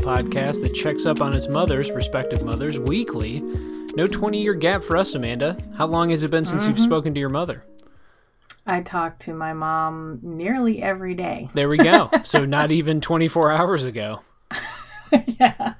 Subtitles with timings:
[0.00, 3.40] Club podcast that checks up on its mothers, respective mothers, weekly.
[3.96, 5.56] No 20 year gap for us, Amanda.
[5.76, 6.84] How long has it been since you've mm-hmm.
[6.84, 7.64] spoken to your mother?
[8.66, 11.48] I talk to my mom nearly every day.
[11.54, 12.10] There we go.
[12.24, 14.22] so, not even 24 hours ago.
[15.26, 15.74] yeah.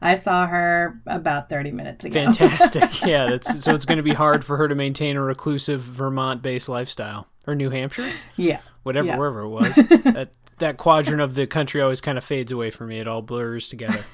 [0.00, 2.12] I saw her about 30 minutes ago.
[2.14, 3.02] Fantastic.
[3.06, 6.68] yeah, that's so it's going to be hard for her to maintain a reclusive Vermont-based
[6.68, 8.60] lifestyle or New Hampshire, yeah.
[8.84, 9.18] whatever Yeah.
[9.18, 9.74] wherever it was.
[9.74, 10.30] that
[10.60, 13.00] that quadrant of the country always kind of fades away for me.
[13.00, 14.04] It all blurs together.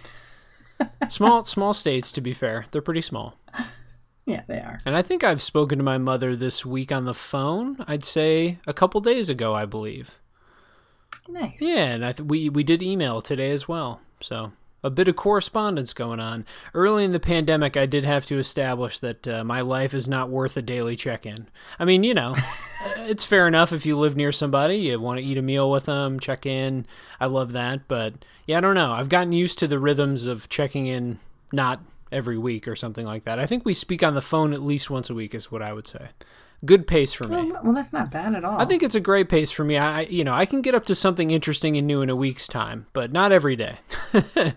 [1.09, 2.67] small small states to be fair.
[2.71, 3.39] They're pretty small.
[4.27, 4.81] Yeah, they are.
[4.85, 7.77] And I think I've spoken to my mother this week on the phone.
[7.87, 10.19] I'd say a couple days ago, I believe.
[11.29, 11.59] Nice.
[11.61, 14.01] Yeah, and I th- we we did email today as well.
[14.21, 14.53] So
[14.87, 16.47] a bit of correspondence going on.
[16.73, 20.31] Early in the pandemic, I did have to establish that uh, my life is not
[20.31, 21.49] worth a daily check-in.
[21.79, 22.37] I mean, you know,
[22.99, 25.87] it's fair enough if you live near somebody, you want to eat a meal with
[25.87, 26.87] them, check in.
[27.21, 28.15] I love that, but
[28.47, 28.93] yeah, I don't know.
[28.93, 31.19] I've gotten used to the rhythms of checking in
[31.53, 31.81] not
[32.13, 33.41] every week or something like that.
[33.41, 35.73] I think we speak on the phone at least once a week is what I
[35.73, 36.11] would say.
[36.65, 37.53] Good pace for me.
[37.53, 38.59] Well, well, that's not bad at all.
[38.61, 39.77] I think it's a great pace for me.
[39.77, 42.47] I, you know, I can get up to something interesting and new in a week's
[42.49, 43.77] time, but not every day.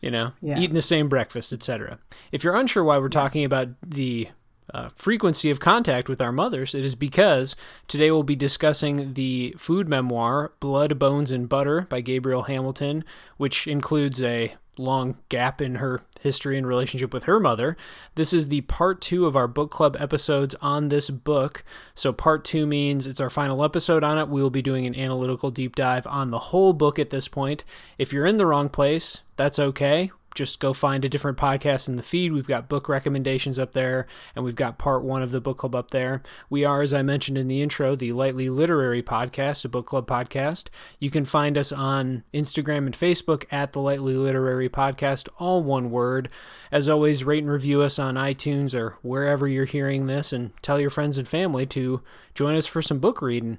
[0.00, 0.58] you know, Yeah.
[0.58, 1.98] eating the same breakfast, etc.
[2.30, 4.28] If you're unsure why we're talking about the
[4.72, 7.56] uh, frequency of contact with our mothers, it is because
[7.88, 13.04] today we'll be discussing the food memoir "Blood, Bones, and Butter" by Gabrielle Hamilton,
[13.36, 17.76] which includes a long gap in her history and relationship with her mother.
[18.14, 21.64] This is the part two of our book club episodes on this book.
[21.94, 24.28] So, part two means it's our final episode on it.
[24.28, 27.64] We will be doing an analytical deep dive on the whole book at this point.
[27.98, 30.10] If you're in the wrong place, that's okay.
[30.34, 32.32] Just go find a different podcast in the feed.
[32.32, 35.74] We've got book recommendations up there, and we've got part one of the book club
[35.74, 36.22] up there.
[36.48, 40.06] We are, as I mentioned in the intro, the Lightly Literary Podcast, a book club
[40.06, 40.68] podcast.
[40.98, 45.90] You can find us on Instagram and Facebook at the Lightly Literary Podcast, all one
[45.90, 46.28] word.
[46.70, 50.80] As always, rate and review us on iTunes or wherever you're hearing this, and tell
[50.80, 52.00] your friends and family to
[52.34, 53.58] join us for some book reading.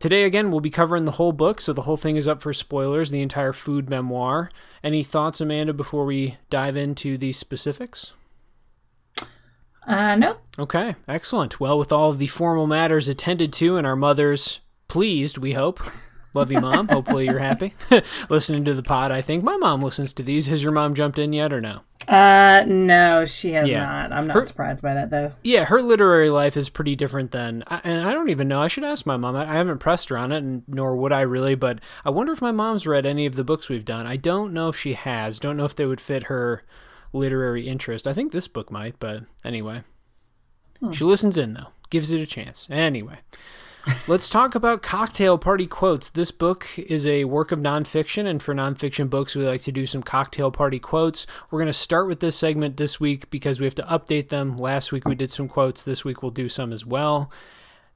[0.00, 2.54] Today, again, we'll be covering the whole book, so the whole thing is up for
[2.54, 4.50] spoilers, the entire food memoir.
[4.82, 8.14] Any thoughts, Amanda, before we dive into the specifics?
[9.86, 10.38] Uh, no.
[10.58, 11.60] Okay, excellent.
[11.60, 15.80] Well, with all of the formal matters attended to and our mothers pleased, we hope.
[16.32, 16.86] Love you, Mom.
[16.88, 17.74] Hopefully you're happy.
[18.28, 19.42] Listening to the pod, I think.
[19.42, 20.46] My mom listens to these.
[20.46, 21.80] Has your mom jumped in yet or no?
[22.06, 23.84] Uh, no, she has Yeah.
[23.84, 24.12] not.
[24.12, 25.32] I'm not Her- surprised by that, though.
[25.42, 28.62] Yeah, her literary life is pretty different than, and I don't even know.
[28.62, 29.34] I should ask my mom.
[29.36, 31.54] I I haven't pressed her on it, and nor would I really.
[31.56, 34.06] But I wonder if my mom's read any of the books we've done.
[34.06, 35.38] I don't know if she has.
[35.40, 36.62] Don't know if they would fit her
[37.12, 38.06] literary interest.
[38.06, 39.82] I think this book might, but anyway,
[40.92, 41.68] she listens in though.
[41.90, 42.68] Gives it a chance.
[42.70, 43.18] Anyway.
[44.06, 46.10] Let's talk about cocktail party quotes.
[46.10, 49.86] This book is a work of nonfiction, and for nonfiction books, we like to do
[49.86, 51.26] some cocktail party quotes.
[51.50, 54.58] We're going to start with this segment this week because we have to update them.
[54.58, 57.30] Last week we did some quotes, this week we'll do some as well.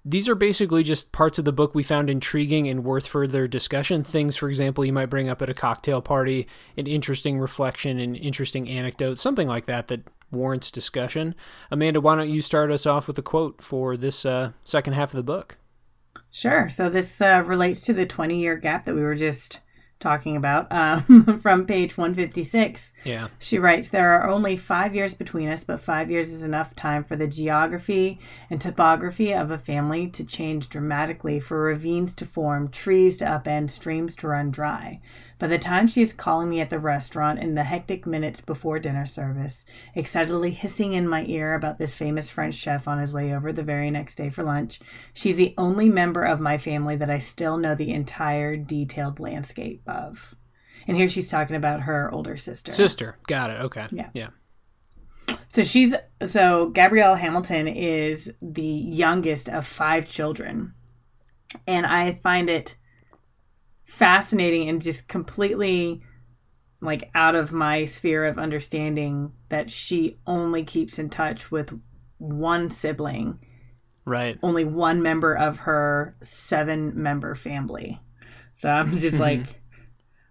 [0.07, 4.05] These are basically just parts of the book we found intriguing and worth further discussion.
[4.05, 6.47] Things, for example, you might bring up at a cocktail party,
[6.77, 11.35] an interesting reflection, an interesting anecdote, something like that that warrants discussion.
[11.71, 15.11] Amanda, why don't you start us off with a quote for this uh, second half
[15.11, 15.57] of the book?
[16.35, 16.69] Sure.
[16.69, 19.61] So this uh, relates to the 20 year gap that we were just
[20.01, 22.93] talking about um, from page 156.
[23.05, 23.29] Yeah.
[23.39, 27.05] She writes, There are only five years between us, but five years is enough time
[27.05, 28.19] for the geography
[28.51, 33.71] and topography of a family to change dramatically, for ravines to form, trees to upend,
[33.71, 35.01] streams to run dry.
[35.45, 38.79] By the time she is calling me at the restaurant in the hectic minutes before
[38.79, 43.35] dinner service, excitedly hissing in my ear about this famous French chef on his way
[43.35, 44.81] over the very next day for lunch,
[45.13, 49.83] she's the only member of my family that I still know the entire detailed landscape
[49.87, 50.35] of.
[50.89, 52.73] And here she's talking about her older sister.
[52.73, 53.19] Sister.
[53.27, 53.61] Got it.
[53.65, 53.87] Okay.
[53.93, 54.09] Yeah.
[54.15, 54.31] Yeah.
[55.49, 55.93] So she's
[56.27, 60.73] so Gabrielle Hamilton is the youngest of five children.
[61.67, 62.77] And I find it
[63.95, 66.03] fascinating and just completely
[66.81, 71.79] like out of my sphere of understanding that she only keeps in touch with
[72.19, 73.39] one sibling,
[74.05, 74.39] Right.
[74.43, 78.01] only one member of her seven member family.
[78.57, 79.23] So I'm just mm-hmm.
[79.23, 79.47] like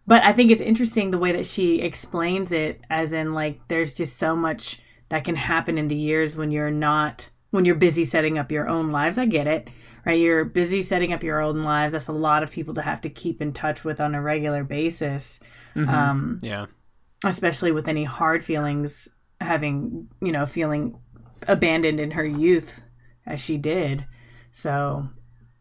[0.05, 3.93] but I think it's interesting the way that she explains it as in like there's
[3.93, 4.79] just so much
[5.09, 8.67] that can happen in the years when you're not when you're busy setting up your
[8.67, 9.17] own lives.
[9.17, 9.69] I get it.
[10.05, 10.19] Right?
[10.19, 11.93] You're busy setting up your own lives.
[11.93, 14.63] That's a lot of people to have to keep in touch with on a regular
[14.63, 15.39] basis.
[15.75, 16.65] Um Yeah.
[17.25, 19.07] especially with any hard feelings
[19.39, 20.97] having, you know, feeling
[21.47, 22.81] abandoned in her youth
[23.25, 24.05] as she did.
[24.51, 25.07] So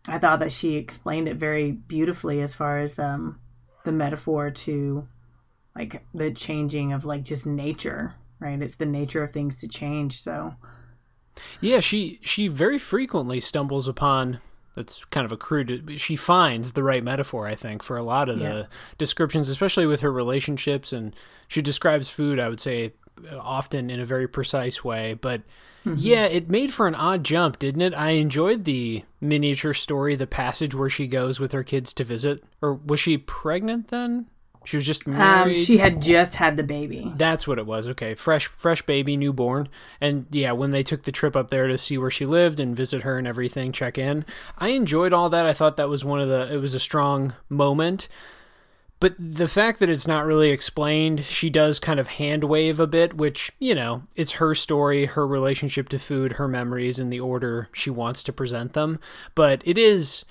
[0.08, 3.40] I thought that she explained it very beautifully as far as um,
[3.84, 5.06] the metaphor to
[5.74, 8.60] like the changing of like just nature, right?
[8.60, 10.20] It's the nature of things to change.
[10.20, 10.54] So
[11.60, 14.40] Yeah, she she very frequently stumbles upon
[14.74, 18.28] that's kind of a crude she finds the right metaphor i think for a lot
[18.30, 18.48] of Yeah.
[18.48, 21.14] the descriptions especially with her relationships and
[21.46, 22.94] she describes food i would say
[23.38, 25.42] often in a very precise way but
[25.84, 25.96] mm-hmm.
[25.98, 27.92] yeah it made for an odd jump didn't it?
[27.94, 32.42] I enjoyed the miniature story the passage where she goes with her kids to visit
[32.62, 34.26] or was she pregnant then
[34.64, 37.12] she was just um, married she had just had the baby.
[37.16, 37.86] that's what it was.
[37.88, 39.68] Okay, fresh, fresh baby, newborn,
[40.00, 42.76] and yeah, when they took the trip up there to see where she lived and
[42.76, 44.24] visit her and everything, check in.
[44.58, 45.46] I enjoyed all that.
[45.46, 46.52] I thought that was one of the.
[46.52, 48.08] It was a strong moment,
[49.00, 52.86] but the fact that it's not really explained, she does kind of hand wave a
[52.86, 57.20] bit, which you know, it's her story, her relationship to food, her memories, and the
[57.20, 59.00] order she wants to present them.
[59.34, 60.24] But it is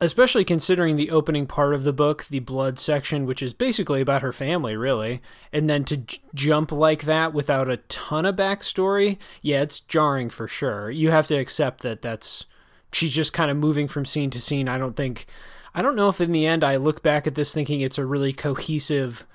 [0.00, 4.22] especially considering the opening part of the book, the blood section, which is basically about
[4.22, 5.20] her family, really,
[5.52, 10.30] and then to j- jump like that without a ton of backstory, yeah, it's jarring
[10.30, 10.90] for sure.
[10.90, 12.46] You have to accept that that's
[12.92, 14.68] she's just kind of moving from scene to scene.
[14.68, 15.26] I don't think,
[15.74, 18.06] I don't know if in the end I look back at this thinking it's a
[18.06, 19.26] really cohesive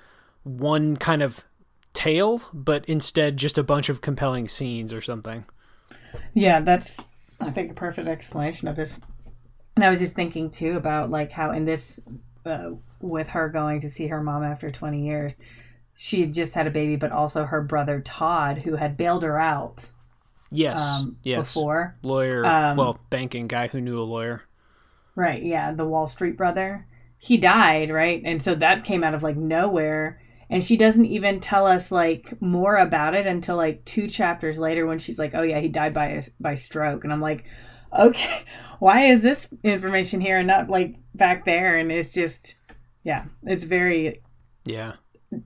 [0.42, 1.44] one kind of
[1.92, 5.44] tale, but instead just a bunch of compelling scenes or something.
[6.34, 6.96] Yeah, that's
[7.40, 8.92] I think a perfect explanation of this.
[9.76, 12.00] And I was just thinking too about like how in this,
[12.44, 12.70] uh,
[13.00, 15.36] with her going to see her mom after 20 years,
[15.94, 19.38] she had just had a baby, but also her brother Todd, who had bailed her
[19.38, 19.86] out
[20.50, 21.40] Yes, um, yes.
[21.54, 21.96] before.
[22.02, 24.42] Lawyer, Um, well, banking guy who knew a lawyer.
[25.14, 26.86] Right, yeah, the Wall Street brother.
[27.18, 28.22] He died, right?
[28.24, 30.20] And so that came out of like nowhere.
[30.48, 34.86] And she doesn't even tell us like more about it until like two chapters later
[34.86, 37.44] when she's like, "Oh yeah, he died by by stroke." And I'm like,
[37.98, 38.44] "Okay,
[38.78, 42.54] why is this information here and not like back there?" And it's just
[43.06, 44.20] yeah, it's very
[44.64, 44.94] Yeah.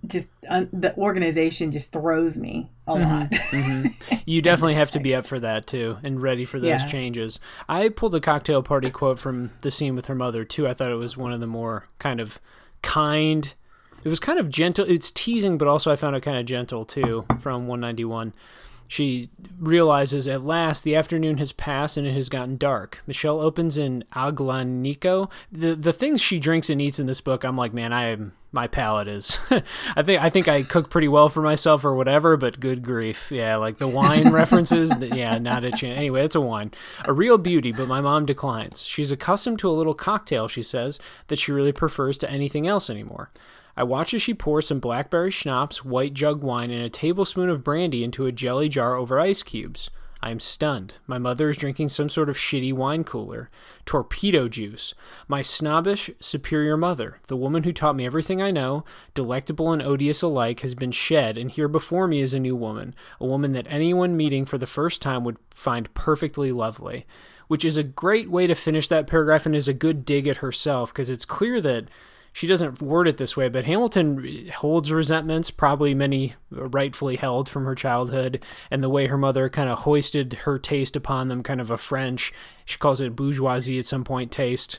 [0.07, 3.11] just un- the organization just throws me a mm-hmm.
[3.11, 3.31] lot.
[3.31, 4.17] Mm-hmm.
[4.27, 6.87] You definitely have to be up for that too and ready for those Yeah.
[6.87, 7.39] changes.
[7.69, 10.67] I pulled a cocktail party quote from the scene with her mother too.
[10.67, 12.41] I thought it was one of the more kind of
[12.83, 13.53] kind.
[14.05, 14.87] It was kind of gentle.
[14.89, 18.33] It's teasing, but also I found it kind of gentle too from 191.
[18.91, 23.01] She realizes at last the afternoon has passed and it has gotten dark.
[23.07, 25.31] Michelle opens an Aglianico.
[25.53, 28.33] The the things she drinks and eats in this book, I'm like, man, I am
[28.51, 29.39] my palate is.
[29.97, 33.31] I think I think I cook pretty well for myself or whatever, but good grief,
[33.31, 35.97] yeah, like the wine references, yeah, not a chance.
[35.97, 36.73] Anyway, it's a wine,
[37.05, 38.83] a real beauty, but my mom declines.
[38.83, 40.99] She's accustomed to a little cocktail, she says,
[41.29, 43.31] that she really prefers to anything else anymore.
[43.81, 47.65] I watch as she pours some blackberry schnapps, white jug wine, and a tablespoon of
[47.65, 49.89] brandy into a jelly jar over ice cubes.
[50.23, 50.97] I am stunned.
[51.07, 53.49] My mother is drinking some sort of shitty wine cooler.
[53.87, 54.93] Torpedo juice.
[55.29, 58.85] My snobbish, superior mother, the woman who taught me everything I know,
[59.15, 62.95] delectable and odious alike, has been shed, and here before me is a new woman,
[63.19, 67.07] a woman that anyone meeting for the first time would find perfectly lovely.
[67.49, 70.37] Which is a great way to finish that paragraph and is a good dig at
[70.37, 71.87] herself, because it's clear that
[72.33, 77.65] she doesn't word it this way, but Hamilton holds resentments, probably many rightfully held from
[77.65, 81.61] her childhood, and the way her mother kind of hoisted her taste upon them, kind
[81.61, 82.33] of a French,
[82.65, 84.79] she calls it bourgeoisie at some point, taste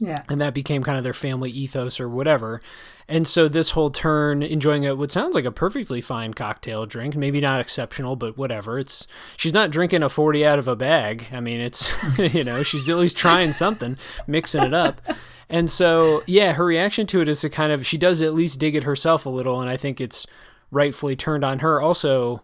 [0.00, 0.22] yeah.
[0.28, 2.60] and that became kind of their family ethos or whatever.
[3.08, 7.14] And so this whole turn, enjoying a what sounds like a perfectly fine cocktail drink,
[7.14, 8.78] maybe not exceptional, but whatever.
[8.78, 11.28] It's she's not drinking a forty out of a bag.
[11.32, 15.00] I mean, it's you know she's at least trying something, mixing it up.
[15.48, 18.58] And so yeah, her reaction to it is to kind of she does at least
[18.58, 20.26] dig it herself a little, and I think it's
[20.70, 21.80] rightfully turned on her.
[21.80, 22.42] Also,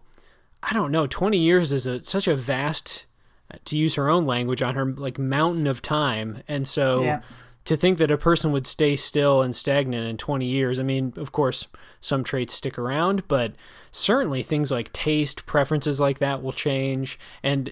[0.61, 3.05] I don't know, twenty years is a, such a vast,
[3.51, 7.21] uh, to use her own language, on her like mountain of time, and so Yeah.
[7.65, 11.13] to think that a person would stay still and stagnant in 20 years i mean
[11.15, 11.67] of course
[12.01, 13.53] some traits stick around but
[13.91, 17.71] certainly things like taste preferences like that will change and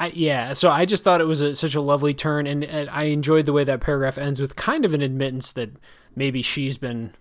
[0.00, 2.88] I, yeah, so I just thought it was a, such a lovely turn, and, and
[2.88, 5.70] I enjoyed the way that paragraph ends with kind of an admittance that
[6.16, 7.12] maybe she's been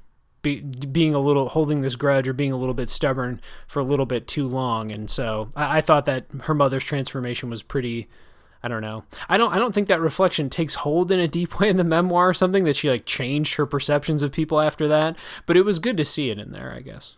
[0.41, 3.83] be, being a little holding this grudge or being a little bit stubborn for a
[3.83, 8.07] little bit too long, and so I, I thought that her mother's transformation was pretty
[8.63, 9.03] I don't know.
[9.27, 11.83] I don't I don't think that reflection takes hold in a deep way in the
[11.83, 15.65] memoir or something that she like changed her perceptions of people after that, but it
[15.65, 17.15] was good to see it in there, I guess.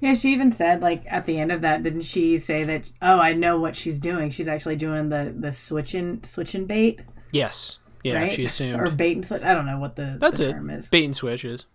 [0.00, 2.90] Yeah, she even said like at the end of that, didn't she say that?
[3.00, 4.30] Oh, I know what she's doing.
[4.30, 7.00] She's actually doing the the switching switching bait,
[7.32, 7.78] Yes.
[8.04, 8.32] Yeah, right?
[8.32, 8.80] she assumed.
[8.80, 9.42] or bait and switch.
[9.42, 10.52] I don't know what the, That's the it.
[10.52, 10.88] term is.
[10.88, 11.66] Bait and switch is.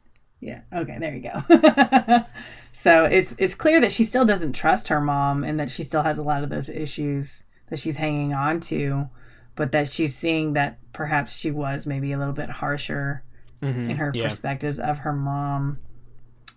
[0.41, 0.59] Yeah.
[0.75, 0.97] Okay.
[0.99, 2.25] There you go.
[2.73, 6.03] so it's it's clear that she still doesn't trust her mom, and that she still
[6.03, 9.07] has a lot of those issues that she's hanging on to,
[9.55, 13.23] but that she's seeing that perhaps she was maybe a little bit harsher
[13.61, 14.27] Mhm, in her yeah.
[14.27, 15.79] perspectives of her mom.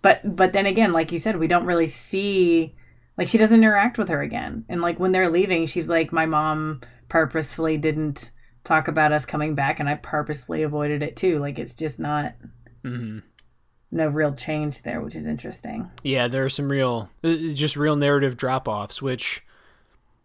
[0.01, 2.75] But but then again, like you said, we don't really see
[3.17, 4.65] like she doesn't interact with her again.
[4.69, 8.31] And like when they're leaving, she's like, my mom purposefully didn't
[8.63, 11.39] talk about us coming back, and I purposely avoided it too.
[11.39, 12.33] Like it's just not.
[12.83, 13.19] Mm-hmm.
[13.93, 15.91] No real change there, which is interesting.
[16.01, 19.43] Yeah, there are some real, uh, just real narrative drop offs, which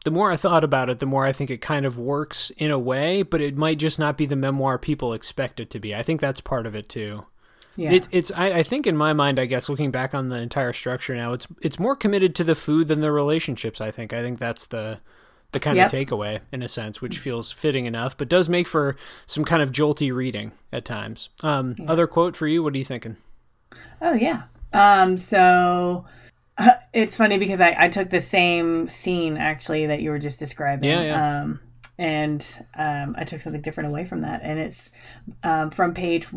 [0.05, 2.71] the more I thought about it, the more I think it kind of works in
[2.71, 5.97] a way, but it might just not be the memoir people expect it to be.
[5.97, 7.27] I think that's part of it too.
[7.77, 7.93] Yeah.
[7.93, 10.73] It, it's I, I think in my mind, I guess looking back on the entire
[10.73, 13.81] structure now, it's it's more committed to the food than the relationships.
[13.81, 15.01] I think I think that's the
[15.53, 15.87] the kind Yep.
[15.87, 19.63] of takeaway in a sense, which feels fitting enough, but does make for some kind
[19.63, 21.29] of jolty reading at times.
[21.43, 22.63] Um, Other quote for you?
[22.63, 23.17] What are you thinking?
[24.01, 24.45] Oh yeah.
[24.73, 25.19] Um.
[25.19, 26.05] So
[26.93, 30.89] it's funny because I I took the same scene actually that you were just describing.
[30.89, 31.43] Yeah, yeah.
[31.43, 31.61] Um.
[31.99, 32.45] And
[32.77, 34.91] um, I took something different away from that, and it's
[35.43, 36.31] um, from page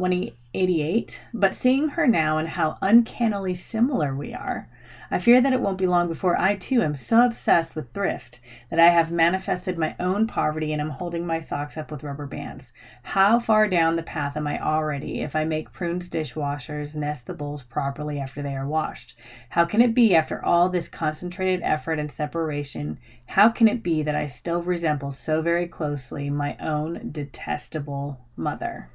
[0.52, 1.22] 188.
[1.32, 4.68] But seeing her now and how uncannily similar we are,
[5.12, 8.40] I fear that it won't be long before I too am so obsessed with thrift
[8.72, 12.26] that I have manifested my own poverty and am holding my socks up with rubber
[12.26, 12.74] bands.
[13.04, 17.36] How far down the path am I already if I make Prune's dishwashers nest the
[17.36, 19.16] bowls properly after they are washed?
[19.50, 22.98] How can it be after all this concentrated effort and separation?
[23.28, 28.90] How can it be that I still resemble so very closely my own detestable mother?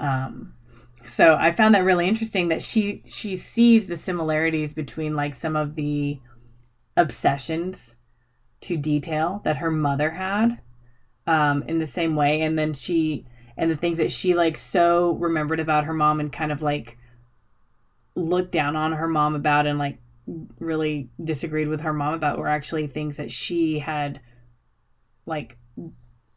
[0.00, 0.54] Um,
[1.06, 5.56] so I found that really interesting that she she sees the similarities between like some
[5.56, 6.18] of the
[6.96, 7.96] obsessions
[8.62, 10.60] to detail that her mother had
[11.26, 15.12] um, in the same way, and then she and the things that she like so
[15.12, 16.98] remembered about her mom and kind of like
[18.16, 19.98] looked down on her mom about and like
[20.58, 24.20] really disagreed with her mom about were actually things that she had
[25.26, 25.58] like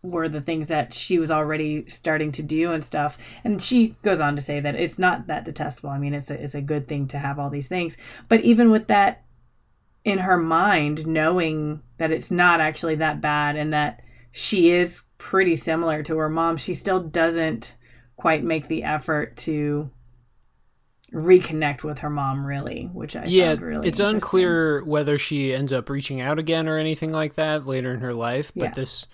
[0.03, 3.17] were the things that she was already starting to do and stuff.
[3.43, 5.89] And she goes on to say that it's not that detestable.
[5.89, 7.97] I mean, it's a, it's a good thing to have all these things.
[8.29, 9.23] But even with that
[10.03, 14.01] in her mind, knowing that it's not actually that bad and that
[14.31, 17.75] she is pretty similar to her mom, she still doesn't
[18.15, 19.89] quite make the effort to
[21.13, 25.87] reconnect with her mom really which i yeah, really it's unclear whether she ends up
[25.89, 28.51] reaching out again or anything like that later in her life.
[28.53, 28.71] But Yeah.
[28.71, 29.07] this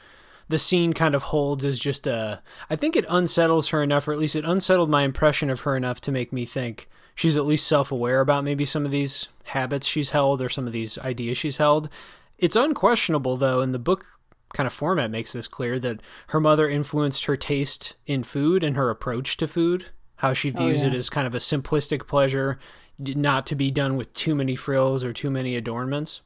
[0.50, 2.42] the scene kind of holds as just a.
[2.70, 5.76] I think it unsettles her enough, or at least it unsettled my impression of her
[5.76, 9.28] enough to make me think she's at least self aware about maybe some of these
[9.46, 11.90] habits she's held or some of these ideas she's held.
[12.38, 14.06] It's unquestionable though, and the book
[14.54, 18.76] kind of format makes this clear that her mother influenced her taste in food and
[18.76, 19.88] her approach to food.
[20.18, 20.88] How she oh, views yeah.
[20.88, 22.60] it as kind of a simplistic pleasure,
[23.00, 26.22] not to be done with too many frills or too many adornments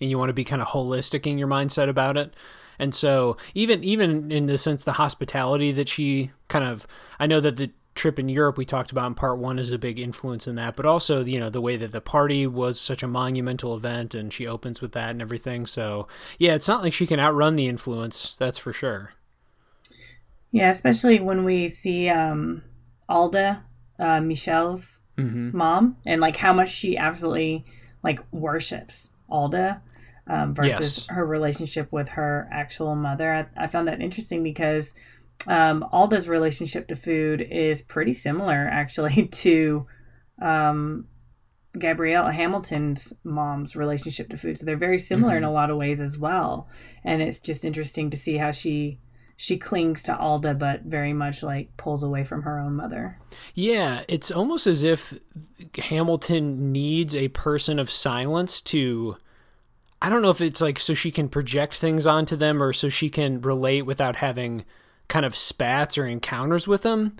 [0.00, 2.34] and you want to be kind of holistic in your mindset about it.
[2.80, 6.86] And so even even in the sense the hospitality that she kind of
[7.20, 9.76] I know that the trip in Europe we talked about in part 1 is a
[9.78, 13.02] big influence in that, but also you know the way that the party was such
[13.02, 15.66] a monumental event and she opens with that and everything.
[15.66, 16.08] So
[16.38, 19.12] yeah, it's not like she can outrun the influence, that's for sure.
[20.52, 22.62] Yeah, especially when we see um,
[23.08, 23.62] Alda,
[23.98, 25.52] uh, Michelle's Mhm.
[25.52, 27.66] mom, and like how much she absolutely
[28.02, 29.82] like worships Alda
[30.30, 31.06] um, versus Yes.
[31.08, 33.32] her relationship with her actual mother.
[33.56, 34.94] I, I found that interesting because
[35.48, 39.86] um, Alda's relationship to food is pretty similar actually to
[40.40, 41.06] um,
[41.76, 44.56] Gabrielle Hamilton's mom's relationship to food.
[44.56, 46.68] So they're very similar in a lot of ways as well.
[47.04, 48.98] And it's just interesting to see how she
[49.36, 53.18] she clings to Alda but very much like pulls away from her own mother.
[53.54, 55.18] Yeah, it's almost as if
[55.78, 59.16] Hamilton needs a person of silence to.
[60.02, 62.88] I don't know if it's like so she can project things onto them or so
[62.88, 64.64] she can relate without having
[65.08, 67.16] kind of spats or encounters with them.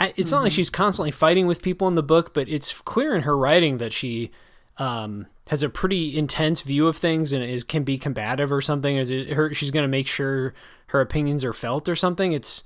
[0.00, 3.14] I- It's not like she's constantly fighting with people in the book, but it's clear
[3.14, 4.32] in her writing that she
[4.78, 8.96] um, has a pretty intense view of things and is can be combative or something.
[8.96, 9.54] Is it her?
[9.54, 10.52] She's going to make sure
[10.88, 12.32] her opinions are felt or something.
[12.32, 12.64] It's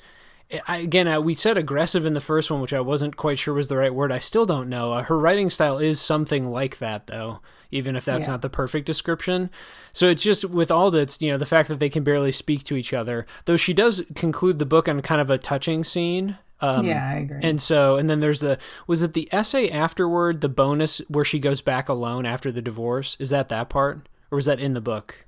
[0.66, 3.52] I, again, uh, we said aggressive in the first one, which I wasn't quite sure
[3.52, 4.10] was the right word.
[4.10, 4.94] I still don't know.
[4.94, 8.32] Uh, her writing style is something like that, though, even if that's Yeah.
[8.32, 9.50] not the perfect description.
[9.92, 12.64] So it's just with all that's, you know, the fact that they can barely speak
[12.64, 16.38] to each other, though she does conclude the book on kind of a touching scene.
[16.60, 17.40] Um, yeah, I agree.
[17.42, 21.38] And so, and then there's the, was it the essay afterward, the bonus where she
[21.38, 23.16] goes back alone after the divorce?
[23.20, 24.08] Is that that part?
[24.30, 25.24] Or was that in the book?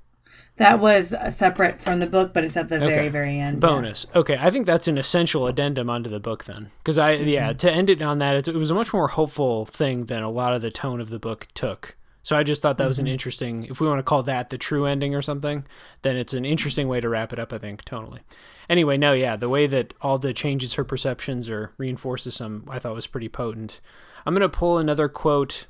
[0.57, 2.93] that was uh, separate from the book, but it's at the Okay.
[2.93, 3.59] very, very end.
[3.59, 4.05] bonus.
[4.13, 7.29] Okay, I think that's an essential addendum onto the book then, because I Mm-hmm.
[7.29, 10.21] yeah to end it on that it, it was a much more hopeful thing than
[10.21, 11.95] a lot of the tone of the book took.
[12.23, 13.07] So I just thought that was Mm-hmm.
[13.07, 13.63] an interesting.
[13.65, 15.65] If we want to call that the true ending or something,
[16.03, 17.51] then it's an interesting way to wrap it up.
[17.51, 18.21] I think totally.
[18.69, 22.93] Anyway, no, yeah, the way that Alda changes her perceptions or reinforces some, I thought
[22.95, 23.81] was pretty potent.
[24.25, 25.65] I'm going to pull another quote,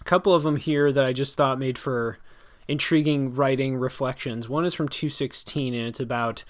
[0.00, 2.18] a couple of them here that I just thought made for
[2.66, 4.48] intriguing writing reflections.
[4.48, 6.42] One is from 216, and it's about.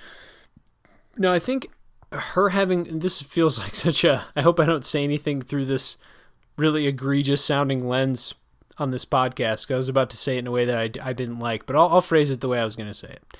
[1.17, 1.69] No, I think
[2.13, 3.01] her having.
[3.01, 4.27] This feels like such a.
[4.37, 5.97] I hope I don't say anything through this
[6.57, 8.35] really egregious sounding lens
[8.79, 9.73] on this podcast.
[9.73, 11.77] I was about to say it in a way that I, I didn't like, but
[11.77, 13.37] I'll, I'll phrase it the way I was going to say it.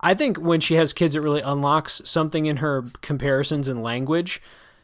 [0.00, 4.40] I think when she has kids, it really unlocks something in her comparisons and language.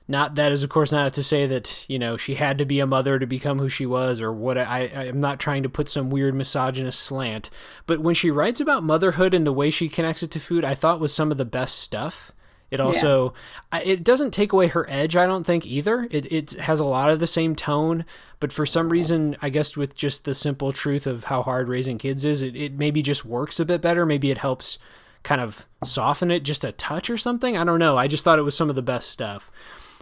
[0.08, 2.78] Not that is, of course, not to say that you know she had to be
[2.78, 4.56] a mother to become who she was, or what.
[4.56, 7.50] I I'm not trying to put some weird misogynist slant,
[7.86, 10.76] but when she writes about motherhood and the way she connects it to food, I
[10.76, 12.32] thought was some of the best stuff.
[12.70, 13.32] It also
[13.72, 13.78] yeah.
[13.80, 16.08] it doesn't take away her edge, I don't think either.
[16.10, 18.04] It it has a lot of the same tone,
[18.40, 21.98] but for some reason, I guess with just the simple truth of how hard raising
[21.98, 24.04] kids is, it, it maybe just works a bit better.
[24.04, 24.78] Maybe it helps
[25.22, 27.56] kind of soften it just a touch or something.
[27.56, 27.96] I don't know.
[27.96, 29.50] I just thought it was some of the best stuff.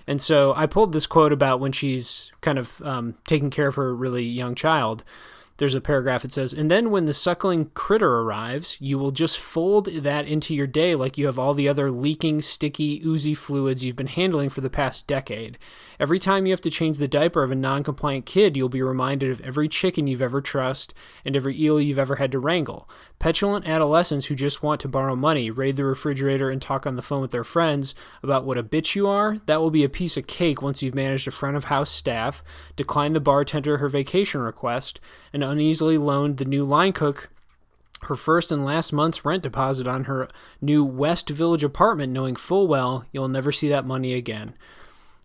[0.07, 3.75] And so I pulled this quote about when she's kind of um, taking care of
[3.77, 5.03] her really young child
[5.57, 9.39] there's a paragraph that says, And then when the suckling critter arrives, you will just
[9.39, 13.85] fold that into your day like you have all the other leaking, sticky, oozy fluids
[13.85, 15.59] you've been handling for the past decade.
[16.01, 18.83] Every time you have to change the diaper of a non compliant kid, you'll be
[18.83, 22.89] reminded of every chicken you've ever trussed and every eel you've ever had to wrangle.
[23.19, 27.03] Petulant adolescents who just want to borrow money, raid the refrigerator, and talk on the
[27.03, 30.17] phone with their friends about what a bitch you are, that will be a piece
[30.17, 32.43] of cake once you've managed a front of house staff,
[32.77, 35.01] declined the bartender her vacation request,
[35.33, 37.31] and uneasily loaned the new line cook
[38.07, 40.29] her first and last month's rent deposit on her
[40.61, 44.55] new West Village apartment, knowing full well you'll never see that money again.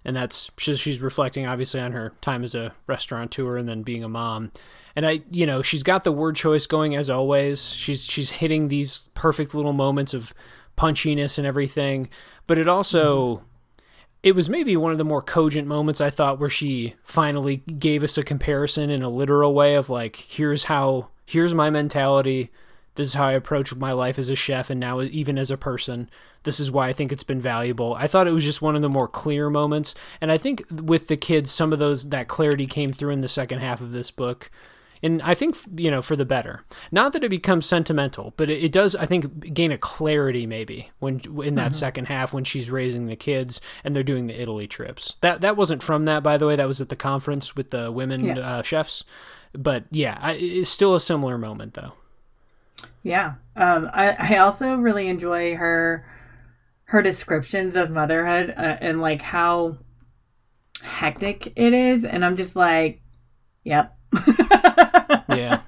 [0.05, 4.09] And that's she's reflecting obviously on her time as a restaurateur and then being a
[4.09, 4.51] mom.
[4.95, 7.67] And I, you know, she's got the word choice going as always.
[7.69, 10.33] She's she's hitting these perfect little moments of
[10.77, 12.09] punchiness and everything,
[12.47, 13.45] but it also mm-hmm
[14.21, 18.03] it was maybe one of the more cogent moments I thought where she finally gave
[18.03, 22.51] us a comparison in a literal way of like, here's how, here's my mentality.
[22.95, 25.57] This is how I approach my life as a chef and now even as a
[25.57, 26.09] person.
[26.43, 27.95] This is why I think it's been valuable.
[27.95, 29.95] I thought it was just one of the more clear moments.
[30.21, 33.27] And I think with the kids, some of those, that clarity came through in the
[33.27, 34.51] second half of this book
[35.01, 36.63] and I think you know for the better.
[36.91, 38.95] Not that it becomes sentimental, but it, it does.
[38.95, 41.73] I think gain a clarity maybe when in that mm-hmm.
[41.73, 45.15] second half when she's raising the kids and they're doing the Italy trips.
[45.21, 46.55] That that wasn't from that, by the way.
[46.55, 48.39] That was at the conference with the women yeah.
[48.39, 49.03] uh, chefs.
[49.53, 51.93] But yeah, I, it's still a similar moment though.
[53.03, 56.05] Yeah, um, I I also really enjoy her
[56.85, 59.77] her descriptions of motherhood uh, and like how
[60.81, 63.01] hectic it is, and I'm just like,
[63.63, 63.95] yep
[65.29, 65.61] yeah.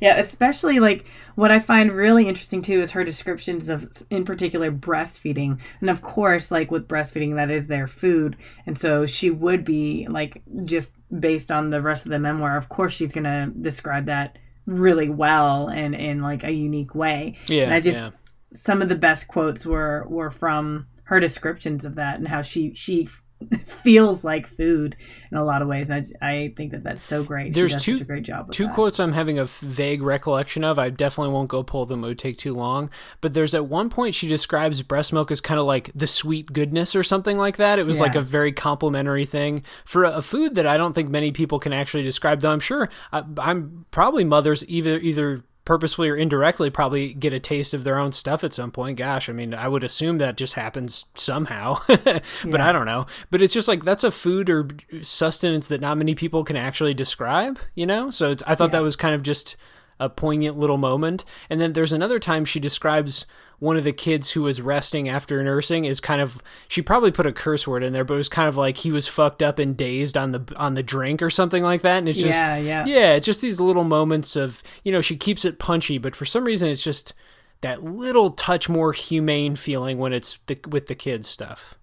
[0.00, 4.70] Yeah, especially like what I find really interesting too is her descriptions of, in particular,
[4.70, 5.58] breastfeeding.
[5.80, 8.36] And of course, like with breastfeeding, that is their food.
[8.66, 12.68] And so she would be like, just based on the rest of the memoir, of
[12.68, 17.36] course, she's going to describe that really well and in like a unique way.
[17.46, 17.64] Yeah.
[17.64, 18.10] And I just, yeah.
[18.52, 22.74] some of the best quotes were, were from her descriptions of that and how she,
[22.74, 23.08] she
[23.66, 24.96] feels like food
[25.30, 25.90] in a lot of ways.
[25.90, 27.54] And I, I think that that's so great.
[27.54, 28.50] There's two, a great job.
[28.52, 28.74] two that.
[28.74, 30.78] quotes I'm having a vague recollection of.
[30.78, 32.90] I definitely won't go pull them; it would take too long.
[33.20, 36.52] But there's at one point she describes breast milk as kind of like the sweet
[36.52, 37.78] goodness or something like that.
[37.78, 38.04] It was yeah.
[38.04, 41.58] like a very complimentary thing for a, a, food that I don't think many people
[41.58, 42.40] can actually describe.
[42.40, 47.40] Though I'm sure I, I'm probably mothers either either purposefully or indirectly probably get a
[47.40, 48.98] taste of their own stuff at some point.
[48.98, 52.68] Gosh, I mean, I would assume that just happens somehow, but yeah.
[52.68, 53.06] I don't know.
[53.30, 54.68] But it's just like that's a food or
[55.02, 58.10] sustenance that not many people can actually describe, you know?
[58.10, 58.78] So I thought yeah.
[58.78, 59.56] that was kind of just
[59.98, 61.24] a poignant little moment.
[61.48, 63.26] And then there's another time she describes
[63.58, 67.26] one of the kids who was resting after nursing is kind of she probably put
[67.26, 69.58] a curse word in there, but it was kind of like he was fucked up
[69.58, 71.98] and dazed on the on the drink or something like that.
[71.98, 75.16] And it's just yeah, yeah, yeah, it's just these little moments of you know she
[75.16, 77.14] keeps it punchy, but for some reason it's just
[77.60, 81.74] that little touch more humane feeling when it's the, with the kids stuff.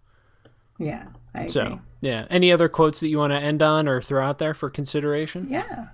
[0.77, 2.25] Yeah, I so yeah.
[2.29, 5.47] Any other quotes that you want to end on or throw out there for consideration?
[5.49, 5.87] Yeah,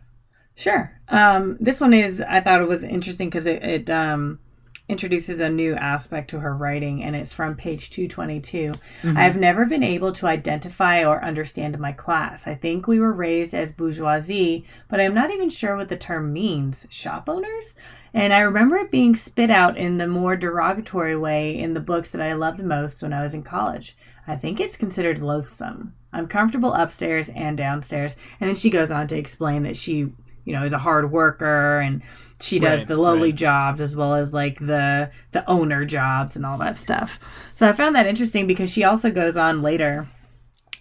[0.55, 0.99] sure.
[1.09, 4.39] Um, this one is I thought it was interesting because it, it um
[4.89, 8.73] introduces a new aspect to her writing, and it's from page 222.
[9.03, 9.17] Mm-hmm.
[9.17, 12.47] I've never been able to identify or understand my class.
[12.47, 16.31] I think we were raised as bourgeoisie, but I'm not even sure what the term
[16.31, 16.87] means.
[16.89, 17.75] Shop owners?
[18.13, 22.09] And I remember it being spit out in the more derogatory way in the books
[22.11, 23.95] that I loved most when I was in college.
[24.25, 25.93] I think it's considered loathsome.
[26.13, 28.15] I'm comfortable upstairs and downstairs.
[28.39, 30.11] And then she goes on to explain that she
[30.47, 32.01] you know is a hard worker and
[32.39, 33.35] she does right, the lowly right.
[33.35, 37.19] jobs as well as like the the owner jobs and all that stuff
[37.55, 40.07] so i found that interesting because she also goes on later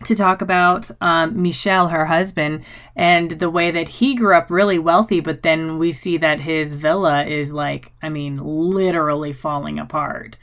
[0.04, 4.78] to talk about um, Michel, her husband, and the way that he grew up really
[4.78, 10.36] wealthy, but then we see that his villa is like, I mean, literally falling apart.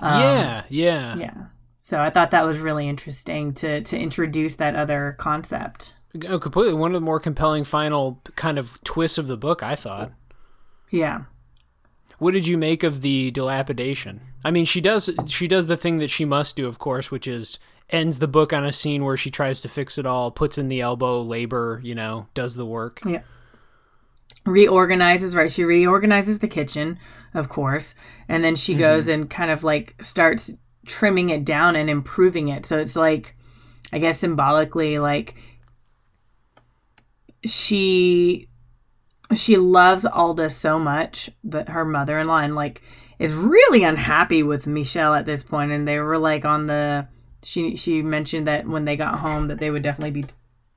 [0.00, 1.44] Um, yeah, yeah, yeah.
[1.78, 5.94] So I thought that was really interesting to to introduce that other concept.
[6.28, 6.74] Oh, completely.
[6.74, 10.12] One of the more compelling final kind of twists of the book, I thought.
[10.90, 11.22] Yeah.
[12.18, 14.20] What did you make of the dilapidation?
[14.44, 17.26] I mean, she does she does the thing that she must do, of course, which
[17.26, 17.58] is
[17.90, 20.68] ends the book on a scene where she tries to fix it all, puts in
[20.68, 23.00] the elbow labor, you know, does the work.
[23.04, 23.22] Yeah.
[24.44, 25.50] Reorganizes, right?
[25.50, 26.98] She reorganizes the kitchen,
[27.34, 27.94] of course,
[28.28, 28.80] and then she mm-hmm.
[28.80, 30.50] goes and kind of like starts
[30.86, 32.64] trimming it down and improving it.
[32.64, 33.34] So it's like
[33.92, 35.34] I guess symbolically like
[37.46, 38.48] she
[39.34, 42.82] she loves Alda so much that her mother-in-law and like
[43.18, 47.08] is really unhappy with Michelle at this point and they were like on the
[47.42, 50.26] she she mentioned that when they got home that they would definitely be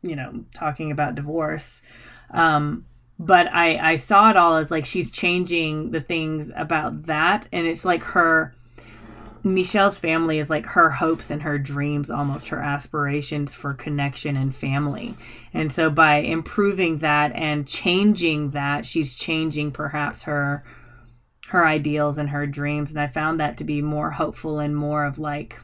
[0.01, 1.81] you know talking about divorce.
[2.31, 2.85] Um
[3.21, 7.67] but i i saw it all as like she's changing the things about that and
[7.67, 8.55] it's like her
[9.43, 14.55] Michel's family is like her hopes and her dreams, almost her aspirations for connection and
[14.55, 15.15] family.
[15.53, 20.63] And so by improving that and changing that, she's changing perhaps her
[21.47, 22.91] her ideals and her dreams.
[22.91, 25.59] And I found that to be more hopeful and more of like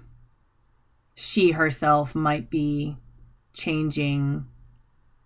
[1.14, 2.98] she herself might be
[3.54, 4.46] changing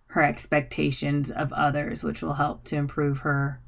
[0.08, 3.60] her expectations of others, which will help to improve her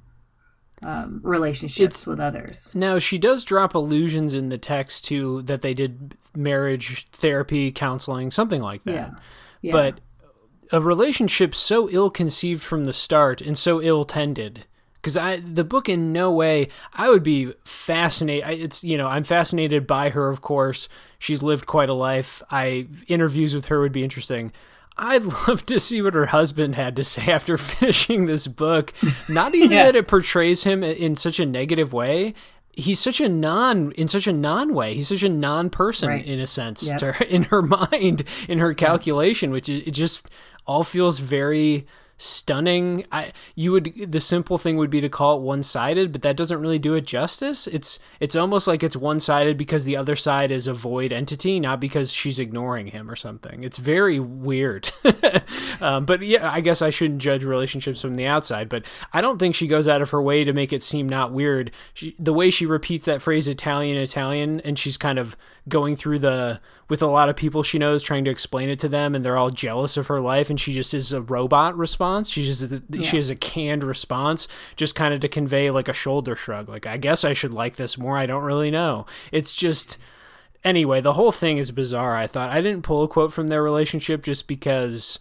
[0.82, 2.70] um, relationships it's, with others.
[2.74, 8.30] Now, she does drop allusions in the text to that they did marriage therapy, counseling,
[8.30, 8.94] something like that.
[8.94, 9.10] Yeah.
[9.62, 9.72] Yeah.
[9.72, 10.00] But
[10.72, 14.66] a relationship so ill conceived from the start and so ill tended
[14.96, 18.48] because I the book in no way I would be fascinated.
[18.60, 20.88] It's you know I'm fascinated by her, of course.
[21.18, 22.42] She's lived quite a life.
[22.50, 24.52] I interviews with her would be interesting.
[24.96, 28.92] I'd love to see what her husband had to say after finishing this book.
[29.28, 29.84] Not even yeah.
[29.84, 32.34] that it portrays him in such a negative way.
[32.74, 34.94] He's such a non in such a non way.
[34.94, 36.24] He's such a non person right.
[36.24, 37.00] in a sense yep.
[37.00, 40.26] her, in her mind, in her calculation, which it just
[40.66, 41.86] all feels very
[42.22, 43.04] stunning.
[43.10, 46.60] I you would the simple thing would be to call it one-sided, but that doesn't
[46.60, 47.66] really do it justice.
[47.66, 51.80] It's it's almost like it's one-sided because the other side is a void entity, not
[51.80, 53.64] because she's ignoring him or something.
[53.64, 54.92] It's very weird.
[55.80, 59.38] um, but yeah, I guess I shouldn't judge relationships from the outside, but I don't
[59.38, 61.72] think she goes out of her way to make it seem not weird.
[61.94, 65.36] She, the way she repeats that phrase Italian Italian and she's kind of
[65.68, 68.88] going through the with a lot of people she knows trying to explain it to
[68.88, 72.28] them and they're all jealous of her life and she just is a robot response.
[72.28, 73.02] She just yeah.
[73.02, 76.68] she has a canned response just kind of to convey like a shoulder shrug.
[76.68, 78.18] Like i guess i should like this more.
[78.18, 79.06] I don't really know.
[79.30, 79.98] It's just
[80.64, 82.50] anyway the whole thing is bizarre i thought.
[82.50, 85.18] I didn't pull a quote from their relationship just because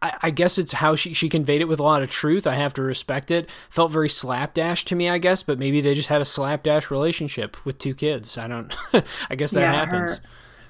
[0.00, 2.46] I, I, guess it's how she, she conveyed it with a lot of truth.
[2.46, 3.48] I have to respect it.
[3.70, 7.56] Felt very slapdash to me, I guess, but maybe they just had a slapdash relationship
[7.64, 8.38] with two kids.
[8.38, 8.74] I don't.
[9.30, 10.20] I guess that yeah, happens.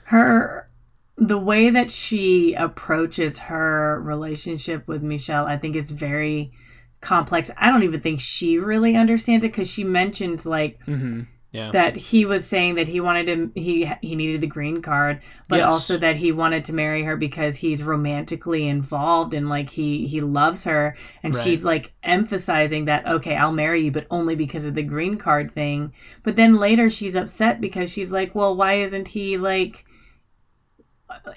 [0.04, 0.70] Her, her,
[1.16, 6.52] the way that she approaches her relationship with Michelle, I think, is very
[7.00, 7.50] complex.
[7.56, 10.84] I don't even think she really understands it because she mentions like.
[10.86, 11.70] Mm-hmm yeah.
[11.70, 15.56] that he was saying that he wanted to he he needed the green card but
[15.56, 15.66] yes.
[15.66, 20.20] also that he wanted to marry her because he's romantically involved and like he he
[20.20, 21.42] loves her and right.
[21.42, 25.50] she's like emphasizing that okay I'll marry you but only because of the green card
[25.50, 29.87] thing but then later she's upset because she's like well why isn't he like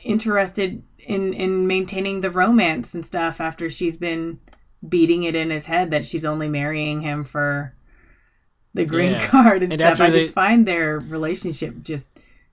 [0.04, 4.40] interested in in maintaining the romance and stuff after she's been
[4.88, 7.76] beating it in his head that she's only marrying him for
[8.74, 9.28] the green yeah.
[9.28, 10.02] card and, and stuff.
[10.02, 12.08] I they, just find their relationship just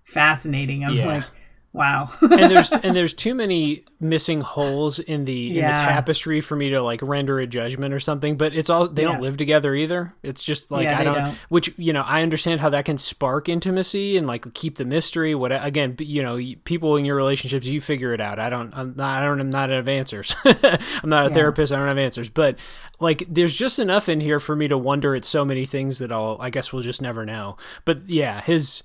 [0.05, 0.85] fascinating.
[0.85, 1.07] I'm yeah.
[1.07, 1.25] like,
[1.73, 2.11] wow.
[2.21, 5.71] and there's and there's too many missing holes in the yeah.
[5.71, 8.37] in the tapestry for me to like render a judgment or something.
[8.37, 10.15] But it's all they don't live together either.
[10.23, 13.49] It's just like I don't, don't, Which you know I understand how that can spark
[13.49, 15.35] intimacy and like keep the mystery.
[15.35, 15.97] What again?
[15.99, 18.39] You know, people in your relationships, you figure it out.
[18.39, 18.73] I don't.
[18.75, 19.23] I'm not.
[19.23, 19.41] I don't.
[19.41, 20.35] I'm not have answers.
[20.45, 21.73] I'm not a therapist.
[21.73, 22.29] I don't have answers.
[22.29, 22.59] But
[23.01, 26.13] like there's just enough in here for me to wonder at so many things that
[26.13, 27.57] I'll I guess we'll just never know.
[27.85, 28.83] But yeah, his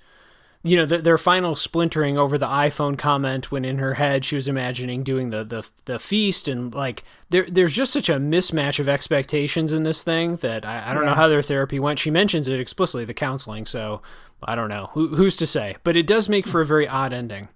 [0.66, 4.36] you know, the, their final splintering over the iPhone comment when in her head she
[4.36, 8.80] was imagining doing the the, the feast and like there there's just such a mismatch
[8.80, 11.10] of expectations in this thing that I, I don't yeah.
[11.10, 12.00] know how their therapy went.
[12.00, 14.02] She mentions it explicitly, the counseling, so
[14.42, 14.90] I don't know.
[14.94, 15.76] Who, who's to say?
[15.84, 17.50] But it does make for a very odd ending.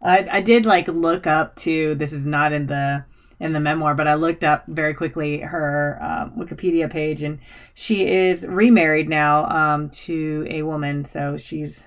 [0.00, 3.04] I I did like look up to this is not in the
[3.40, 7.38] in the memoir, but I looked up very quickly her um, Wikipedia page, and
[7.74, 11.04] she is remarried now um, to a woman.
[11.04, 11.84] So she's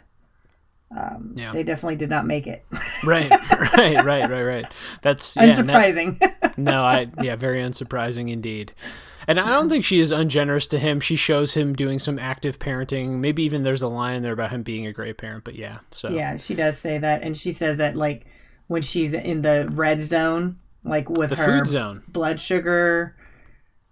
[0.97, 1.51] um, Yeah.
[1.51, 2.65] they definitely did not make it.
[3.03, 3.29] right,
[3.75, 4.65] right, right, right, right.
[5.01, 6.57] That's yeah, that- Unsurprising.
[6.57, 8.73] no, I yeah, very unsurprising indeed.
[9.27, 10.99] And I don't think she is ungenerous to him.
[10.99, 13.19] She shows him doing some active parenting.
[13.19, 15.43] Maybe even there's a line there about him being a great parent.
[15.45, 18.25] But yeah, so yeah, she does say that, and she says that like
[18.67, 22.03] when she's in the red zone, like with the her food zone.
[22.07, 23.15] blood sugar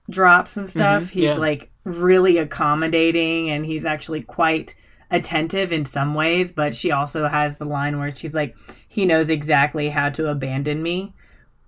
[0.10, 1.36] drops and stuff, he's yeah.
[1.36, 4.76] like really accommodating, and he's actually quite
[5.12, 6.52] attentive in some ways.
[6.52, 8.56] But she also has the line where she's like,
[8.88, 11.14] he knows exactly how to abandon me,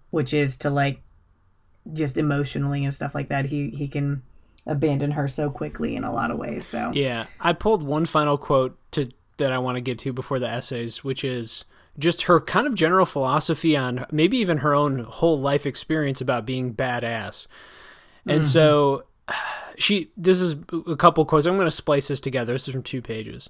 [0.09, 1.01] which is to like
[1.91, 3.45] just emotionally and stuff like that.
[3.45, 4.23] He he can
[4.65, 6.65] abandon her so quickly in a lot of ways.
[6.65, 10.39] So Yeah, I pulled one final quote to that I want to get to before
[10.39, 11.65] the essays, which is
[11.99, 16.45] just her kind of general philosophy on maybe even her own whole life experience about
[16.45, 17.47] being badass.
[18.25, 18.49] And mm-hmm.
[18.49, 19.03] so
[19.77, 20.55] she this is
[20.87, 21.45] a couple quotes.
[21.45, 22.53] I'm going to splice this together.
[22.53, 23.49] This is from two pages.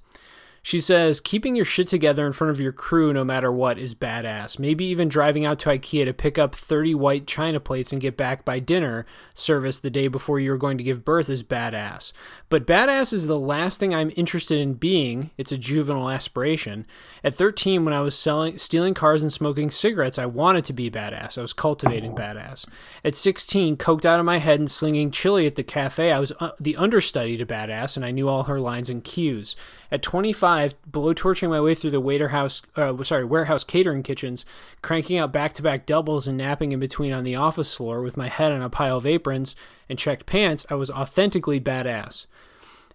[0.66, 3.94] She says, keeping your shit together in front of your crew no matter what is
[3.94, 4.58] badass.
[4.58, 8.16] Maybe even driving out to IKEA to pick up 30 white china plates and get
[8.16, 12.14] back by dinner service the day before you're going to give birth is badass.
[12.48, 15.32] But badass is the last thing I'm interested in being.
[15.38, 16.86] It's a juvenile aspiration.
[17.26, 20.90] At 13, when I was selling, stealing cars and smoking cigarettes, I wanted to be
[20.90, 21.38] badass.
[21.38, 22.66] I was cultivating badass.
[23.04, 26.32] At 16, coked out of my head and slinging chili at the cafe, I was
[26.40, 29.58] uh, the understudy to badass, and I knew all her lines and cues.
[29.94, 34.44] At 25, below torching my way through the waiter house, uh, sorry, warehouse catering kitchens,
[34.82, 38.52] cranking out back-to-back doubles and napping in between on the office floor with my head
[38.52, 39.56] on a pile of aprons
[39.88, 42.26] and checked pants, I was authentically badass.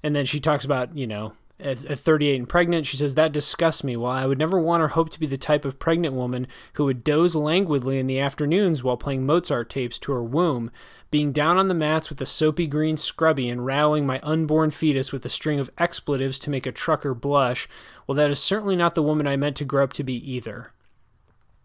[0.03, 3.33] And then she talks about, you know, at, at 38 and pregnant, she says, That
[3.33, 3.97] disgusts me.
[3.97, 6.85] While I would never want or hope to be the type of pregnant woman who
[6.85, 10.71] would doze languidly in the afternoons while playing Mozart tapes to her womb,
[11.11, 15.11] being down on the mats with a soapy green scrubby and rattling my unborn fetus
[15.11, 17.69] with a string of expletives to make a trucker blush,
[18.07, 20.73] well, that is certainly not the woman I meant to grow up to be either.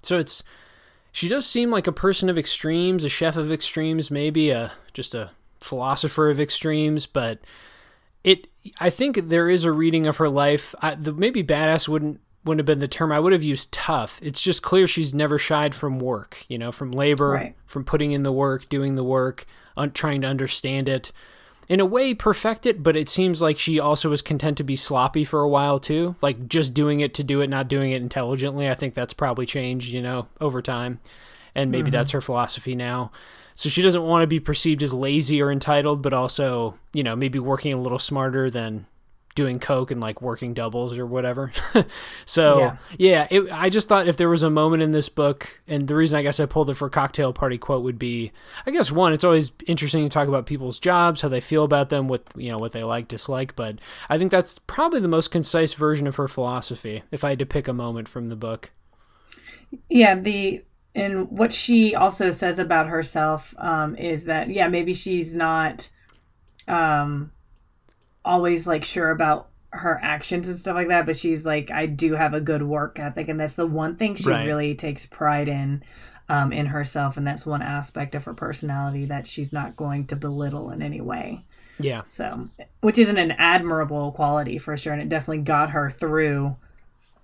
[0.01, 0.43] So it's.
[1.15, 5.13] She does seem like a person of extremes, a chef of extremes, maybe a just
[5.13, 5.29] a
[5.60, 7.38] philosopher of extremes, but
[8.23, 8.47] it
[8.79, 10.73] I think there is a reading of her life.
[10.81, 13.71] I, the, maybe badass wouldn't wouldn't have been the term I would have used.
[13.71, 14.19] Tough.
[14.21, 16.45] It's just clear she's never shied from work.
[16.47, 17.55] You know, from labor, Right.
[17.65, 19.45] from putting in the work, doing the work,
[19.77, 21.12] un- trying to understand it.
[21.69, 24.75] In a way, perfect it, but it seems like she also was content to be
[24.75, 28.01] sloppy for a while too, like just doing it to do it, not doing it
[28.01, 28.69] intelligently.
[28.69, 30.99] I think that's probably changed, you know, over time,
[31.55, 31.91] and maybe mm-hmm.
[31.91, 33.12] that's her philosophy now.
[33.55, 37.15] So she doesn't want to be perceived as lazy or entitled, but also, you know,
[37.15, 38.85] maybe working a little smarter than
[39.35, 41.51] doing coke and like working doubles or whatever.
[42.25, 42.77] so Yeah.
[42.99, 45.95] yeah, it, I just thought if there was a moment in this book, and the
[45.95, 48.31] reason I guess I pulled it for cocktail party quote would be,
[48.67, 51.89] I guess one, it's always interesting to talk about people's jobs, how they feel about
[51.89, 53.55] them, what you know, what they like, dislike.
[53.55, 57.01] But I think that's probably the most concise version of her philosophy.
[57.09, 58.69] If I had to pick a moment from the book,
[59.89, 60.63] Yeah, the
[60.95, 65.89] and what she also says about herself um, is that yeah, maybe she's not
[66.67, 67.32] um,
[68.25, 72.13] always like sure about her actions and stuff like that, but she's like, I do
[72.13, 74.45] have a good work ethic, and that's the one thing she Right.
[74.45, 75.84] really takes pride in
[76.29, 80.15] um, in herself, and that's one aspect of her personality that she's not going to
[80.15, 81.43] belittle in any way.
[81.79, 82.49] yeah, So,
[82.82, 86.56] which isn't an admirable quality for sure, and it definitely got her through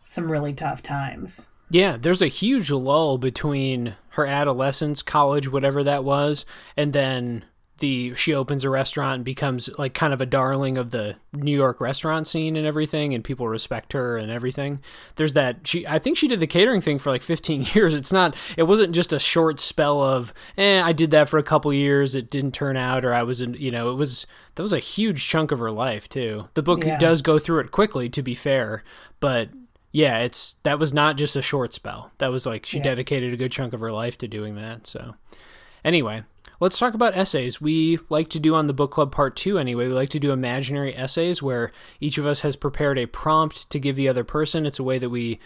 [0.06, 1.48] some really tough times.
[1.72, 7.46] Yeah, there's a huge lull between her adolescence, college, whatever that was, and then
[7.78, 11.56] the she opens a restaurant and becomes like kind of a darling of the New
[11.56, 14.82] York restaurant scene and everything and people respect her and everything.
[15.16, 17.94] There's that she I think she did the catering thing for like 15 years.
[17.94, 21.44] It's not it wasn't just a short spell of eh I did that for a
[21.44, 24.62] couple years it didn't turn out or I was in, you know, it was that
[24.62, 26.50] was a huge chunk of her life too.
[26.56, 26.98] The book Yeah.
[26.98, 28.84] does go through it quickly to be fair,
[29.22, 29.52] but
[29.92, 32.12] yeah, it's that was not just a short spell.
[32.20, 32.84] That was like she Yeah.
[32.84, 34.86] dedicated a good chunk of her life to doing that.
[34.88, 35.16] So,
[35.84, 36.24] anyway,
[36.60, 37.60] let's talk about essays.
[37.60, 39.88] We like to do on the book club part two anyway.
[39.88, 43.80] We like to do imaginary essays where each of us has prepared a prompt to
[43.80, 44.66] give the other person.
[44.66, 45.40] It's a way that we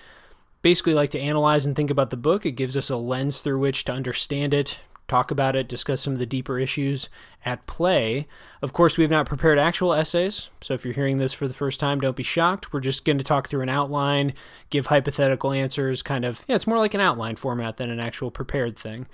[0.62, 2.46] basically like to analyze and think about the book.
[2.46, 6.14] It gives us a lens through which to understand it, talk about it, discuss some
[6.14, 7.10] of the deeper issues
[7.46, 8.28] at play.
[8.62, 11.54] Of course, we have not prepared actual essays, so if you're hearing this for the
[11.54, 12.72] first time, don't be shocked.
[12.72, 14.34] We're just going to talk through an outline,
[14.70, 18.32] give hypothetical answers, kind of, yeah, it's more like an outline format than an actual
[18.32, 19.08] prepared thing.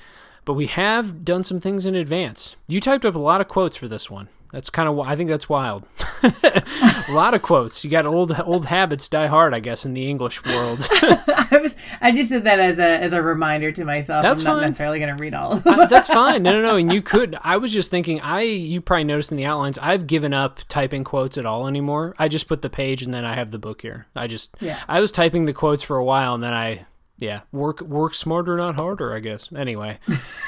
[0.46, 2.56] But we have done some things in advance.
[2.68, 4.30] You typed up a lot of quotes for this one.
[4.52, 5.86] That's kind of I think that's wild.
[6.24, 7.84] a lot of quotes.
[7.84, 10.88] You got old old habits die hard, I guess, in the English world.
[10.92, 14.24] I, was, I just said that as a as a reminder to myself.
[14.24, 14.62] That's I'm not fine.
[14.70, 15.62] necessarily going to read all.
[15.66, 16.44] Uh, that's fine.
[16.44, 16.76] No, no, no.
[16.78, 17.38] And you could.
[17.42, 18.22] I was just thinking.
[18.22, 19.78] I you probably noticed in the outlines.
[19.78, 22.16] I've given up typing quotes at all anymore.
[22.18, 24.08] I just put the page and then I have the book here.
[24.16, 24.56] I just.
[24.60, 24.80] Yeah.
[24.88, 26.86] I was typing the quotes for a while and then I.
[27.20, 29.14] Yeah, work work smarter, not harder.
[29.14, 29.52] I guess.
[29.56, 30.00] Anyway,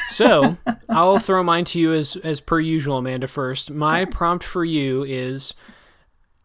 [0.08, 0.58] so
[0.90, 3.28] I'll throw mine to you as as per usual, Amanda.
[3.28, 5.54] First, my prompt for you is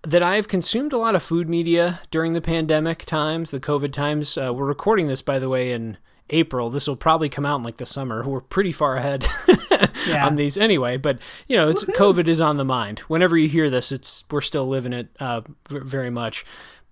[0.02, 4.36] that I've consumed a lot of food media during the pandemic times, the COVID times.
[4.38, 5.96] Uh, we're recording this, by the way, in
[6.30, 6.70] April.
[6.70, 8.26] This will probably come out in like the summer.
[8.28, 9.26] We're pretty far ahead
[10.06, 10.24] Yeah.
[10.26, 10.96] on these anyway.
[10.96, 13.00] But you know, it's COVID is on the mind.
[13.00, 16.44] Whenever you hear this, it's we're still living it uh, very much.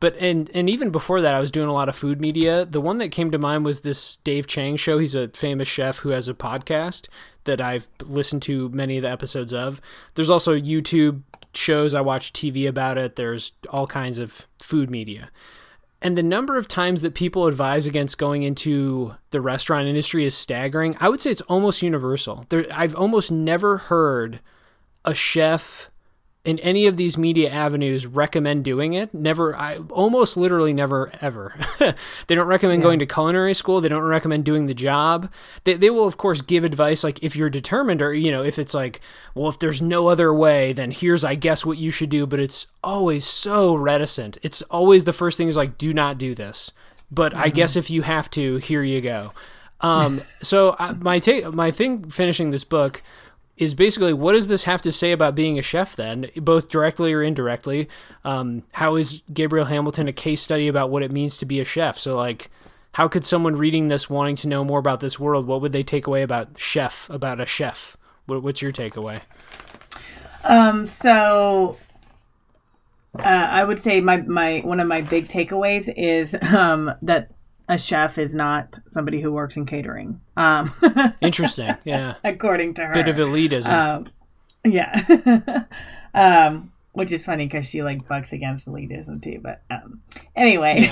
[0.05, 2.67] But and and even before that, I was doing a lot of food media.
[2.67, 4.99] The one that came to mind was this Dave Chang show.
[4.99, 7.09] He's a famous chef who has a podcast
[7.45, 9.81] that I've listened to many of the episodes of.
[10.15, 11.23] There's also YouTube
[11.55, 13.17] shows I watch TV about it.
[13.17, 15.31] There's all kinds of food media.
[16.03, 20.37] And the number of times that people advise against going into the restaurant industry is
[20.37, 20.99] staggering.
[21.01, 22.45] I would say it's almost universal.
[22.51, 24.41] There, I've almost never heard
[25.07, 25.91] a chef
[26.45, 29.15] in any of these media avenues recommend doing it.
[29.15, 31.55] Never, I almost literally never ever.
[32.27, 33.81] they don't recommend going to culinary school.
[33.81, 35.33] They don't recommend doing the job.
[35.65, 38.59] They, they will, of course, give advice like if you're determined or, you know, if
[38.59, 39.01] it's like,
[39.35, 42.27] well, if there's no other way, then here's, I guess, what you should do.
[42.27, 44.37] But it's always so reticent.
[44.43, 46.71] It's always the first thing is like, do not do this.
[47.11, 49.33] But I guess if you have to, here you go.
[49.81, 53.03] Um, so I, my take, my thing finishing this book
[53.57, 57.13] is basically what does this have to say about being a chef then both directly
[57.13, 57.89] or indirectly?
[58.25, 61.65] Um, how is Gabrielle Hamilton a case study about what it means to be a
[61.65, 61.99] chef?
[61.99, 62.51] So like
[62.93, 65.83] how could someone reading this wanting to know more about this world what would they
[65.83, 67.97] take away about chef about a chef?
[68.27, 69.21] What, what's your takeaway?
[70.45, 71.77] Um, so
[73.19, 77.31] uh, I would say my, my one of my big takeaways is um, that
[77.69, 80.21] a chef is not somebody who works in catering.
[80.37, 80.73] Um,
[81.21, 82.93] interesting yeah according to her.
[82.93, 84.07] bit of elitism um,
[84.65, 85.65] yeah.
[86.15, 89.41] um, which is funny because she like bucks against elitism too.
[89.43, 90.01] But um,
[90.35, 90.91] anyway,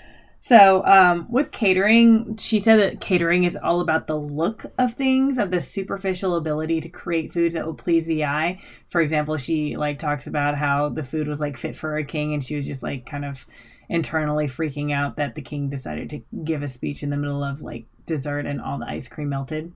[0.40, 5.38] so um, with catering, she said that catering is all about the look of things,
[5.38, 8.60] of the superficial ability to create foods that will please the eye.
[8.90, 12.34] For example, she like talks about how the food was like fit for a king,
[12.34, 13.46] and she was just like kind of
[13.92, 17.60] internally freaking out that the king decided to give a speech in the middle of
[17.60, 19.70] like dessert and all the ice cream melted.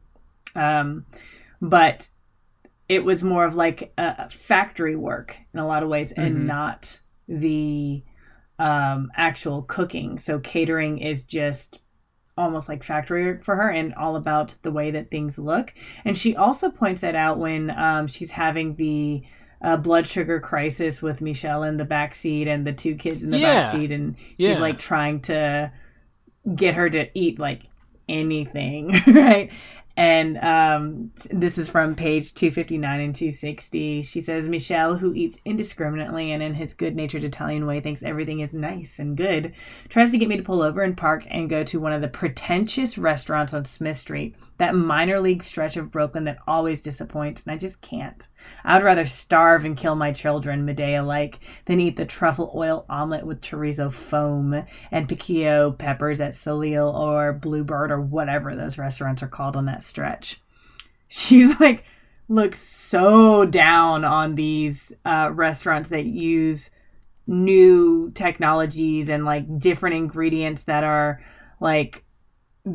[0.54, 1.04] Um,
[1.60, 2.08] but
[2.88, 6.98] it was more of like a factory work in a lot of ways and not
[7.28, 8.02] the
[8.58, 10.18] um, actual cooking.
[10.18, 11.80] So catering is just
[12.38, 15.74] almost like factory work for her and all about the way that things look.
[16.06, 19.24] And she also points that out when um, she's having the
[19.62, 23.30] uh, blood sugar crisis with Michele in the back seat and the two kids in
[23.30, 23.62] the Yeah.
[23.62, 24.50] back seat, and Yeah.
[24.50, 25.72] he's like trying to
[26.54, 27.62] get her to eat like
[28.08, 29.50] anything, right?
[29.98, 34.02] And um, this is from page 259 and 260.
[34.02, 38.40] She says, Michele, who eats indiscriminately and in his good natured Italian way thinks everything
[38.40, 39.54] is nice and good,
[39.88, 42.08] tries to get me to pull over and park and go to one of the
[42.08, 47.52] pretentious restaurants on Smith Street, that minor league stretch of Brooklyn that always disappoints, and
[47.52, 48.26] I just can't.
[48.64, 52.86] I would rather starve and kill my children, Medea like, than eat the truffle oil
[52.88, 59.22] omelet with chorizo foam and piquillo peppers at Soleil or Bluebird or whatever those restaurants
[59.22, 60.40] are called on that stretch.
[61.08, 61.84] She's like,
[62.28, 66.70] looks so down on these uh, restaurants that use
[67.26, 71.20] new technologies and like different ingredients that are
[71.60, 72.04] like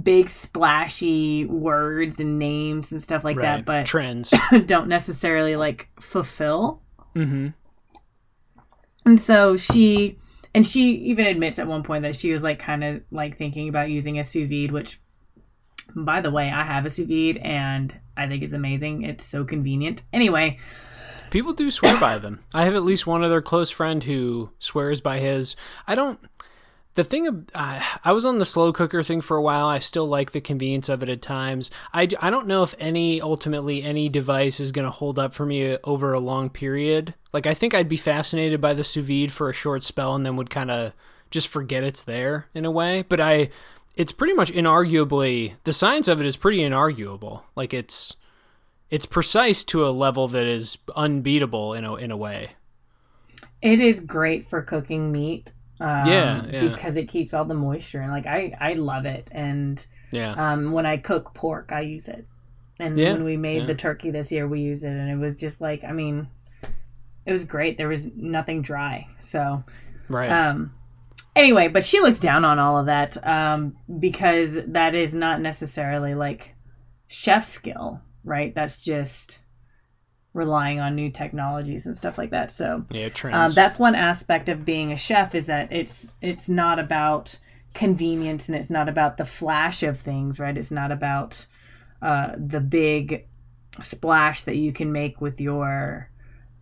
[0.03, 4.33] big splashy words and names and stuff like right that but trends
[4.65, 6.81] don't necessarily like fulfill
[7.15, 7.49] mm-hmm
[9.05, 10.17] and so she
[10.53, 13.67] and she even admits at one point that she was like kind of like thinking
[13.67, 15.01] about using a sous vide which
[15.95, 19.43] by the way i have a sous vide and i think it's amazing it's so
[19.43, 20.57] convenient anyway
[21.31, 22.43] People do swear by them.
[22.53, 25.55] I have at least one other close friend who swears by his.
[25.87, 26.19] I don't.
[26.93, 29.67] The thing, ab- uh, I was on the slow cooker thing for a while.
[29.67, 31.71] I still like the convenience of it at times.
[31.93, 35.45] I, I don't know if any, ultimately, any device is going to hold up for
[35.45, 37.13] me over a long period.
[37.31, 40.25] Like, I think I'd be fascinated by the sous vide for a short spell and
[40.25, 40.91] then would kind of
[41.29, 43.05] just forget it's there in a way.
[43.07, 43.51] But I,
[43.95, 47.43] it's pretty much inarguably, the science of it is pretty inarguable.
[47.55, 48.15] Like, it's
[48.89, 52.51] it's precise to a level that is unbeatable in a in a way.
[53.61, 56.67] it is great for cooking meat um, Yeah, yeah.
[56.69, 60.33] because it keeps all the moisture and like i i love it and Yeah.
[60.53, 62.25] um, when i cook pork i use it
[62.79, 63.67] and Yeah, when we made yeah.
[63.67, 66.27] the turkey this year we used it and it was just like i mean
[67.23, 67.77] it was great.
[67.77, 69.07] There was nothing dry.
[69.19, 69.63] So
[70.09, 70.31] Right.
[70.31, 70.73] um,
[71.35, 76.15] anyway, but she looks down on all of that um, because that is not necessarily
[76.15, 76.55] like
[77.05, 78.55] chef skill, right?
[78.55, 79.37] That's just
[80.33, 82.51] relying on new technologies and stuff like that.
[82.51, 86.79] So yeah, um, that's one aspect of being a chef is that it's it's not
[86.79, 87.37] about
[87.73, 90.57] convenience and it's not about the flash of things, right?
[90.57, 91.45] It's not about
[92.01, 93.27] uh, the big
[93.79, 96.09] splash that you can make with your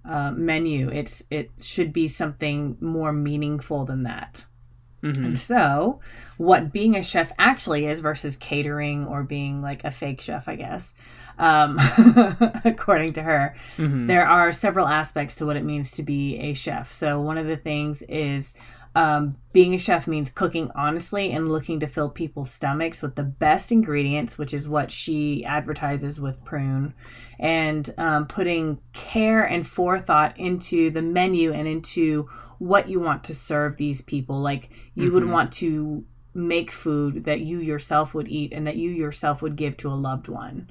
[0.05, 0.89] uh, menu.
[0.89, 4.45] It's it should be something more meaningful than that.
[5.03, 5.17] Mhm.
[5.25, 6.01] And so,
[6.37, 10.55] what being a chef actually is versus catering or being like a fake chef, I
[10.55, 10.93] guess,
[11.39, 11.77] um,
[12.65, 14.07] according to her, Mhm.
[14.07, 16.91] there are several aspects to what it means to be a chef.
[16.91, 18.53] So, one of the things is
[18.95, 23.23] um, being a chef means cooking honestly and looking to fill people's stomachs with the
[23.23, 26.93] best ingredients, which is what she advertises with Prune,
[27.39, 32.27] and um, putting care and forethought into the menu and into
[32.57, 34.41] what you want to serve these people.
[34.41, 35.31] Like, you would Mhm.
[35.31, 39.77] want to make food that you yourself would eat and that you yourself would give
[39.77, 40.67] to a loved one.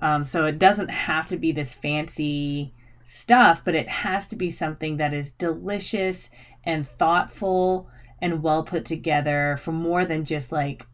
[0.00, 2.72] Um, so it doesn't have to be this fancy
[3.04, 6.28] stuff, but it has to be something that is delicious
[6.64, 7.88] and thoughtful
[8.20, 10.86] and well put together for more than just like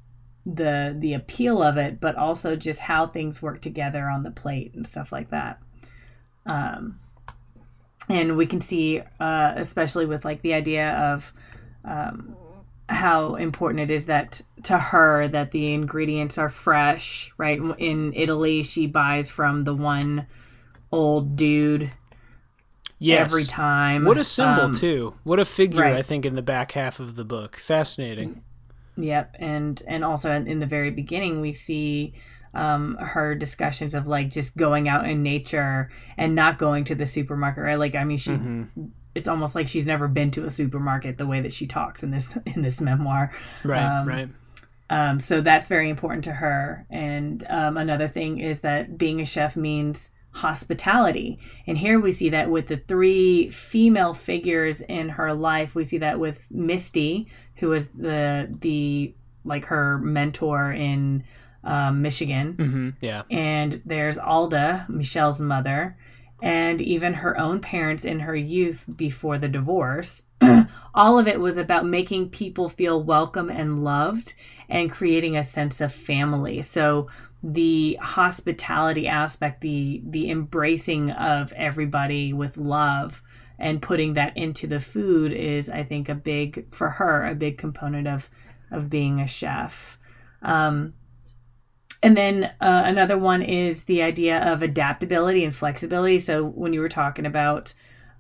[0.45, 4.75] the the appeal of it, but also just how things work together on the plate
[4.75, 5.61] and stuff like that.
[6.47, 6.99] Um,
[8.09, 11.33] and we can see, uh, especially with like the idea of
[11.85, 12.37] um,
[12.89, 18.63] how important it is that to her that the ingredients are fresh right in italy
[18.63, 20.27] she buys from the one
[20.91, 21.91] old dude
[22.99, 23.21] yes.
[23.27, 25.15] every time What a symbol Um, too.
[25.25, 25.97] What a figure right.
[25.97, 27.57] I think in the back half of the book.
[27.57, 28.43] Fascinating.
[28.97, 32.13] Yep, and and also in, in the very beginning we see
[32.55, 37.07] um, her discussions of like just going out in nature and not going to the
[37.07, 37.65] supermarket.
[37.65, 37.79] Right?
[37.79, 38.91] Like I mean, she Mhm.
[39.15, 42.11] It's almost like she's never been to a supermarket the way that she talks in
[42.11, 43.33] this in this memoir.
[43.65, 44.29] Right, Um, right.
[44.91, 46.87] Um, so that's very important to her.
[46.91, 51.39] And um, another thing is that being a chef means hospitality.
[51.67, 55.75] And here we see that with the three female figures in her life.
[55.75, 61.25] We see that with Misty, who was the the like her mentor in
[61.65, 63.23] um, Michigan, hmm Yeah.
[63.31, 65.97] and there's Alda, Michele's mother,
[66.43, 70.25] and even her own parents in her youth before the divorce.
[70.95, 74.35] All of it was about making people feel welcome and loved
[74.69, 76.61] and creating a sense of family.
[76.61, 77.07] So
[77.45, 83.23] the hospitality aspect, the the embracing of everybody with love
[83.59, 87.57] and putting that into the food is I think a big for her a big
[87.57, 88.29] component of
[88.73, 89.97] of being a chef.
[90.43, 90.95] Um,
[92.03, 96.19] and then uh, another one is the idea of adaptability and flexibility.
[96.19, 97.75] So when you were talking about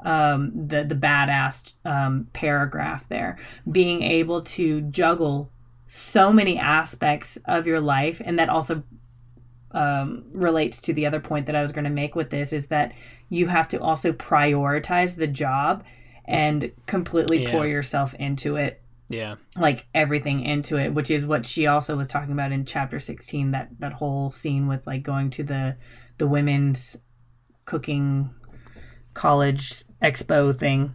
[0.05, 3.39] um, the the badass um, paragraph there,
[3.71, 5.51] being able to juggle
[5.87, 8.83] so many aspects of your life, and that also
[9.73, 12.67] um, relates to the other point that I was going to make with this is
[12.69, 12.93] that
[13.31, 15.85] you have to also prioritize the job
[16.27, 17.51] and completely Yeah.
[17.51, 18.82] pour yourself into it
[19.13, 19.35] Yeah.
[19.57, 23.51] like everything into it which is what she also was talking about in chapter 16
[23.53, 25.77] that that whole scene with like going to the
[26.19, 26.97] the women's
[27.65, 28.31] cooking
[29.15, 30.95] college expo thing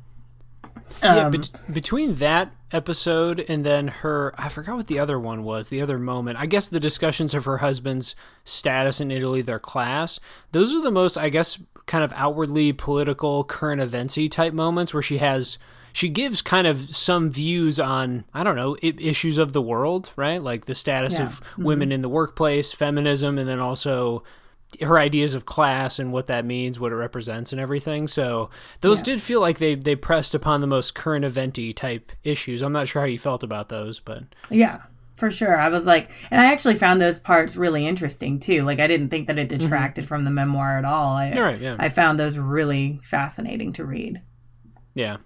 [1.03, 5.43] yeah, Um, bet- between that episode and then her, I forgot what the other one
[5.43, 6.37] was, the other moment.
[6.39, 8.15] I guess the discussions of her husband's
[8.45, 10.19] status in Italy, their class,
[10.53, 15.03] those are the most, I guess, kind of outwardly political, current eventsy type moments where
[15.03, 15.57] she has.
[15.97, 20.11] She gives kind of some views on, I don't know, I- issues of the world,
[20.15, 20.39] right?
[20.39, 21.23] Like the status Yeah.
[21.23, 21.63] of mm-hmm.
[21.63, 24.23] women in the workplace, feminism, and then also
[24.79, 28.07] her ideas of class and what that means, what it represents, and everything.
[28.07, 29.05] So those Yeah.
[29.05, 32.61] did feel like they they pressed upon the most current eventy type issues.
[32.61, 34.21] I'm not sure how you felt about those, but
[34.51, 34.81] yeah
[35.15, 38.79] for sure i was like and i actually found those parts really interesting too like
[38.79, 39.57] i didn't think that it mm-hmm.
[39.57, 43.83] detracted from the memoir at all I, right, yeah, I found those really fascinating to
[43.83, 44.21] read
[44.93, 45.17] yeah,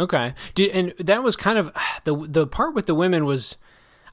[0.00, 0.34] okay.
[0.54, 1.72] Did, and that was kind of
[2.04, 3.56] the the part with the women was.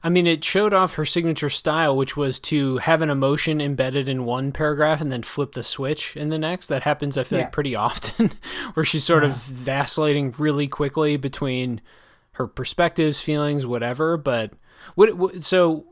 [0.00, 4.08] I mean, it showed off her signature style, which was to have an emotion embedded
[4.08, 6.68] in one paragraph and then flip the switch in the next.
[6.68, 7.44] That happens, I feel Yeah.
[7.46, 8.30] like, pretty often,
[8.74, 11.80] where she's sort of vacillating really quickly between
[12.34, 14.16] her perspectives, feelings, whatever.
[14.16, 14.52] But
[14.94, 15.86] what, what so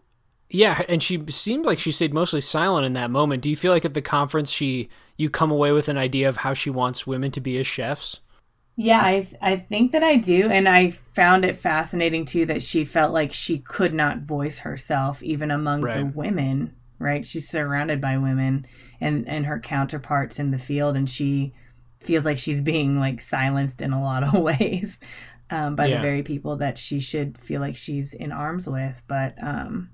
[0.50, 3.42] yeah, and she seemed like she stayed mostly silent in that moment.
[3.42, 6.36] Do you feel like at the conference she you come away with an idea of
[6.38, 8.20] how she wants women to be as chefs?
[8.78, 12.84] Yeah, I I think that I do, and I found it fascinating too that she
[12.84, 16.74] felt like she could not voice herself even among the women.
[16.98, 18.66] Right, she's surrounded by women
[19.00, 21.54] and and her counterparts in the field, and she
[22.00, 24.98] feels like she's being like silenced in a lot of ways
[25.50, 25.96] um, by Yeah.
[25.96, 29.00] the very people that she should feel like she's in arms with.
[29.08, 29.90] But um,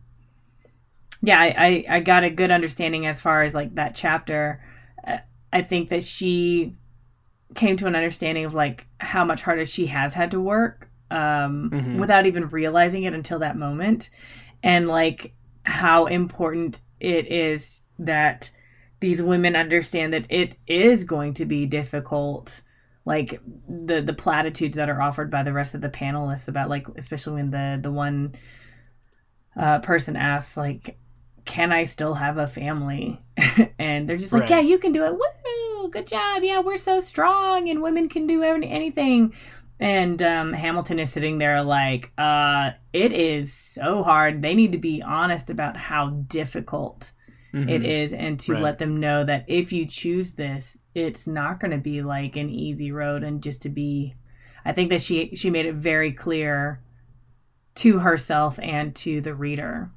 [1.22, 4.60] yeah, I, I, I got a good understanding as far as like that chapter.
[5.52, 6.76] I think that she
[7.54, 11.70] came to an understanding of like how much harder she has had to work um,
[11.70, 11.98] Mhm.
[11.98, 14.08] without even realizing it until that moment,
[14.62, 15.34] and like
[15.64, 18.50] how important it is that
[19.00, 22.62] these women understand that it is going to be difficult
[23.04, 26.86] like the the platitudes that are offered by the rest of the panelists about like
[26.96, 28.32] especially when the the one
[29.56, 30.96] uh, person asks like
[31.44, 33.20] can i still have a family
[33.78, 34.50] and they're just like Right.
[34.50, 35.20] yeah you can do it woo
[35.92, 39.32] good job yeah we're so strong and women can do any- anything
[39.78, 44.78] and um, hamilton is sitting there like uh it is so hard they need to
[44.78, 47.12] be honest about how difficult
[47.54, 47.68] Mhm.
[47.70, 48.62] it is and to Right.
[48.62, 52.48] let them know that if you choose this it's not going to be like an
[52.48, 54.14] easy road and just to be
[54.64, 56.80] i think that she she made it very clear
[57.74, 59.90] to herself and to the reader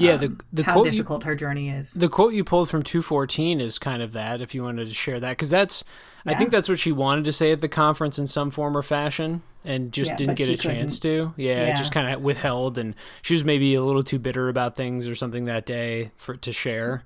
[0.00, 1.92] Yeah, um, the the how quote you difficult her journey is.
[1.92, 5.20] The quote you pulled from 214 is kind of that if you wanted to share
[5.20, 5.84] that because that's
[6.26, 8.82] i think that's what she wanted to say at the conference in some form or
[8.82, 11.32] fashion and just Yeah, didn't get a chance to.
[11.36, 11.74] Yeah, Yeah.
[11.74, 15.14] just kind of withheld and she was maybe a little too bitter about things or
[15.14, 17.04] something that day for to share.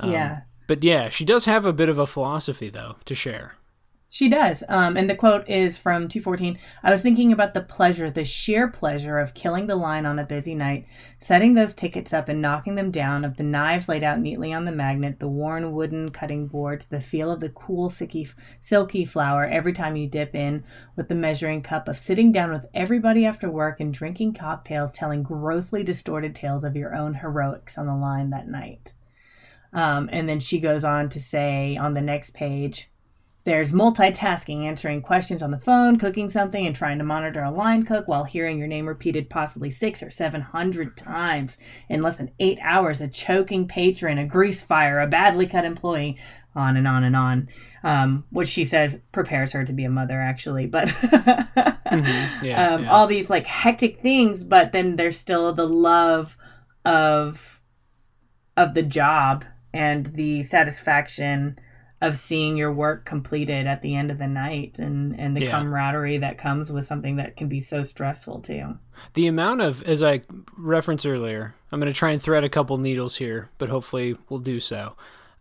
[0.00, 3.54] Um, yeah but yeah she does have a bit of a philosophy though to share
[4.10, 4.64] She does.
[4.70, 6.58] Um, and the quote is from 214.
[6.82, 10.24] I was thinking about the pleasure, the sheer pleasure of killing the line on a
[10.24, 10.86] busy night,
[11.18, 14.64] setting those tickets up and knocking them down, of the knives laid out neatly on
[14.64, 18.26] the magnet, the worn wooden cutting boards, the feel of the cool, silky,
[18.62, 20.64] silky flour every time you dip in
[20.96, 25.22] with the measuring cup, of sitting down with everybody after work and drinking cocktails, telling
[25.22, 28.94] grossly distorted tales of your own heroics on the line that night.
[29.74, 32.88] Um, and then she goes on to say on the next page,
[33.44, 37.84] there's multitasking, answering questions on the phone, cooking something, and trying to monitor a line
[37.84, 41.56] cook while hearing your name repeated possibly six or seven hundred times
[41.88, 43.00] in less than eight hours.
[43.00, 46.18] A choking patron, a grease fire, a badly cut employee,
[46.54, 47.48] on and on and on.
[47.84, 50.66] Um, which she says prepares her to be a mother, actually.
[50.66, 50.88] But
[51.90, 52.44] Mm-hmm.
[52.44, 52.90] Yeah, um, yeah.
[52.92, 56.36] all these like hectic things, but then there's still the love
[56.84, 57.60] of
[58.56, 61.58] of the job and the satisfaction
[62.00, 65.50] of seeing your work completed at the end of the night and and the Yeah.
[65.50, 68.78] camaraderie that comes with something that can be so stressful too.
[69.14, 70.22] The amount of, as I
[70.56, 74.40] referenced earlier, I'm going to try and thread a couple needles here, but hopefully we'll
[74.40, 74.96] do so.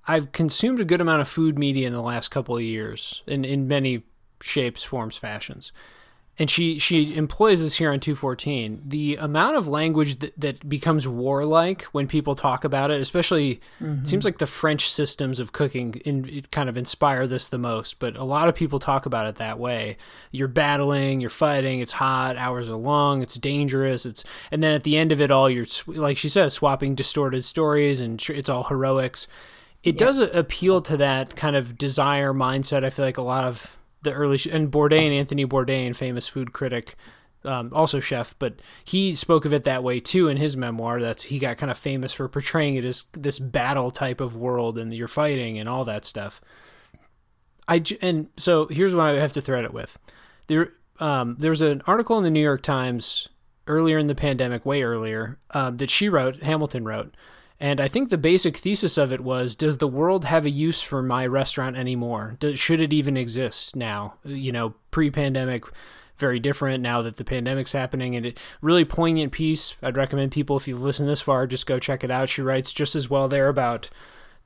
[0.08, 3.44] I've consumed a good amount of food media in the last couple of years, in,
[3.46, 4.04] in many
[4.42, 5.72] shapes, forms, fashions.
[6.40, 8.84] And she, she employs this here on 214.
[8.86, 13.60] The amount of language that, that becomes warlike when people talk about it, especially, it
[13.80, 14.20] seems mm-hmm.
[14.26, 18.16] like the French systems of cooking in, it kind of inspire this the most, but
[18.16, 19.98] a lot of people talk about it that way.
[20.30, 24.84] You're battling, you're fighting, it's hot, hours are long, it's dangerous, it's, and then at
[24.84, 28.66] the end of it all, you're, like she says, swapping distorted stories and it's all
[28.66, 29.28] heroics.
[29.84, 32.84] It does appeal to that kind of desire mindset.
[32.84, 36.54] I feel like a lot of the early, sh- and Bourdain, Anthony Bourdain, famous food
[36.54, 36.96] critic,
[37.44, 41.00] um, also chef, but he spoke of it that way too in his memoir.
[41.02, 44.78] That's he got kind of famous for portraying it as this battle type of world,
[44.78, 46.42] and you're fighting and all that stuff.
[47.68, 49.98] I and so here's what I have to thread it with.
[50.48, 53.30] There, um, was an article in the New York Times
[53.68, 57.16] earlier in the pandemic, way earlier, um, that she wrote, Hamilton wrote,
[57.60, 60.82] and I think the basic thesis of it was: Does the world have a use
[60.82, 62.38] for my restaurant anymore?
[62.40, 64.16] Does, should it even exist now?
[64.24, 65.64] You know, pre-pandemic,
[66.18, 69.76] very different now that the pandemic's happening, and it really poignant piece.
[69.82, 72.30] I'd recommend people if you've listened this far, just go check it out.
[72.30, 73.90] She writes just as well there about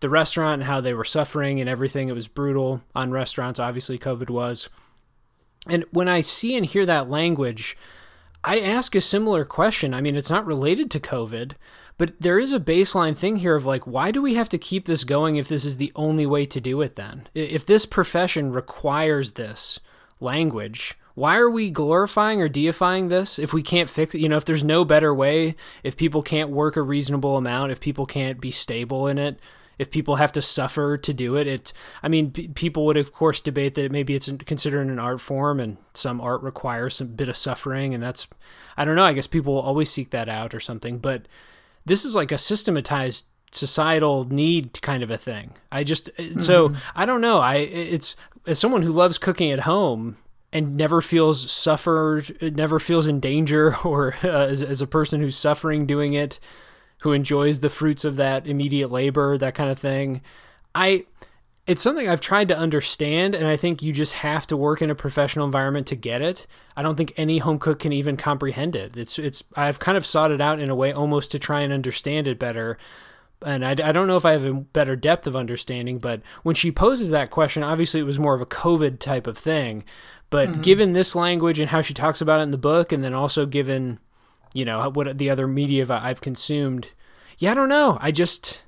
[0.02, 2.10] the restaurant and how they were suffering and everything.
[2.10, 3.60] It was brutal on restaurants.
[3.60, 4.68] Obviously, COVID was.
[5.68, 7.78] And when I see and hear that language,
[8.44, 9.94] I ask a similar question.
[9.94, 11.54] I mean, it's not related to COVID,
[12.02, 14.86] but there is a baseline thing here of like, why do we have to keep
[14.86, 17.28] this going if this is the only way to do it then?
[17.36, 19.80] If this profession requires this
[20.20, 24.22] language, why are we glorifying or deifying this if we can't fix it?
[24.22, 27.80] You know, if there's no better way, if people can't work a reasonable amount, if
[27.80, 29.40] people can't be stable in it,
[29.78, 31.72] if people have to suffer to do it, it.
[32.02, 35.60] I mean, p- people would of course debate that maybe it's considered an art form,
[35.60, 38.28] and some art requires some bit of suffering, and that's,
[38.76, 39.06] I don't know.
[39.06, 41.28] I guess people will always seek that out or something, but
[41.92, 45.52] this is like a systematized societal need kind of a thing.
[45.74, 46.40] I just uh, mm-hmm.
[46.40, 47.40] so I don't know.
[47.40, 48.16] I it's
[48.48, 50.16] as someone who loves cooking at home
[50.54, 55.20] and never feels suffered, uh, never feels in danger, or uh, as, as a person
[55.20, 56.40] who's suffering doing it,
[57.00, 60.22] who enjoys the fruits of that immediate labor, that kind of thing.
[60.74, 61.06] I
[61.72, 64.90] it's something I've tried to understand, and I think you just have to work in
[64.90, 66.46] a professional environment to get it.
[66.76, 68.98] I don't think any home cook can even comprehend it.
[68.98, 71.72] It's it's I've kind of sought it out in a way almost to try and
[71.72, 72.78] understand it better.
[73.42, 76.56] And I, I don't know if I have a better depth of understanding, but when
[76.56, 79.86] she poses that question, obviously it was more of a COVID type of thing.
[80.30, 80.62] But mm-hmm.
[80.62, 83.46] given this language and how she talks about it in the book, and then also
[83.46, 83.98] given,
[84.54, 86.90] you know, what the other media I've consumed,
[87.38, 87.98] yeah, I don't know.
[88.02, 88.62] I just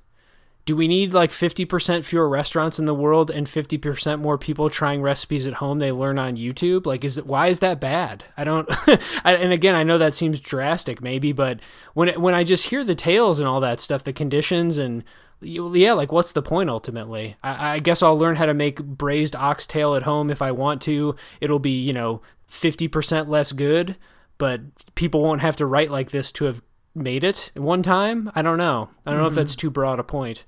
[0.66, 5.01] do we need like 50% fewer restaurants in the world and 50% more people trying
[5.01, 6.86] recipes at home they learn on YouTube?
[6.86, 8.24] Like is it why is that bad?
[8.38, 8.68] I don't
[9.26, 11.59] I, and again, I know that seems drastic maybe, but
[11.93, 15.03] when it, when I just hear the tales and all that stuff, the conditions and
[15.41, 17.36] yeah, like what's the point ultimately?
[17.43, 20.82] I, I guess I'll learn how to make braised oxtail at home if I want
[20.84, 21.16] to.
[21.41, 23.97] It'll be, you know, 50% less good,
[24.38, 24.61] but
[24.95, 26.61] people won't have to write like this to have
[26.96, 28.32] made it one time.
[28.36, 28.89] I don't know.
[29.06, 29.24] I don't mm-hmm.
[29.24, 29.68] know if that's mm-hmm.
[29.68, 30.44] too broad a point.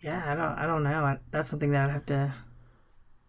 [0.00, 0.58] Yeah, I don't.
[0.58, 1.18] I don't know.
[1.30, 2.34] That's something that I'd have to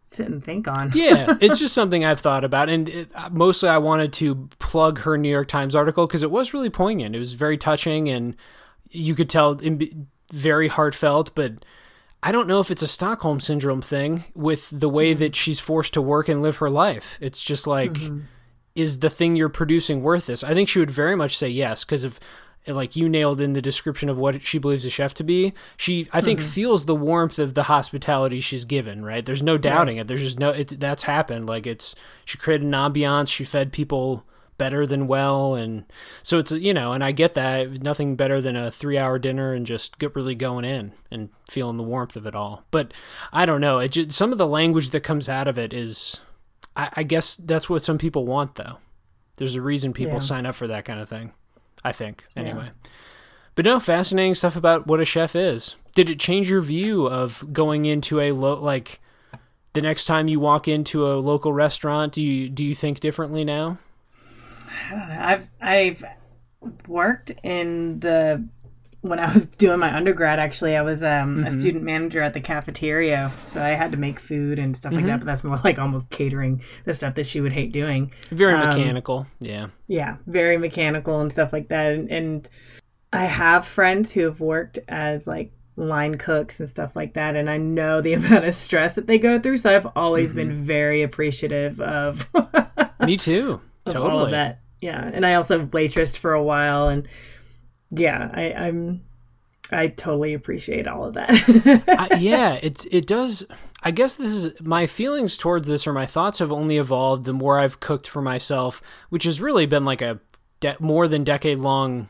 [0.04, 0.92] sit and think on.
[0.94, 5.18] yeah, it's just something I've thought about, and it, mostly I wanted to plug her
[5.18, 7.16] New York Times article because it was really poignant.
[7.16, 8.36] It was very touching, and
[8.90, 9.60] you could tell
[10.34, 11.34] very heartfelt.
[11.34, 11.64] But
[12.22, 15.22] I don't know if it's a Stockholm syndrome thing with the way mm-hmm.
[15.22, 17.18] that she's forced to work and live her life.
[17.22, 17.94] It's just like.
[17.94, 18.20] Mm-hmm
[18.76, 20.44] is the thing you're producing worth this?
[20.44, 22.20] I think she would very much say yes because of
[22.68, 25.54] like you nailed in the description of what she believes a chef to be.
[25.78, 26.50] She I think mm-hmm.
[26.50, 29.26] feels the warmth of the hospitality she's given, right?
[29.26, 30.08] There's no doubting it.
[30.08, 31.48] There's just no it, that's happened.
[31.48, 31.96] Like it's
[32.26, 34.26] she created an ambiance, she fed people
[34.58, 35.84] better than well and
[36.24, 39.54] so it's you know and i get that nothing better than a three hour dinner
[39.54, 42.94] and just get really going in and feeling the warmth of it all but
[43.34, 46.22] i don't know it just, some of the language that comes out of it is
[46.76, 48.78] I, I guess that's what some people want, though.
[49.38, 50.20] There's a reason people yeah.
[50.20, 51.32] sign up for that kind of thing.
[51.84, 52.66] I think, anyway.
[52.66, 52.90] Yeah.
[53.54, 55.76] But no, fascinating stuff about what a chef is.
[55.94, 59.00] Did it change your view of going into a lo- like
[59.74, 62.14] the next time you walk into a local restaurant?
[62.14, 63.78] Do you do you think differently now?
[64.88, 65.20] I don't know.
[65.20, 66.06] I've I've
[66.88, 68.46] worked in the
[69.06, 71.46] when I was doing my undergrad, actually, I was um, mm-hmm.
[71.46, 75.02] a student manager at the cafeteria, so I had to make food and stuff mm-hmm.
[75.02, 75.12] like that.
[75.12, 75.20] Mm-hmm.
[75.20, 78.12] But that's more like almost catering the stuff that she would hate doing.
[78.32, 81.94] Very um, mechanical, yeah, yeah, very mechanical and stuff like that.
[81.94, 82.50] And, and
[83.14, 87.48] I have friends who have worked as like line cooks and stuff like that, and
[87.48, 89.58] I know the amount of stress that they go through.
[89.58, 90.38] So I've always mm-hmm.
[90.38, 92.28] been very appreciative of.
[93.02, 93.62] Me too.
[93.86, 94.12] Of totally.
[94.12, 94.62] all of that.
[94.82, 97.08] Yeah, and I also waitressed for a while and
[97.92, 99.04] yeah, I, I'm
[99.72, 102.20] I totally appreciate all of that.
[102.20, 103.46] Yeah, it's it does.
[103.84, 107.34] I guess this is my feelings towards this, or my thoughts have only evolved the
[107.34, 110.20] more I've cooked for myself, which has really been like a
[110.60, 112.10] de- more than decade long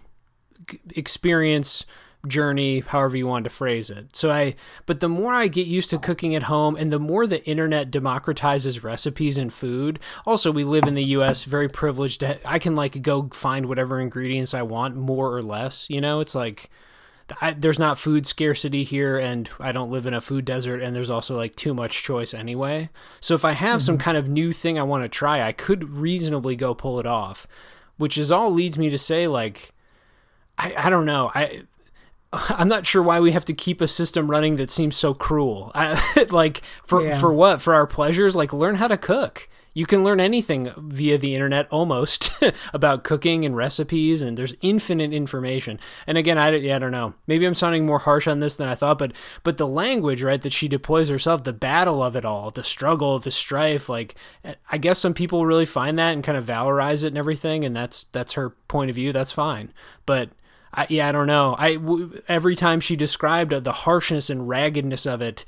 [0.96, 1.86] experience
[2.28, 4.16] journey, however you want to phrase it.
[4.16, 4.56] So I,
[4.86, 7.92] but the more I get used to cooking at home and the more the internet
[7.92, 10.00] democratizes recipes and food.
[10.26, 12.22] Also, we live in the US, very privileged.
[12.22, 15.90] To, I can like go find whatever ingredients I want, more or less.
[15.90, 16.70] You know, it's like,
[17.42, 20.96] I, there's not food scarcity here, and I don't live in a food desert, and
[20.96, 22.90] there's also like too much choice anyway.
[23.20, 23.86] So if I have mm-hmm.
[23.86, 27.08] some kind of new thing I want to try, I could reasonably go pull it
[27.08, 27.48] off,
[27.98, 29.72] which is all leads me to say like,
[30.58, 31.32] I, I don't know.
[31.34, 31.64] I
[32.34, 35.72] I'm not sure why we have to keep a system running that seems so cruel.
[35.76, 37.18] I, like for yeah.
[37.20, 37.62] for what?
[37.62, 38.36] For our pleasures?
[38.36, 39.50] Like learn how to cook.
[39.78, 42.32] You can learn anything via the internet almost
[42.74, 45.82] about cooking and recipes, and there's infinite information.
[46.08, 47.14] And again, I, yeah, I don't know.
[47.28, 49.12] Maybe I'm sounding more harsh on this than I thought, but
[49.44, 53.20] but the language, right, that she deploys herself, the battle of it all, the struggle,
[53.20, 54.16] the strife, like
[54.72, 57.76] I guess some people really find that and kind of valorize it and everything, and
[57.76, 59.12] that's that's her point of view.
[59.12, 59.74] That's fine,
[60.06, 60.30] but
[60.76, 61.56] I, yeah, I don't know.
[61.58, 65.46] I w- every time she described uh, the harshness and raggedness of it,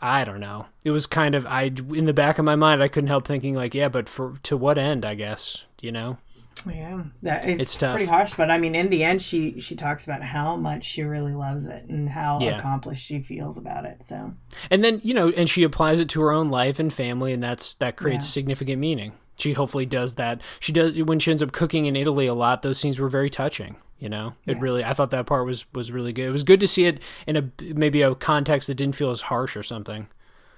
[0.00, 0.66] I don't know.
[0.84, 3.54] It was kind of I in the back of my mind I couldn't help thinking
[3.54, 5.04] like, yeah, but for to what end?
[5.04, 6.18] I guess you know.
[6.66, 7.96] Yeah, that is it's tough.
[7.96, 11.02] pretty harsh, but I mean, in the end, she she talks about how much she
[11.02, 12.58] really loves it and how yeah.
[12.58, 14.02] accomplished she feels about it.
[14.06, 14.34] So,
[14.70, 17.42] and then you know, and she applies it to her own life and family, and
[17.42, 18.32] that's that creates yeah.
[18.32, 19.12] significant meaning.
[19.38, 20.40] She hopefully does that.
[20.60, 22.62] She does when she ends up cooking in Italy a lot.
[22.62, 23.76] Those scenes were very touching.
[23.98, 24.62] You know, it yeah.
[24.62, 24.84] really.
[24.84, 26.26] I thought that part was was really good.
[26.26, 29.22] It was good to see it in a maybe a context that didn't feel as
[29.22, 30.08] harsh or something.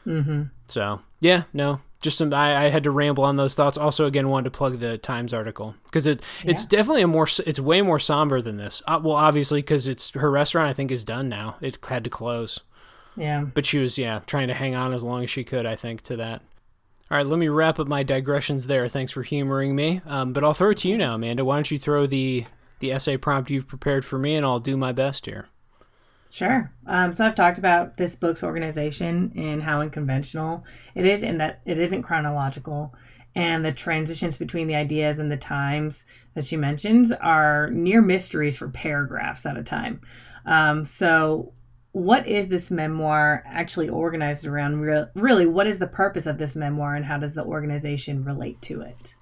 [0.07, 0.43] Mm-hmm.
[0.67, 2.33] So yeah, no, just some.
[2.33, 3.77] I, I, had to ramble on those thoughts.
[3.77, 6.51] Also, again, wanted to plug the Times article because it yeah.
[6.51, 7.29] it's definitely a more.
[7.47, 8.83] It's way more somber than this.
[8.87, 10.69] Uh, well, obviously, because it's her restaurant.
[10.69, 11.57] I think is done now.
[11.61, 12.61] It had to close.
[13.17, 13.45] Yeah.
[13.55, 15.67] But she was yeah trying to hang on as long as she could.
[15.67, 16.43] I think to that.
[17.11, 18.89] All right, let me wrap up my digressions there.
[18.89, 20.01] Thanks for humoring me.
[20.07, 21.45] Um, but I'll throw it to you now, Amanda.
[21.45, 22.47] Why don't you throw the
[22.79, 25.49] the essay prompt you've prepared for me, and I'll do my best here.
[26.31, 26.73] Sure.
[26.87, 31.61] Um, so I've talked about this book's organization and how unconventional it is, in that
[31.67, 32.95] it isn't chronological,
[33.35, 36.05] and the transitions between the ideas and the times
[36.35, 40.01] that she mentions are near mysteries for paragraphs at a time.
[40.47, 41.53] Um, so,
[41.93, 44.81] what is this memoir actually organized around?
[44.81, 48.63] Re- really, what is the purpose of this memoir, and how does the organization relate
[48.63, 49.15] to it?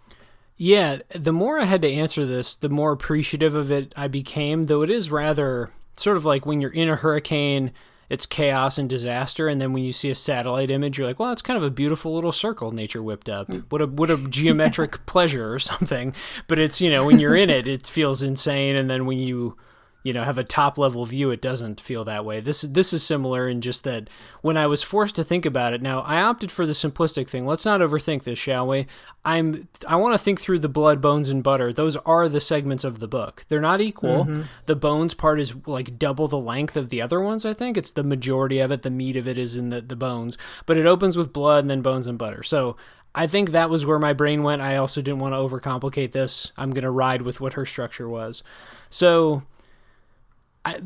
[0.57, 4.65] Yeah, the more I had to answer this, the more appreciative of it I became,
[4.65, 7.73] though it is rather sort of like when you're in a hurricane,
[8.09, 11.33] it's chaos and disaster, and then when you see a satellite image, you're like, well,
[11.33, 13.49] it's kind of a beautiful little circle nature whipped up.
[13.49, 13.65] Mm.
[13.69, 16.15] What a what a geometric pleasure or something.
[16.49, 19.57] But it's you know when you're in it, it feels insane, and then when you
[20.03, 22.41] you know have a top level view it doesn't feel that way.
[22.41, 24.09] This this is similar in just that
[24.43, 27.47] when i was forced to think about it now i opted for the simplistic thing.
[27.47, 28.87] Let's not overthink this shall we?
[29.25, 31.73] I'm i want to think through the blood bones and butter.
[31.73, 33.45] Those are the segments of the book.
[33.49, 34.25] They're not equal.
[34.25, 34.43] Mm-hmm.
[34.67, 37.77] the bones part is like double the length of the other ones i think.
[37.77, 38.83] It's the majority of it.
[38.83, 40.39] The meat of it is in the, the bones.
[40.67, 42.43] But it opens with blood and then bones and butter.
[42.43, 42.77] So
[43.15, 44.63] I think that was where my brain went.
[44.63, 46.53] I also didn't want to overcomplicate this.
[46.57, 48.43] I'm going to ride with what her structure was.
[48.91, 49.43] So,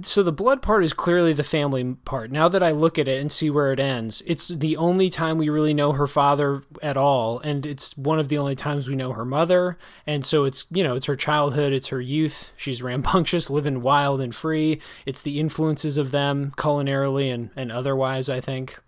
[0.03, 2.31] So the blood part is clearly the family part.
[2.31, 5.39] Now that I look at it and see where it ends, it's the only time
[5.39, 8.97] we really know her father at all, and it's one of the only times we
[8.97, 9.79] know her mother.
[10.07, 12.53] And so it's you know it's her childhood, it's her youth.
[12.57, 14.81] She's rambunctious, living wild and free.
[15.07, 18.29] It's the influences of them culinarily and and otherwise.
[18.29, 18.79] I think.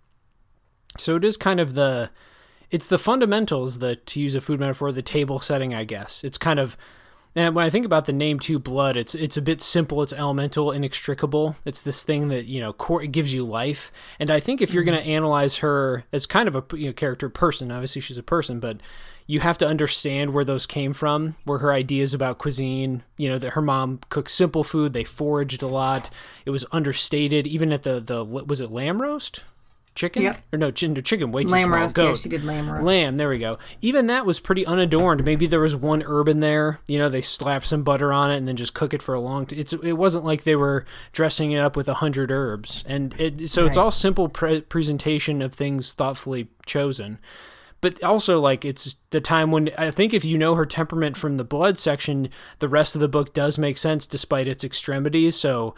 [0.97, 2.09] So it is kind of the,
[2.71, 3.79] it's the fundamentals.
[3.79, 5.73] The to use a food metaphor, the table setting.
[5.73, 6.77] I guess it's kind of
[7.35, 10.01] and when I think about the name too, blood, it's it's a bit simple.
[10.01, 11.57] It's elemental, inextricable.
[11.65, 13.91] It's this thing that you know core, it gives you life.
[14.19, 14.91] And I think if you're mm-hmm.
[14.91, 18.23] going to analyze her as kind of a you know, character person, obviously she's a
[18.23, 18.77] person, but
[19.27, 23.39] you have to understand where those came from, where her ideas about cuisine, you know,
[23.39, 26.09] that her mom cooked simple food, they foraged a lot.
[26.45, 29.43] It was understated, even at the the was it lamb roast?
[29.95, 30.41] Chicken yep.
[30.53, 31.79] or no, chicken, chicken way too lamb small.
[31.79, 32.17] Roast, Goat.
[32.17, 32.85] Yeah, she did lamb roast.
[32.85, 33.57] Lamb, there we go.
[33.81, 35.23] Even that was pretty unadorned.
[35.23, 36.81] Maybe there was one herb in there.
[36.87, 39.19] You know, they slap some butter on it and then just cook it for a
[39.19, 39.45] long.
[39.45, 43.15] T- it's it wasn't like they were dressing it up with a hundred herbs, and
[43.19, 43.67] it, so right.
[43.67, 47.17] it's all simple pre- presentation of things thoughtfully chosen.
[47.81, 51.37] But also, like it's the time when I think if you know her temperament from
[51.37, 52.29] the blood section,
[52.59, 55.35] the rest of the book does make sense despite its extremities.
[55.35, 55.75] So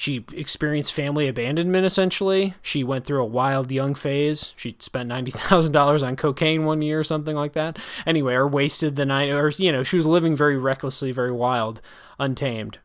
[0.00, 2.54] she experienced family abandonment essentially.
[2.62, 4.54] She went through a wild young phase.
[4.56, 7.78] She spent $90,000 on cocaine one year or something like that.
[8.06, 11.82] Anyway, or wasted the night, or, you know, she was living very recklessly, very wild,
[12.18, 12.78] untamed.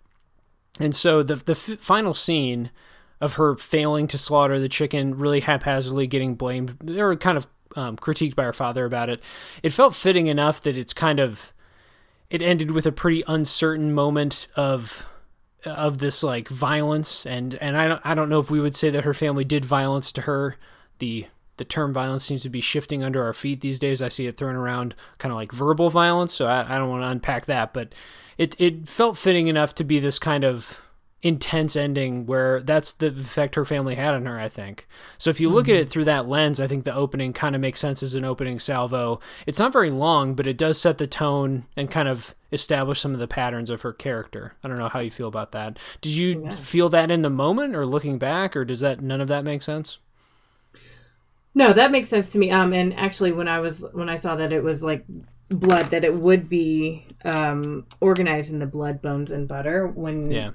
[0.78, 2.70] And so the, the f- final scene
[3.22, 7.48] of her failing to slaughter the chicken, really haphazardly getting blamed, or kind of
[7.78, 9.22] um, critiqued by her father about it.
[9.64, 11.54] It felt fitting enough that it's kind of,
[12.30, 15.08] it ended with a pretty uncertain moment of
[15.66, 18.90] of this like violence and and I don't I don't know if we would say
[18.90, 20.58] that her family did violence to her.
[21.00, 24.02] The the term violence seems to be shifting under our feet these days.
[24.02, 27.04] I see it thrown around kind of like verbal violence, so I, I don't want
[27.04, 27.94] to unpack that, but
[28.38, 30.82] it it felt fitting enough to be this kind of
[31.26, 34.88] intense ending where that's the effect her family had on her, I think.
[35.18, 35.78] So if you look mm-hmm.
[35.78, 38.24] at it through that lens, I think the opening kind of makes sense as an
[38.24, 39.20] opening salvo.
[39.48, 43.16] It's not very long, but it does set the tone and kind of establish some
[43.16, 44.54] of the patterns of her character.
[44.64, 45.80] I don't know how you feel about that.
[46.00, 46.50] Did you yeah.
[46.52, 49.64] feel that in the moment or looking back or does that none of that make
[49.64, 49.98] sense?
[51.56, 52.52] No, that makes sense to me.
[52.52, 55.04] Um and actually when I was when I saw that it was like
[55.50, 60.52] blood that it would be um organized in the blood bones and butter when yeah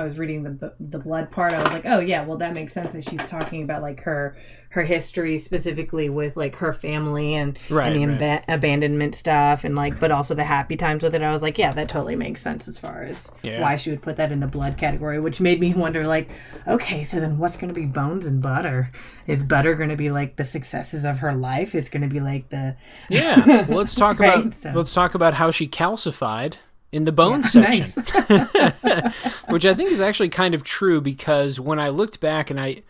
[0.00, 2.72] I was reading the the blood part, I was like, oh yeah, well that makes
[2.72, 4.36] sense that she's talking about like her
[4.70, 8.44] her history specifically with like her family and, right, and the right.
[8.46, 11.22] Ab- abandonment stuff and like, but also the happy times with it.
[11.22, 13.60] I was like, yeah, that totally makes sense as far as yeah.
[13.60, 16.30] why she would put that in the blood category, which made me wonder like,
[16.68, 18.92] okay, so then what's going to be bones and butter?
[19.26, 21.74] Is butter going to be like the successes of her life?
[21.74, 22.76] It's going to be like the
[23.08, 23.66] yeah.
[23.70, 24.38] Well, let's talk right?
[24.38, 24.70] about so.
[24.72, 26.54] let's talk about how she calcified
[26.92, 27.90] in the bones section,
[29.48, 32.82] which I think is actually kind of true because when I looked back and I,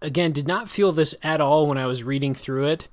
[0.00, 2.88] again, did not feel this at all when I was reading through it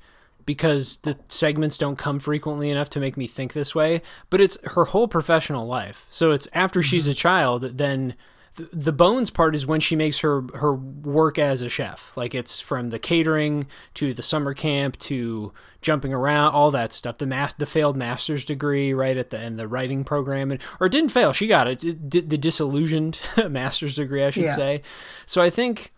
[0.46, 4.58] because the segments don't come frequently enough to make me think this way, but it's
[4.64, 6.08] her whole professional life.
[6.10, 6.88] So it's after mm-hmm.
[6.88, 8.16] she's a child, then
[8.56, 12.16] the bones part is when she makes her her work as a chef.
[12.16, 17.18] Like it's from the catering to the summer camp to jumping around all that stuff.
[17.18, 20.52] The mas- the failed master's degree right at the end the writing program.
[20.52, 21.34] And or it didn't fail.
[21.34, 24.56] She got it, it the disillusioned master's degree i should yeah.
[24.56, 24.82] say.
[25.26, 25.92] So i think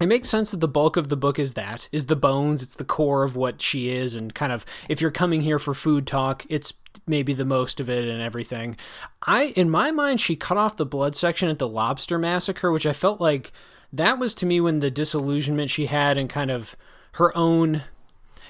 [0.00, 2.64] it makes sense that the bulk of the book is that is the bones.
[2.64, 4.16] It's the core of what she is.
[4.16, 6.74] And kind of if you're coming here for food talk it's
[7.06, 8.76] maybe the most of it and everything.
[9.22, 12.86] I in my mind she cut off the blood section at the lobster massacre, which
[12.86, 13.52] I felt like
[13.92, 16.76] that was to me when the disillusionment she had and kind of
[17.12, 17.82] her own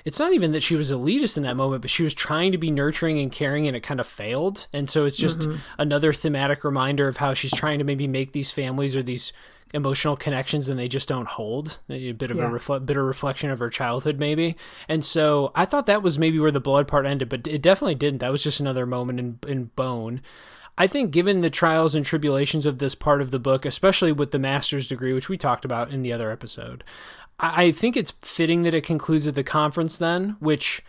[0.04, 2.58] it's not even that she was elitist in that moment, but she was trying to
[2.58, 4.66] be nurturing and caring and it kind of failed.
[4.70, 5.56] And so it's just mm-hmm.
[5.78, 9.32] another thematic reminder of how she's trying to maybe make these families or these
[9.74, 11.80] emotional connections and they just don't hold.
[11.90, 12.46] A bit of yeah.
[12.46, 14.56] a refle- bitter reflection of her childhood maybe.
[14.88, 17.96] And so i thought that was maybe where the blood part ended but it definitely
[17.96, 18.20] didn't.
[18.20, 20.22] That was just another moment in, in bone.
[20.76, 24.32] I think, given the trials and tribulations of this part of the book, especially with
[24.32, 26.82] the master's degree, which we talked about in the other episode,
[27.38, 30.82] I think it's fitting that it concludes at the conference then, which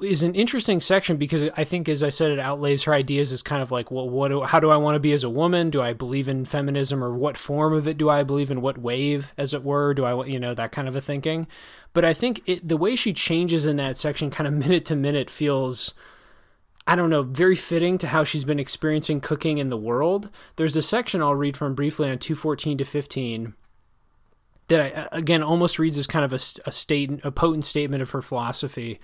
[0.00, 3.42] is an interesting section because I think, as I said, it outlays her ideas as
[3.42, 5.70] kind of like, well, what, do, how do I want to be as a woman?
[5.70, 8.60] Do I believe in feminism, or what form of it do I believe in?
[8.60, 11.48] What wave, as it were, do I, want you know, that kind of a thinking.
[11.92, 14.96] But I think it, the way she changes in that section, kind of minute to
[14.96, 15.94] minute, feels
[16.86, 20.30] I don't know, very fitting to how she's been experiencing cooking in the world.
[20.56, 23.54] There's a section I'll read from briefly on 214 to 15
[24.68, 24.80] that
[25.12, 28.22] I, again almost reads as kind of a, a state, a potent statement of her
[28.22, 29.00] philosophy.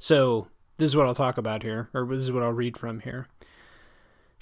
[0.00, 0.48] So
[0.78, 3.28] this is what I'll talk about here, or this is what I'll read from here.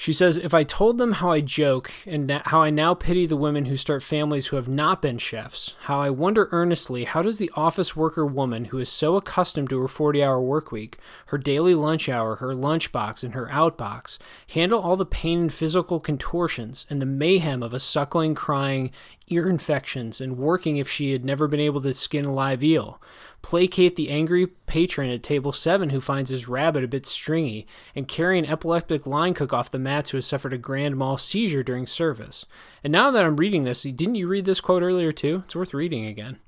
[0.01, 3.37] She says, If I told them how I joke and how I now pity the
[3.37, 7.39] women who start families who have not been chefs, how I wonder earnestly, how does
[7.39, 11.39] the office worker woman who is so accustomed to her 40 hour work week, her
[11.39, 14.19] daily lunch hour, her lunchbox, and her outbox,
[14.51, 18.93] handle all the pain and physical contortions and the mayhem of a suckling, crying,
[19.27, 23.03] ear infections, and working if she had never been able to skin a live eel?
[23.49, 28.07] Placate the angry patron at table seven who finds his rabbit a bit stringy, and
[28.07, 31.63] carry an epileptic line cook off the mats who has suffered a grand mal seizure
[31.63, 32.45] during service.
[32.85, 35.45] And now that I'm reading this, didn't you read this quote earlier too?
[35.47, 36.39] It's worth reading again.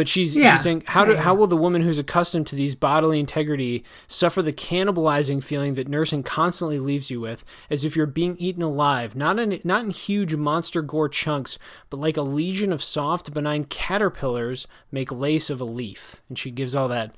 [0.00, 0.54] But she's, yeah.
[0.54, 4.40] she's saying, how, do, how will the woman who's accustomed to these bodily integrity suffer
[4.40, 9.14] the cannibalizing feeling that nursing constantly leaves you with, as if you're being eaten alive,
[9.14, 11.58] not in, not in huge monster gore chunks,
[11.90, 16.22] but like a legion of soft, benign caterpillars make lace of a leaf?
[16.30, 17.14] And she gives all that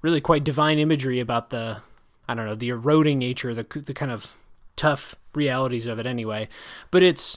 [0.00, 1.82] really quite divine imagery about the,
[2.26, 4.34] I don't know, the eroding nature, the, the kind of
[4.76, 6.48] tough realities of it anyway.
[6.90, 7.36] But it's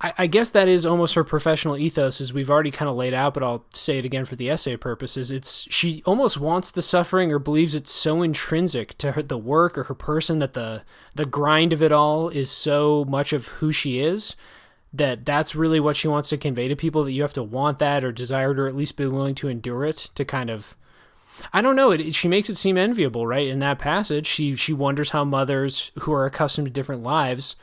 [0.00, 3.14] I, I guess that is almost her professional ethos, as we've already kind of laid
[3.14, 5.30] out, but I'll say it again for the essay purposes.
[5.30, 9.78] It's she almost wants the suffering or believes it's so intrinsic to her the work
[9.78, 10.82] or her person that the
[11.14, 14.36] the grind of it all is so much of who she is
[14.92, 17.78] that that's really what she wants to convey to people that you have to want
[17.78, 20.76] that or desire it or at least be willing to endure it to kind of
[21.52, 21.90] I don't know.
[21.90, 23.46] It, she makes it seem enviable, right?
[23.46, 27.56] In that passage, she she wonders how mothers who are accustomed to different lives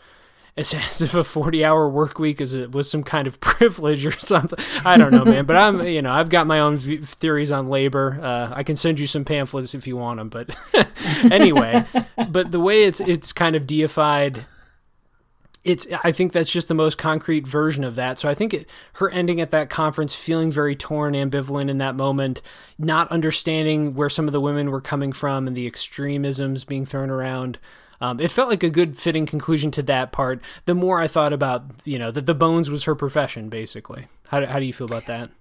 [0.56, 4.06] as, as if a 40 hour work week is a, was some kind of privilege
[4.06, 4.60] or something.
[4.86, 5.46] I don't know, man.
[5.46, 8.20] But I'm, you know, I've got my own v- theories on labor.
[8.22, 10.30] Uh, I can send you some pamphlets if you want them.
[10.30, 10.56] But
[11.32, 11.86] anyway,
[12.30, 14.46] but the way it's it's kind of deified.
[15.64, 15.88] It's.
[16.04, 18.20] I think that's just the most concrete version of that.
[18.20, 21.96] So I think it, her ending at that conference, feeling very torn, ambivalent in that
[21.96, 22.42] moment,
[22.78, 27.10] not understanding where some of the women were coming from, and the extremisms being thrown
[27.10, 27.60] around.
[28.04, 30.42] Um, it felt like a good fitting conclusion to that part.
[30.66, 34.08] The more I thought about, you know, that the bones was her profession, basically.
[34.28, 35.32] How do, how do you feel about that?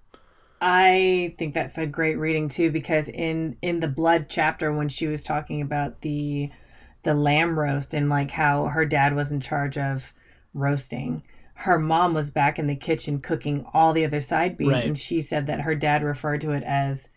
[0.61, 5.07] I think that's a great reading too, because in in the blood chapter when she
[5.07, 6.51] was talking about the
[7.03, 10.13] the lamb roast and like how her dad was in charge of
[10.53, 11.21] roasting,
[11.55, 14.85] her mom was back in the kitchen cooking all the other side beans, right.
[14.85, 17.09] and she said that her dad referred to it as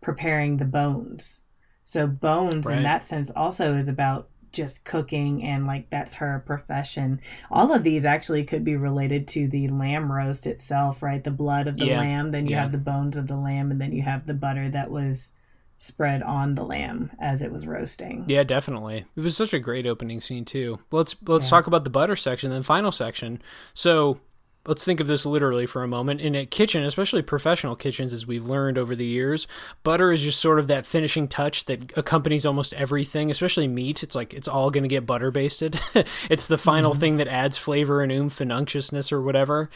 [0.00, 1.40] preparing the bones.
[1.82, 2.76] So bones right.
[2.76, 7.20] in that sense also is about just cooking and like that's her profession.
[7.50, 11.22] All of these actually could be related to the lamb roast itself, right?
[11.22, 11.98] The blood of the yeah.
[11.98, 12.62] lamb, then you yeah.
[12.62, 15.32] have the bones of the lamb, and then you have the butter that was
[15.78, 18.24] spread on the lamb as it was roasting.
[18.28, 19.04] Yeah, definitely.
[19.16, 20.78] It was such a great opening scene too.
[20.92, 21.50] Let's let's yeah.
[21.50, 23.42] talk about the butter section, then final section.
[23.74, 24.20] So
[24.66, 26.20] let's think of this literally for a moment.
[26.20, 29.46] In a kitchen, especially professional kitchens, as we've learned over the years,
[29.82, 34.02] butter is just sort of that finishing touch that accompanies almost everything, especially meat.
[34.02, 35.80] It's like it's all going to get butter basted.
[36.30, 37.00] it's the final mm-hmm.
[37.00, 39.68] thing that adds flavor and oomph and unctuousness or whatever.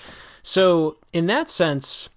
[0.43, 2.09] So, in that sense,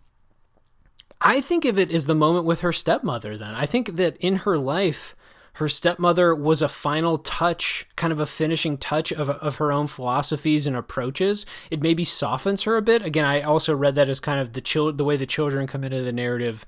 [1.22, 3.56] I think of it as the moment with her stepmother, then.
[3.56, 5.16] I think that in her life,
[5.54, 9.88] her stepmother was a final touch, kind of a finishing touch of, of her own
[9.88, 11.46] philosophies and approaches.
[11.70, 13.04] It maybe softens her a bit.
[13.04, 15.84] Again, I also read that as kind of the chil- the way the children come
[15.84, 16.66] into the narrative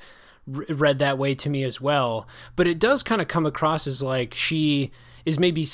[0.47, 2.27] read that way to me as well.
[2.55, 4.91] But it does kind of come across as like she
[5.25, 5.67] is maybe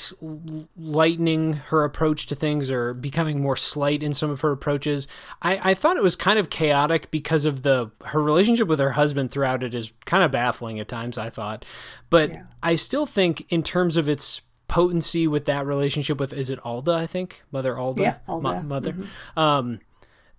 [0.76, 5.06] lightening her approach to things or becoming more slight in some of her approaches.
[5.42, 8.92] I, I thought it was kind of chaotic because of the her relationship with her
[8.92, 11.18] husband throughout it is kind of baffling at times.
[11.18, 11.64] I thought,
[12.10, 12.42] but yeah.
[12.62, 16.92] I still think in terms of its potency with that relationship with is it Alda?
[16.92, 18.62] I think Mother Alda, yeah, Alda.
[18.62, 18.92] mother.
[18.92, 19.38] Mm-hmm.
[19.38, 19.80] Um,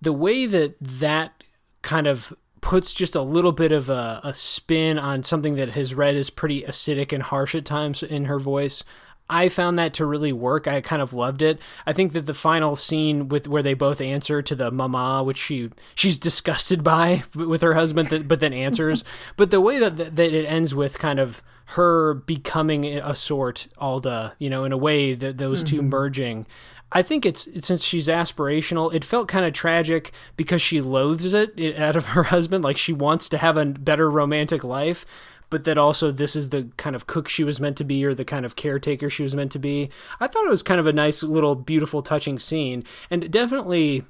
[0.00, 1.44] the way that that
[1.82, 5.94] kind of puts just a little bit of a, a spin on something that has
[5.94, 8.84] read is pretty acidic and harsh at times in her voice.
[9.30, 10.66] I found that to really work.
[10.66, 11.60] I kind of loved it.
[11.86, 15.38] I think that the final scene with where they both answer to the mama, which
[15.38, 19.04] she she's disgusted by with her husband, but then answers.
[19.36, 24.34] but the way that that it ends with kind of her becoming a sort Alda,
[24.40, 25.76] you know, in a way that those mm-hmm.
[25.76, 26.46] two merging.
[26.92, 31.52] I think it's since she's aspirational, it felt kind of tragic because she loathes it,
[31.56, 32.64] it out of her husband.
[32.64, 35.06] Like she wants to have a better romantic life,
[35.50, 38.14] but that also this is the kind of cook she was meant to be or
[38.14, 39.90] the kind of caretaker she was meant to be.
[40.18, 44.04] I thought it was kind of a nice little beautiful touching scene and definitely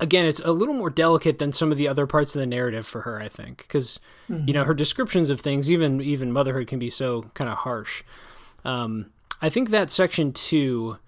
[0.00, 2.86] again it's a little more delicate than some of the other parts of the narrative
[2.86, 3.98] for her I think because
[4.28, 4.46] mm-hmm.
[4.46, 8.02] you know her descriptions of things even even motherhood can be so kind of harsh.
[8.64, 10.98] Um, I think that section 2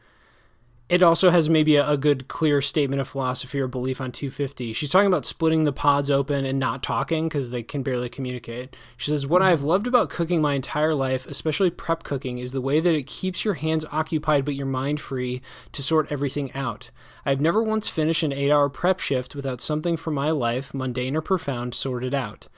[0.90, 4.72] it also has maybe a, a, good clear statement of philosophy or belief on 250
[4.72, 8.74] she's talking about splitting the pods open and not talking because they can barely communicate.
[8.96, 12.60] She says what i've loved about cooking my entire life especially prep cooking is the
[12.60, 15.40] way that it keeps your hands occupied but your mind free
[15.72, 16.90] to sort everything out.
[17.24, 21.16] I've never once finished an eight hour prep shift without something from my life mundane
[21.16, 22.48] or profound sorted out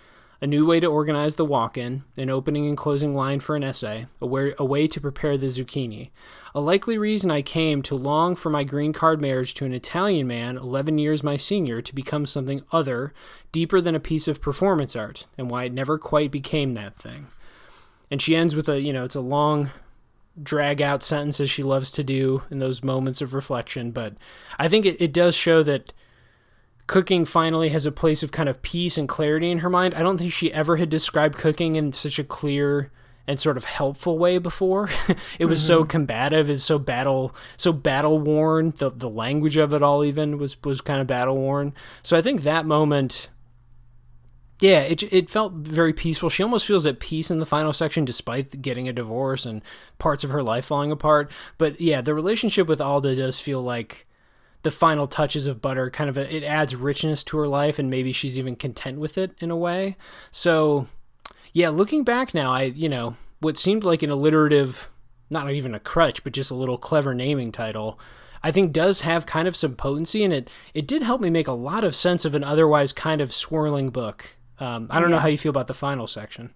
[0.42, 3.62] a new way to organize the walk in, an opening and closing line for an
[3.62, 6.10] essay, a way, a way to prepare the zucchini.
[6.52, 10.26] A likely reason I came to long for my green card marriage to an Italian
[10.26, 13.14] man 11 years my senior to become something other,
[13.52, 17.28] deeper than a piece of performance art, and why it never quite became that thing.
[18.10, 19.70] And she ends with a, you know, it's a long
[20.42, 24.14] drag out sentence as she loves to do in those moments of reflection, but
[24.58, 25.92] I think it, it does show that
[26.92, 29.94] cooking finally has a place of kind of peace and clarity in her mind.
[29.94, 32.92] I don't think she ever had described cooking in such a clear
[33.26, 34.90] and sort of helpful way before.
[35.38, 35.68] it was mm-hmm.
[35.68, 38.74] so combative, is so battle so battle worn.
[38.76, 41.72] The the language of it all even was was kind of battle worn.
[42.02, 43.30] So I think that moment
[44.60, 46.28] yeah, it it felt very peaceful.
[46.28, 49.62] She almost feels at peace in the final section despite getting a divorce and
[49.98, 51.30] parts of her life falling apart.
[51.56, 54.06] But yeah, the relationship with Alda does feel like
[54.62, 57.90] the final touches of butter kind of a, it adds richness to her life and
[57.90, 59.96] maybe she's even content with it in a way.
[60.30, 60.86] So
[61.52, 64.90] yeah looking back now i you know what seemed like an alliterative
[65.30, 67.98] not even a crutch but just a little clever naming title
[68.42, 71.48] i think does have kind of some potency and it it did help me make
[71.48, 74.36] a lot of sense of an otherwise kind of swirling book.
[74.58, 75.16] Um, i don't yeah.
[75.16, 76.52] know how you feel about the final section.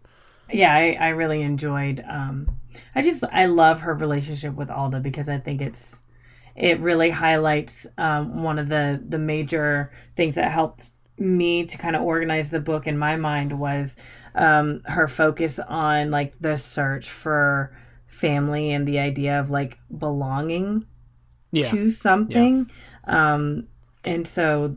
[0.51, 2.59] Yeah I, I really enjoyed um,
[2.95, 5.99] i just i love her relationship with alda because i think it's
[6.57, 11.97] it really highlights um, one of the the major things that helped me to kind
[11.97, 13.97] of organize the book in my mind was
[14.35, 17.77] um, her focus on like the search for
[18.07, 20.87] family and the idea of like belonging
[21.53, 21.69] yeah.
[21.69, 22.71] to something
[23.07, 23.35] yeah.
[23.35, 23.67] um,
[24.05, 24.77] and so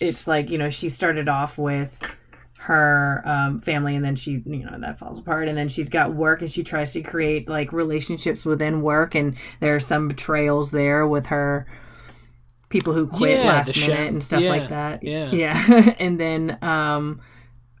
[0.00, 2.16] it's like you know she started off with
[2.58, 5.48] her um, family and then she you know that falls apart.
[5.48, 9.36] And then she's got work and she tries to create like relationships within work and
[9.60, 11.66] there are some betrayals there with her
[12.68, 15.02] people who quit yeah, last minute and stuff yeah, like that.
[15.02, 15.30] yeah.
[15.30, 15.94] Yeah.
[15.98, 17.20] And then um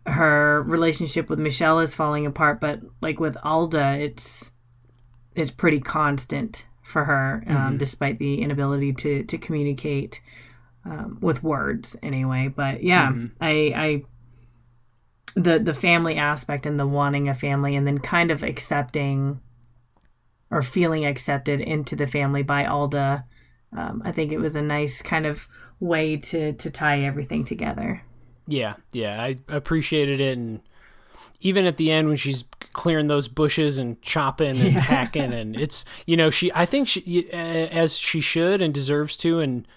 [0.06, 4.50] her relationship with michele is falling apart but like with alda it's
[5.34, 7.76] it's pretty constant for her um, mm-hmm.
[7.76, 10.22] despite the inability to to communicate
[10.84, 12.48] um, with words anyway.
[12.48, 13.26] But yeah mm-hmm.
[13.42, 14.02] i i
[15.38, 19.40] the the family aspect and the wanting a family and then kind of accepting
[20.50, 23.24] or feeling accepted into the family by Alda.
[23.76, 25.46] Um, I think it was a nice kind of
[25.80, 28.02] way to to tie everything together.
[28.46, 30.60] Yeah, yeah, I appreciated it, and
[31.40, 34.80] even at the end when she's clearing those bushes and chopping and yeah.
[34.80, 39.38] hacking, and it's you know she I think she as she should and deserves to,
[39.38, 39.68] and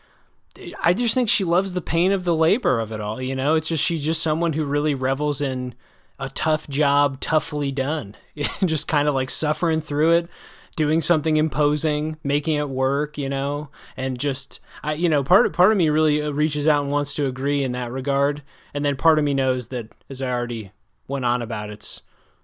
[0.84, 3.22] I just think she loves the pain of the labor of it all.
[3.22, 5.76] You know, it's just she's just someone who really revels in
[6.20, 8.16] a tough job, toughly done,
[8.66, 10.30] just kind of like suffering through it,
[10.76, 13.18] doing something imposing, making it work.
[13.18, 16.84] You know, and just I, you know, part part of me really uh, reaches out
[16.84, 18.44] and wants to agree in that regard,
[18.74, 20.72] and then part of me knows that, as I already
[21.08, 22.02] went on about, it's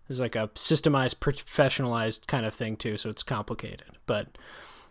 [0.08, 4.38] it's like a systemized, professionalized kind of thing too, so it's complicated, but.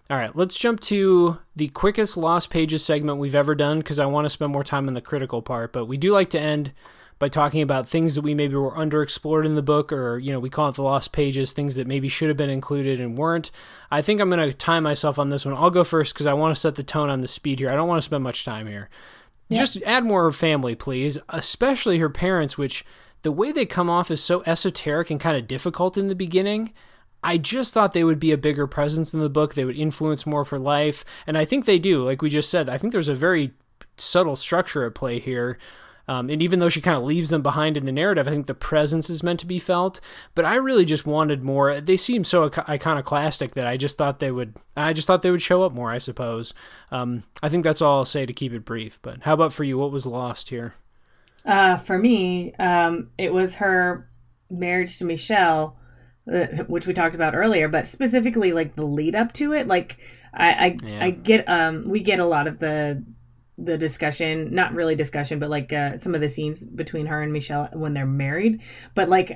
[0.08, 4.06] All right, let's jump to the quickest lost pages segment we've ever done because I
[4.06, 5.72] want to spend more time on the critical part.
[5.72, 6.72] But we do like to end
[7.18, 10.38] by talking about things that we maybe were underexplored in the book, or, you know,
[10.38, 13.50] we call it the lost pages, things that maybe should have been included and weren't.
[13.90, 15.54] I think I'm going to time myself on this one.
[15.54, 17.70] I'll go first because I want to set the tone on the speed here.
[17.70, 18.90] I don't want to spend much time here.
[19.48, 19.58] Yeah.
[19.58, 22.84] Just add more of family, please, especially her parents, which
[23.22, 26.74] the way they come off is so esoteric and kind of difficult in the beginning.
[27.22, 29.54] I just thought they would be a bigger presence in the book.
[29.54, 31.04] They would influence more for life.
[31.26, 32.04] And I think they do.
[32.04, 33.52] Like we just said, I think there's a very
[33.96, 35.58] subtle structure at play here.
[36.08, 38.46] Um, and even though she kind of leaves them behind in the narrative, I think
[38.46, 40.00] the presence is meant to be felt.
[40.34, 41.80] But I really just wanted more.
[41.80, 44.54] They seem so iconoclastic that I just thought they would.
[44.76, 45.90] I just thought they would show up more.
[45.90, 46.54] I suppose.
[46.92, 49.00] Um, I think that's all I'll say to keep it brief.
[49.02, 49.78] But how about for you?
[49.78, 50.74] What was lost here?
[51.44, 54.08] Uh, for me, um, it was her
[54.50, 55.85] marriage to Michele, uh,
[56.26, 59.68] which we talked about earlier, but specifically like the lead up to it.
[59.68, 59.98] Like
[60.34, 61.04] I, I, yeah.
[61.04, 63.02] I get, um, we get a lot of the
[63.58, 67.32] the discussion, not really discussion, but like uh, some of the scenes between her and
[67.32, 68.60] Michele when they're married.
[68.94, 69.32] But like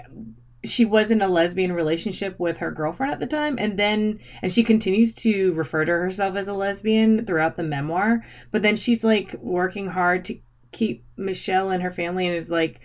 [0.64, 4.52] she was in a lesbian relationship with her girlfriend at the time and then and
[4.52, 9.02] she continues to refer to herself as a lesbian throughout the memoir but then she's
[9.02, 10.38] like working hard to
[10.70, 12.80] keep michele and her family and is like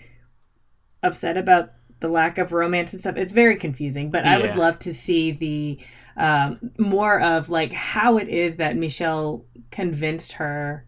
[1.04, 3.18] upset about the lack of romance and stuff.
[3.18, 4.36] It's very confusing, but yeah.
[4.36, 5.80] I would love to see the
[6.18, 10.86] um, more of like how it is that Michele convinced her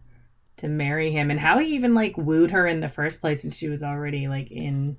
[0.58, 3.54] to marry him and how he even like wooed her in the first place and
[3.54, 4.96] she was already like in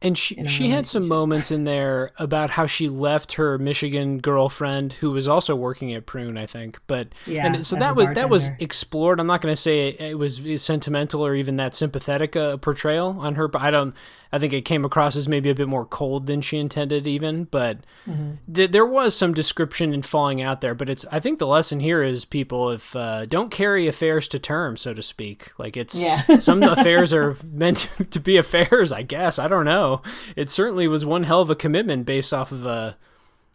[0.00, 4.92] and she she had some moments in there about how she left her Michigan girlfriend
[4.92, 6.78] who was also working at Prune, I think.
[6.86, 9.18] But yeah, and so that was that was explored.
[9.18, 13.34] I'm not going to say it, was sentimental or even that sympathetic a portrayal on
[13.34, 13.92] her, but I don't
[14.32, 17.44] I think it came across as maybe a bit more cold than she intended, even.
[17.44, 18.52] But mm-hmm.
[18.52, 20.74] th- there was some description in falling out there.
[20.74, 24.38] But it's I think the lesson here is people if uh, don't carry affairs to
[24.38, 25.52] term, so to speak.
[25.58, 26.38] Like it's yeah.
[26.38, 28.92] some affairs are meant to be affairs.
[28.92, 30.02] I guess I don't know.
[30.36, 32.96] It certainly was one hell of a commitment based off of a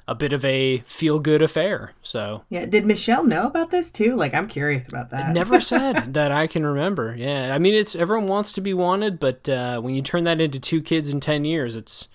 [0.08, 1.94] a bit of a feel good affair.
[2.02, 4.16] So yeah, did Michele know about this too?
[4.16, 5.34] Like, I'm curious about that.
[5.34, 7.16] Never said that I can remember.
[7.18, 10.42] Yeah, I mean, it's everyone wants to be wanted, but uh, when you turn that
[10.42, 12.08] into two kids in ten years, it's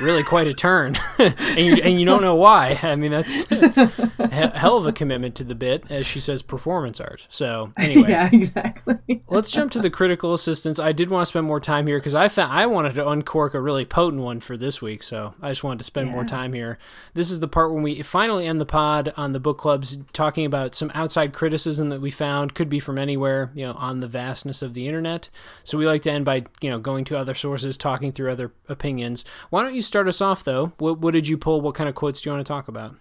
[0.00, 2.78] really quite a turn, and, you, and you don't know why.
[2.82, 7.00] I mean, that's a hell of a commitment to the bit, as she says, performance
[7.00, 7.26] art.
[7.30, 9.22] So anyway, yeah, exactly.
[9.28, 10.78] let's jump to the critical assistance.
[10.78, 13.54] I did want to spend more time here because I found I wanted to uncork
[13.54, 16.14] a really potent one for this week, so I just wanted to spend yeah.
[16.14, 16.78] more time here.
[17.14, 20.44] This is the part when we finally end the pod on the book clubs, talking
[20.44, 24.08] about some outside criticism that we found could be from anywhere, you know, on the
[24.08, 25.30] vastness of the internet.
[25.62, 28.52] So we like to end by you know going to other sources, talking through other
[28.68, 29.24] opinions
[29.54, 30.72] why don't you start us off, though?
[30.78, 31.60] What, what did you pull?
[31.60, 32.96] What kind of quotes do you want to talk about?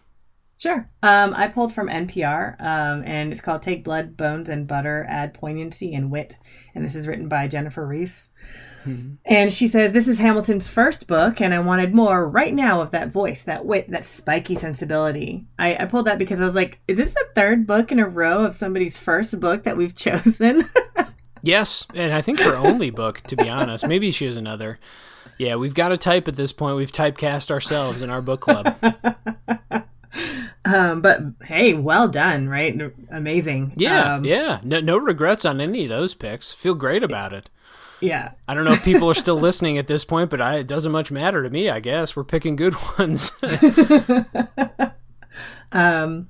[0.58, 0.88] Sure.
[1.02, 5.34] Um, I pulled from NPR, um, and it's called Take Blood, Bones, and Butter, Add
[5.34, 6.38] Poignancy and Wit.
[6.76, 8.28] And this is written by Jennifer Reese.
[8.86, 9.16] Mm-hmm.
[9.26, 12.92] And she says, This is Hamilton's first book, and I wanted more right now of
[12.92, 15.48] that voice, that wit, that spiky sensibility.
[15.58, 18.08] I, I pulled that because I was like, Is this the third book in a
[18.08, 20.70] row of somebody's first book that we've chosen?
[21.42, 23.88] yes, and I think her only book, to be honest.
[23.88, 24.78] Maybe she has another.
[25.38, 26.78] Yeah, we've got to type at this point.
[26.78, 28.78] We've typecast ourselves in our book club.
[30.66, 32.80] um, but hey, well done, right?
[33.10, 33.74] Amazing.
[33.76, 34.60] Yeah, um, yeah.
[34.64, 36.52] No, no regrets on any of those picks.
[36.52, 37.50] Feel great about it.
[38.04, 38.32] Yeah.
[38.50, 40.92] I don't know if people are still listening at this point, but I, it doesn't
[40.92, 41.70] much matter to me.
[41.70, 43.32] I guess we're picking good ones.
[45.72, 46.28] um,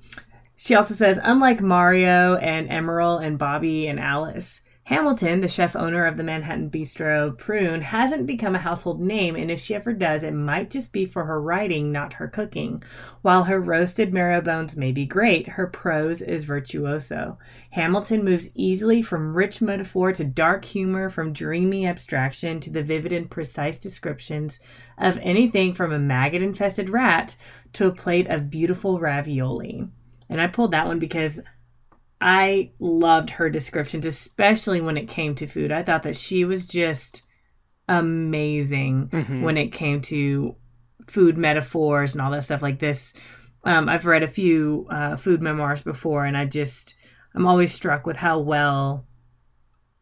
[0.55, 6.05] she also says, unlike Mario and Emeril and Bobby and Alice, Hamilton, the chef owner
[6.05, 10.23] of the Manhattan Bistro Prune, hasn't become a household name, and if she ever does,
[10.23, 12.83] it might just be for her writing, not her cooking.
[13.21, 17.37] While her roasted marrow bones may be great, her prose is virtuoso.
[17.69, 23.13] Hamilton moves easily from rich metaphor to dark humor, from dreamy abstraction to the vivid
[23.13, 24.59] and precise descriptions
[24.97, 27.37] of anything from a maggot infested rat
[27.71, 29.87] to a plate of beautiful ravioli.
[30.27, 31.39] And I pulled that one because
[32.23, 35.73] I loved her descriptions, especially when it came to food.
[35.73, 37.21] I thought that she was just
[37.89, 39.41] amazing mm-hmm.
[39.41, 40.55] when it came to
[41.05, 43.13] food metaphors and all that stuff like this.
[43.65, 46.95] Um, I've read a few uh, food memoirs before, and I just
[47.35, 49.05] I'm always struck with how well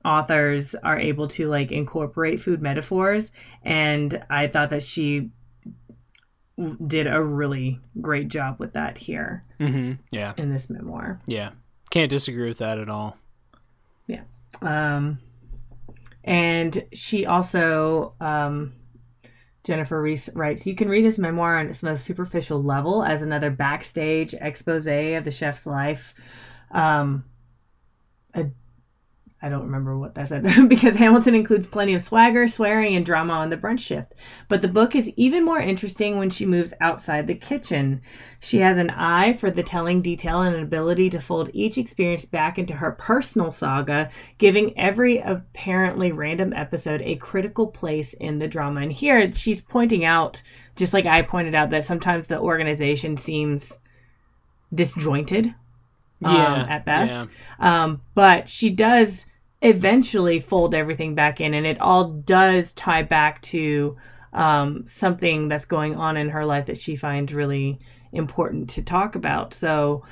[0.06, 3.32] authors are able to like incorporate food metaphors.
[3.64, 5.32] And I thought that she
[6.86, 9.44] did a really great job with that here.
[9.60, 9.94] Mm-hmm.
[10.12, 11.20] Yeah, in this memoir.
[11.26, 11.52] Yeah,
[11.92, 13.18] can't disagree with that at all.
[14.08, 14.24] Yeah.
[14.62, 15.20] Um,
[16.24, 18.74] and she also, um,
[19.64, 23.52] Jennifer Reese writes, you can read this memoir on its most superficial level as another
[23.52, 26.16] backstage expose of the chef's life.
[26.72, 27.26] Um,
[28.34, 28.46] a,
[29.44, 33.34] I don't remember what that said because Hamilton includes plenty of swagger, swearing, and drama
[33.34, 34.14] on the brunch shift.
[34.48, 38.02] But the book is even more interesting when she moves outside the kitchen.
[38.40, 42.24] She has an eye for the telling detail and an ability to fold each experience
[42.24, 48.48] back into her personal saga, giving every apparently random episode a critical place in the
[48.48, 48.82] drama.
[48.82, 50.44] And here she's pointing out,
[50.76, 53.74] just like I pointed out, that sometimes the organization seems
[54.72, 55.56] disjointed
[56.24, 57.30] um, Yeah, at best.
[57.60, 59.26] Um, but she does
[59.62, 63.98] eventually fold everything back in, and it all does tie back to
[64.34, 67.80] um, something that's going on in her life that she finds really
[68.14, 69.54] important to talk about.
[69.54, 70.04] So,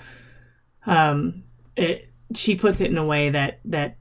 [0.86, 1.44] um,
[1.76, 3.98] it she puts it in a way that that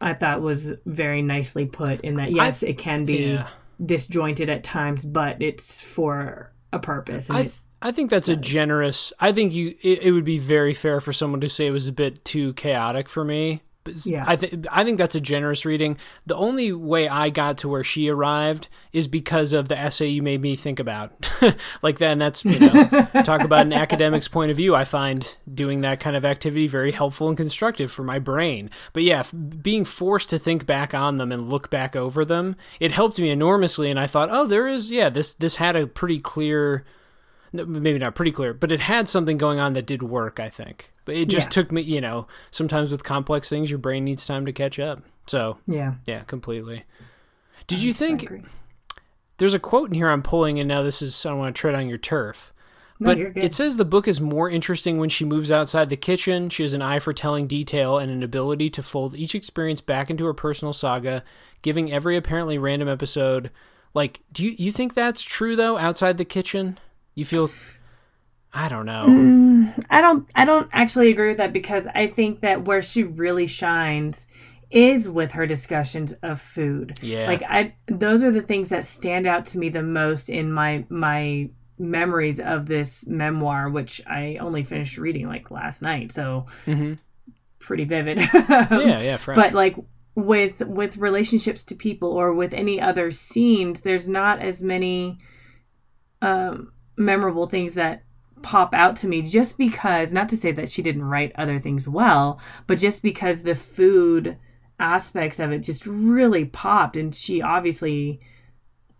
[0.00, 2.00] I thought was very nicely put.
[2.02, 3.48] In that, yes, it can be Yeah.
[3.84, 7.28] disjointed at times, but it's for a purpose.
[7.28, 7.52] And it-
[7.84, 9.12] I think that's a generous.
[9.18, 11.88] I think you it, it would be very fair for someone to say it was
[11.88, 13.62] a bit too chaotic for me.
[13.84, 14.24] But Yeah.
[14.26, 15.96] I think I think that's a generous reading.
[16.26, 20.22] The only way I got to where she arrived is because of the essay you
[20.22, 21.28] made me think about.
[21.82, 22.88] like then that's you know
[23.24, 24.74] talk about an academic's point of view.
[24.74, 28.70] I find doing that kind of activity very helpful and constructive for my brain.
[28.92, 32.56] But yeah, f- being forced to think back on them and look back over them,
[32.78, 33.90] it helped me enormously.
[33.90, 36.84] And I thought, oh, there is yeah this this had a pretty clear
[37.52, 40.91] maybe not pretty clear, but it had something going on that did work, I think.
[41.04, 41.50] But it just Yeah.
[41.62, 45.02] took me, you know, sometimes with complex things, your brain needs time to catch up.
[45.26, 45.94] So, yeah.
[46.06, 46.84] yeah, completely.
[47.66, 48.28] Did you think
[49.38, 51.60] there's a quote in here I'm pulling, and now this is, I don't want to
[51.60, 52.52] tread on your turf.
[53.00, 56.48] No, But it says the book is more interesting when she moves outside the kitchen.
[56.50, 60.08] She has an eye for telling detail and an ability to fold each experience back
[60.08, 61.24] into her personal saga,
[61.62, 63.50] giving every apparently random episode.
[63.94, 66.78] Like, do you, you think that's true, though, outside the kitchen?
[67.16, 67.50] You feel.
[68.54, 69.06] I don't know.
[69.08, 73.02] Mm, I don't I don't actually agree with that because I think that where she
[73.02, 74.26] really shines
[74.70, 76.98] is with her discussions of food.
[77.02, 77.26] Yeah.
[77.26, 80.84] Like I those are the things that stand out to me the most in my
[80.88, 86.12] my memories of this memoir which I only finished reading like last night.
[86.12, 86.94] So hmm
[87.58, 88.18] pretty vivid.
[88.38, 89.36] Yeah, yeah, fresh.
[89.36, 89.76] But like
[90.14, 95.18] with with relationships to people or with any other scenes, there's not as many
[96.20, 98.02] um, memorable things that
[98.42, 101.88] pop out to me just because not to say that she didn't write other things
[101.88, 104.36] well, but just because the food
[104.78, 108.20] aspects of it just really popped and she obviously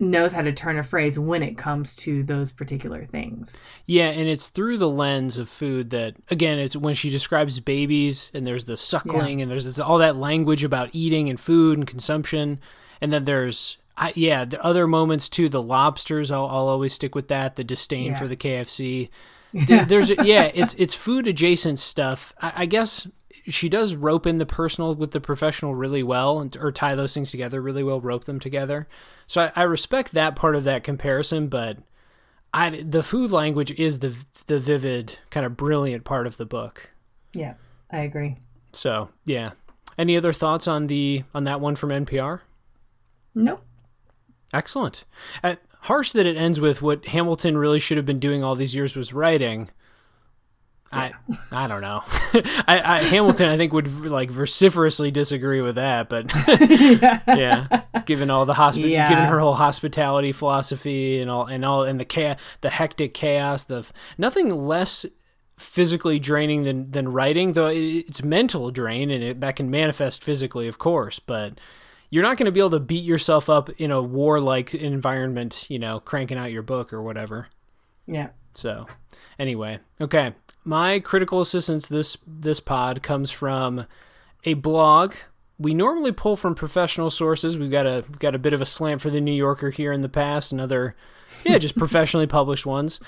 [0.03, 3.53] knows how to turn a phrase when it comes to those particular things.
[3.87, 8.31] Yeah, and it's through the lens of food that again, it's when she describes babies
[8.35, 11.87] and there's the suckling and there's this, all that language about eating and food and
[11.87, 12.61] consumption,
[13.01, 15.49] and then there's I, yeah, the other moments too.
[15.49, 17.57] The lobsters, I'll, I'll always stick with that.
[17.57, 18.19] The disdain Yeah.
[18.19, 19.09] for the KFC.
[19.53, 22.33] There- There's yeah, it's it's food adjacent stuff.
[22.41, 23.07] I, I guess
[23.45, 27.13] she does rope in the personal with the professional really well, and, or tie those
[27.13, 28.89] things together really well, rope them together.
[29.27, 31.77] So I, I respect that part of that comparison, but
[32.55, 34.17] I the food language is the
[34.47, 36.91] the vivid kind of brilliant part of the book.
[37.35, 37.55] Yeah,
[37.91, 38.37] I agree.
[38.73, 39.51] So yeah.
[39.99, 42.41] Any other thoughts on the on that one from NPR?
[43.35, 43.63] Nope.
[44.53, 45.05] Excellent.
[45.43, 48.75] Uh, harsh that it ends with what Hamilton really should have been doing all these
[48.75, 49.71] years was writing.
[50.93, 51.13] I
[51.53, 52.03] I don't know.
[52.69, 56.31] I, I Hamilton I think would like vociferously disagree with that, but
[57.27, 59.09] yeah, given all the hospi- Yeah.
[59.09, 63.65] given her whole hospitality philosophy and all and all and the chaos, the hectic chaos,
[63.65, 65.07] the f- nothing less
[65.59, 70.23] physically draining than than writing, though it, it's mental drain and it, that can manifest
[70.23, 71.55] physically, of course, but
[72.13, 75.79] you're not going to be able to beat yourself up in a war-like environment, you
[75.79, 77.49] know, cranking out your book or whatever.
[78.07, 78.29] Yeah.
[78.53, 78.87] So,
[79.39, 80.35] anyway, okay.
[80.63, 83.87] My critical assistance this this pod comes from
[84.45, 85.15] a blog.
[85.59, 87.57] We normally pull from professional sources.
[87.57, 89.91] We've got a we've got a bit of a slant for the New Yorker here
[89.91, 90.95] in the past, and other
[91.47, 93.01] yeah, just professionally published ones.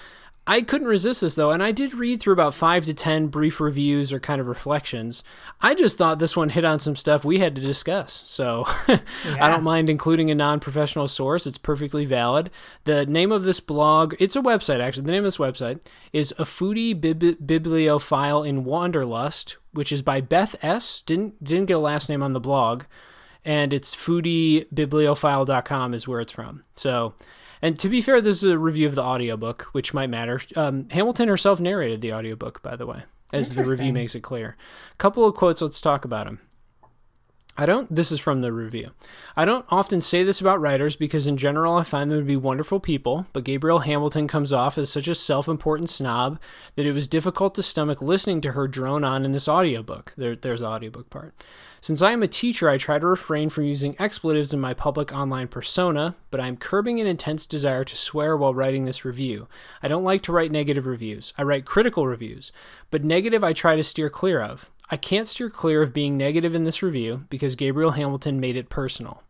[0.46, 3.60] I couldn't resist this though, and I did read through about five to ten brief
[3.60, 5.24] reviews or kind of reflections.
[5.62, 9.48] I just thought this one hit on some stuff we had to discuss, so I
[9.48, 11.46] don't mind including a non-professional source.
[11.46, 12.50] It's perfectly valid.
[12.84, 15.04] The name of this blog, it's a website actually.
[15.04, 15.80] The name of this website
[16.12, 21.00] is a foodie bib- bibliophile in Wanderlust, which is by Beth S.
[21.00, 22.84] Didn't didn't get a last name on the blog,
[23.46, 26.64] and it's foodiebibliophile.com is where it's from.
[26.74, 27.14] So.
[27.62, 30.40] And to be fair, this is a review of the audiobook, which might matter.
[30.56, 34.56] Um, Hamilton herself narrated the audiobook, by the way, as the review makes it clear.
[34.92, 36.40] A couple of quotes, let's talk about them.
[37.56, 38.90] I don't, this is from the review.
[39.36, 42.34] I don't often say this about writers because, in general, I find them to be
[42.36, 46.40] wonderful people, but Gabrielle Hamilton comes off as such a self important snob
[46.74, 50.12] that it was difficult to stomach listening to her drone on in this audiobook.
[50.16, 51.32] There, there's the audiobook part.
[51.84, 55.12] Since I am a teacher, I try to refrain from using expletives in my public
[55.12, 59.48] online persona, but I am curbing an intense desire to swear while writing this review.
[59.82, 61.34] I don't like to write negative reviews.
[61.36, 62.52] I write critical reviews,
[62.90, 64.72] but negative I try to steer clear of.
[64.90, 68.70] I can't steer clear of being negative in this review because Gabrielle Hamilton made it
[68.70, 69.22] personal.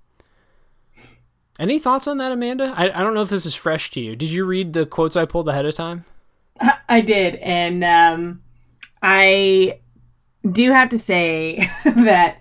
[1.59, 2.73] Any thoughts on that, Amanda?
[2.77, 4.15] I, I don't know if this is fresh to you.
[4.15, 6.05] Did you read the quotes I pulled ahead of time?
[6.89, 8.43] I did, and um,
[9.03, 9.81] I
[10.49, 12.39] do have to say that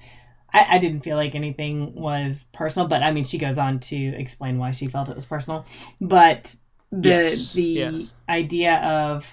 [0.54, 3.96] I, I, didn't feel like anything was personal, but I mean, she goes on to
[3.96, 5.66] explain why she felt it was personal.
[6.00, 6.56] But
[6.92, 7.54] the yes.
[7.54, 8.14] the yes.
[8.30, 9.26] idea of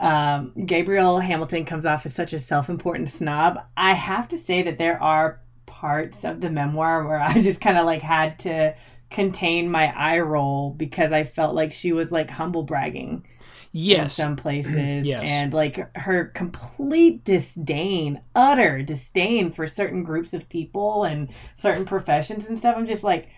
[0.00, 3.60] um, Gabrielle Hamilton comes off as such a self important snob.
[3.76, 7.76] I have to say that there are parts of the memoir where I just kind
[7.78, 8.74] of like had to
[9.10, 13.26] contain my eye roll because I felt like she was like humble bragging
[13.72, 14.18] yes.
[14.18, 15.24] in some places yes.
[15.26, 22.46] and like her complete disdain utter disdain for certain groups of people and certain professions
[22.46, 22.76] and stuff.
[22.76, 23.28] I'm just like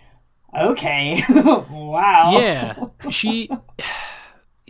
[0.58, 1.22] okay.
[1.28, 2.32] Wow.
[2.38, 2.84] Yeah.
[3.10, 3.48] She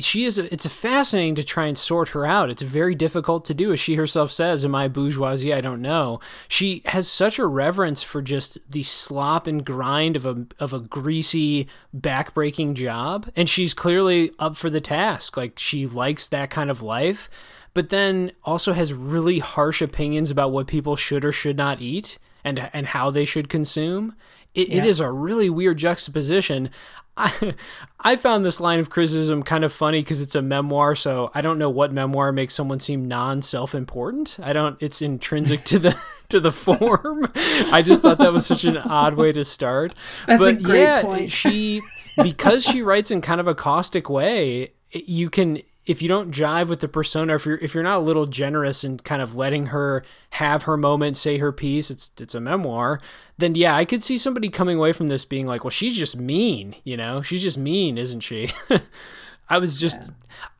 [0.01, 2.51] she is a, it's a fascinating to try and sort her out.
[2.51, 5.55] It's very difficult to do as she herself says am i bourgeoisie?
[5.55, 6.21] I don't know.
[6.49, 10.81] She has such a reverence for just the slop and grind of a of a
[10.81, 15.37] greasy backbreaking job and she's clearly up for the task.
[15.37, 17.31] Like she likes that kind of life
[17.73, 22.19] but then also has really harsh opinions about what people should or should not eat
[22.45, 24.15] and and how they should consume
[24.55, 24.79] it, yeah.
[24.79, 26.71] it is a really weird juxtaposition.
[27.17, 27.55] I,
[28.01, 31.41] I found this line of criticism kind of funny because it's a memoir, so I
[31.41, 34.39] don't know what memoir makes someone seem non self important.
[34.43, 34.77] I don't.
[34.81, 36.01] It's intrinsic to the
[36.31, 37.31] to the form.
[37.35, 39.95] I just thought that was such an odd way to start.
[40.27, 41.31] That's but yeah, point.
[41.31, 41.83] she
[42.23, 44.73] because she writes in kind of a caustic way.
[44.93, 48.03] You can if you don't jive with the persona, if you're if you're not a
[48.03, 52.35] little generous and kind of letting her have her moment, say her piece, it's it's
[52.35, 53.01] a memoir,
[53.41, 56.17] then yeah, I could see somebody coming away from this being like, well, she's just
[56.17, 58.51] mean, you know, she's just mean, isn't she?
[59.49, 60.09] I was just, yeah.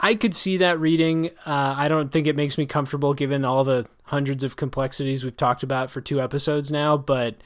[0.01, 1.31] I could see that reading.
[1.47, 5.37] Uh, I don't think it makes me comfortable given all the hundreds of complexities we've
[5.37, 7.37] talked about for two episodes now, but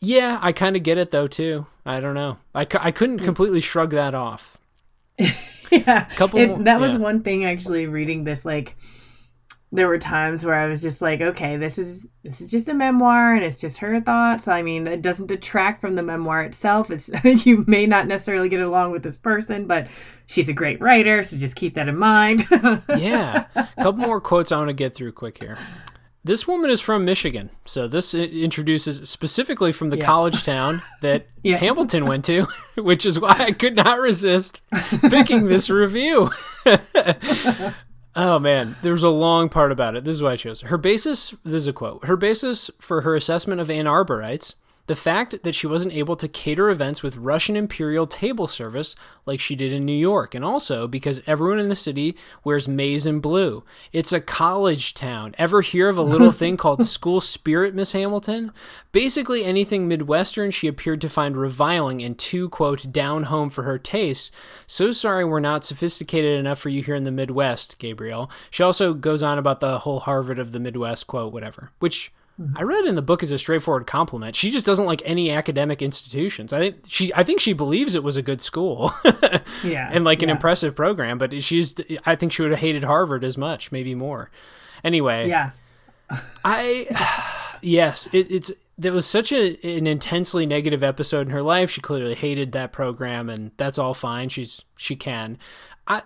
[0.00, 1.66] yeah, I kind of get it though too.
[1.84, 2.38] I don't know.
[2.54, 3.24] I, I couldn't mm.
[3.24, 4.58] completely shrug that off.
[5.70, 6.40] yeah, couple.
[6.40, 6.98] It, that was yeah.
[6.98, 8.44] one thing actually reading this.
[8.44, 8.76] Like,
[9.70, 12.74] there were times where I was just like, okay, this is this is just a
[12.74, 14.48] memoir and it's just her thoughts.
[14.48, 16.90] I mean, it doesn't detract from the memoir itself.
[16.90, 17.10] It's
[17.46, 19.88] you may not necessarily get along with this person, but
[20.26, 22.46] she's a great writer, so just keep that in mind.
[22.96, 25.58] yeah, a couple more quotes I want to get through quick here.
[26.24, 30.04] This woman is from Michigan, so this introduces specifically from the yeah.
[30.04, 31.56] college town that yeah.
[31.56, 32.46] Hamilton went to,
[32.76, 34.62] which is why I could not resist
[35.10, 36.30] picking this review.
[38.18, 40.04] Oh man, there's a long part about it.
[40.04, 41.30] This is why I chose her basis.
[41.44, 42.04] This is a quote.
[42.04, 44.54] Her basis for her assessment of Ann Arborites
[44.88, 48.96] the fact that she wasn't able to cater events with Russian imperial table service
[49.26, 53.04] like she did in New York, and also because everyone in the city wears maize
[53.04, 53.62] and blue.
[53.92, 55.34] It's a college town.
[55.36, 58.50] Ever hear of a little thing called school spirit, Miss Hamilton?
[58.90, 63.78] Basically, anything Midwestern she appeared to find reviling and too, quote, down home for her
[63.78, 64.32] taste.
[64.66, 68.30] So sorry we're not sophisticated enough for you here in the Midwest, Gabrielle.
[68.50, 72.10] She also goes on about the whole Harvard of the Midwest quote, whatever, which
[72.54, 74.36] I read in the book as a straightforward compliment.
[74.36, 76.52] She just doesn't like any academic institutions.
[76.52, 78.92] I think she I think she believes it was a good school.
[79.64, 79.88] yeah.
[79.92, 80.36] And like an yeah.
[80.36, 81.74] impressive program, but she's
[82.06, 84.30] I think she would have hated Harvard as much, maybe more.
[84.84, 85.28] Anyway.
[85.28, 85.50] Yeah.
[86.44, 91.72] I yes, it, it's there was such a, an intensely negative episode in her life.
[91.72, 94.28] She clearly hated that program and that's all fine.
[94.28, 95.38] She's she can.
[95.88, 96.02] I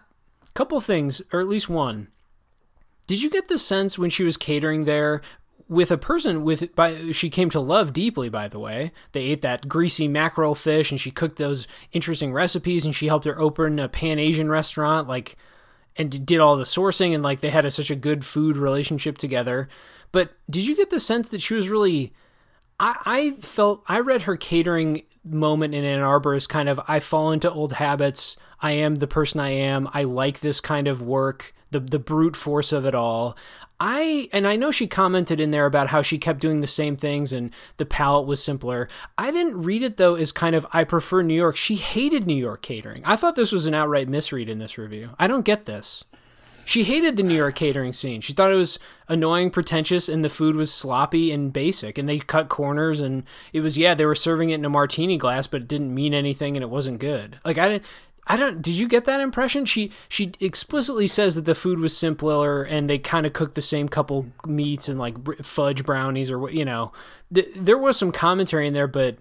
[0.54, 2.09] couple things, or at least one.
[3.06, 5.20] Did you get the sense when she was catering there
[5.73, 8.93] with a person with by she came to love deeply by the way.
[9.12, 13.24] They ate that greasy mackerel fish and she cooked those interesting recipes and she helped
[13.24, 15.36] her open a pan asian restaurant like
[15.97, 19.19] and did all the sourcing and like they had a, such a good food relationship
[19.19, 19.69] together.
[20.11, 22.12] But did you get the sense that she was really
[22.78, 27.01] I, I felt i read her catering moment in ann arbor as kind of i
[27.01, 28.36] fall into old habits.
[28.61, 29.89] I am the person i am.
[29.94, 33.36] I like this kind of work the the brute force of it all
[33.85, 36.97] I and I know she commented in there about how she kept doing the same
[36.97, 38.89] things and the palette was simpler.
[39.19, 41.57] I didn't read it though as kind of I prefer New York.
[41.57, 43.03] She hated New York catering.
[43.05, 45.11] I thought this was an outright misread in this review.
[45.19, 46.05] I don't get this.
[46.65, 48.20] She hated the New York catering scene.
[48.20, 48.78] She thought it was
[49.09, 51.99] annoying, pretentious, and the food was sloppy and basic.
[51.99, 55.19] And they cut corners, and it was yeah, they were serving it in a martini
[55.19, 57.40] glass, but it didn't mean anything, and it wasn't good.
[57.44, 57.85] Like I didn't.
[58.27, 58.62] I don't.
[58.62, 59.65] Did you get that impression?
[59.65, 63.61] She she explicitly says that the food was simpler and they kind of cooked the
[63.61, 66.93] same couple meats and like fudge brownies or what you know.
[67.35, 69.16] Th- there was some commentary in there, but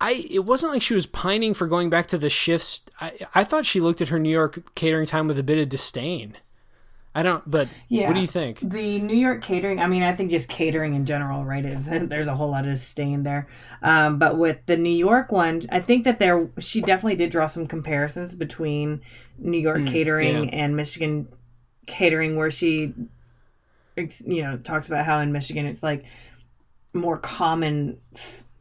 [0.00, 2.82] I it wasn't like she was pining for going back to the shifts.
[3.00, 5.68] I I thought she looked at her New York catering time with a bit of
[5.68, 6.36] disdain.
[7.18, 8.06] I don't, but yeah.
[8.06, 8.60] what do you think?
[8.60, 11.64] The New York catering, I mean, I think just catering in general, right?
[11.64, 13.48] Is there's a whole lot of disdain there.
[13.82, 17.48] Um, but with the New York one, I think that there she definitely did draw
[17.48, 19.00] some comparisons between
[19.36, 20.50] New York mm, catering yeah.
[20.52, 21.26] and Michigan
[21.86, 22.94] catering, where she,
[23.96, 26.04] you know, talks about how in Michigan it's like
[26.92, 27.98] more common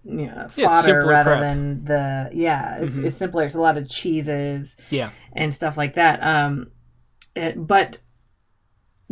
[0.03, 1.41] you know, fodder rather prep.
[1.41, 3.05] than the yeah it's, mm-hmm.
[3.05, 6.71] it's, simpler it's a lot of cheeses yeah and stuff like that um
[7.35, 7.97] it, but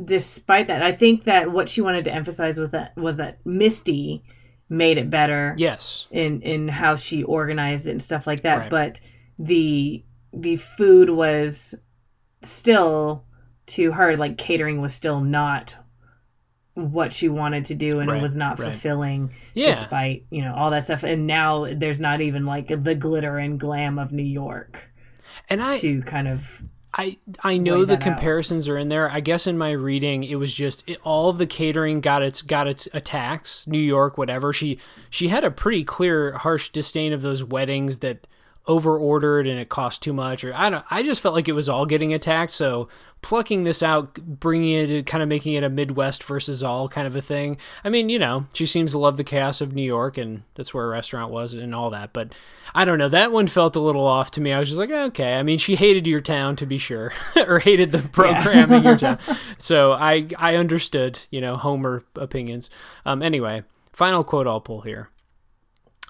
[0.04, 4.24] despite that, I think that what she wanted to emphasize with that was that Misty
[4.70, 5.56] made it better.
[5.58, 6.08] Yes.
[6.12, 8.58] In in how she organized it and stuff like that.
[8.58, 8.70] Right.
[8.70, 9.00] But
[9.40, 10.04] the
[10.34, 11.76] the food was
[12.44, 13.24] still
[13.68, 15.76] to her like catering was still not
[16.76, 18.72] what she wanted to do and right, it was not right.
[18.72, 19.80] fulfilling yeah.
[19.80, 23.60] despite you know all that stuff and now there's not even like the glitter and
[23.60, 24.84] glam of new york
[25.50, 26.46] and i to kind of
[26.98, 28.74] I I know the comparisons out.
[28.74, 29.12] are in there.
[29.12, 32.42] I guess in my reading, it was just it, all of the catering got its
[32.42, 33.68] got its attacks.
[33.68, 34.54] New York, whatever.
[34.54, 38.26] She she had a pretty clear, harsh disdain of those weddings that
[38.68, 41.54] over ordered and it cost too much or I don't I just felt like it
[41.54, 42.52] was all getting attacked.
[42.52, 42.88] So
[43.22, 47.16] plucking this out bringing it kind of making it a Midwest versus all kind of
[47.16, 47.58] a thing.
[47.84, 50.74] I mean you know she seems to love the chaos of New York and that's
[50.74, 52.34] where a restaurant was and all that but
[52.74, 53.10] I don't know.
[53.10, 54.52] That one felt a little off to me.
[54.52, 55.36] I was just like okay.
[55.36, 57.14] I mean she hated your town to be sure
[57.48, 58.78] or hated the program yeah.
[58.78, 59.20] in your town.
[59.58, 62.70] So I I understood you know Homer opinions.
[63.06, 63.64] Um anyway
[63.94, 65.10] final quote I'll pull here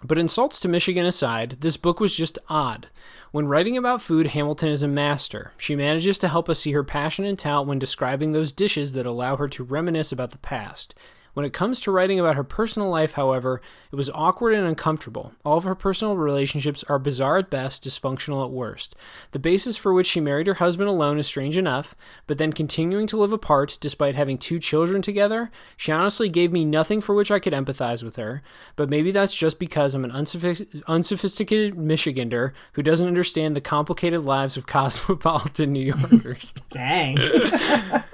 [0.07, 2.87] but insults to Michigan aside, this book was just odd.
[3.31, 5.51] When writing about food, Hamilton is a master.
[5.57, 9.05] She manages to help us see her passion and talent when describing those dishes that
[9.05, 10.95] allow her to reminisce about the past.
[11.35, 15.33] When it comes to writing about her personal life, however, it was awkward and uncomfortable.
[15.43, 18.95] All of her personal relationships are bizarre at best, dysfunctional at worst.
[19.31, 21.93] The basis for which she married her husband alone is strange enough,
[22.25, 26.63] but then continuing to live apart despite having two children together, she honestly gave me
[26.63, 28.41] nothing for which I could empathize with her.
[28.77, 34.23] But maybe that's just because I'm an unsophist- unsophisticated Michigander who doesn't understand the complicated
[34.23, 36.53] lives of cosmopolitan New Yorkers.
[36.71, 37.17] Dang.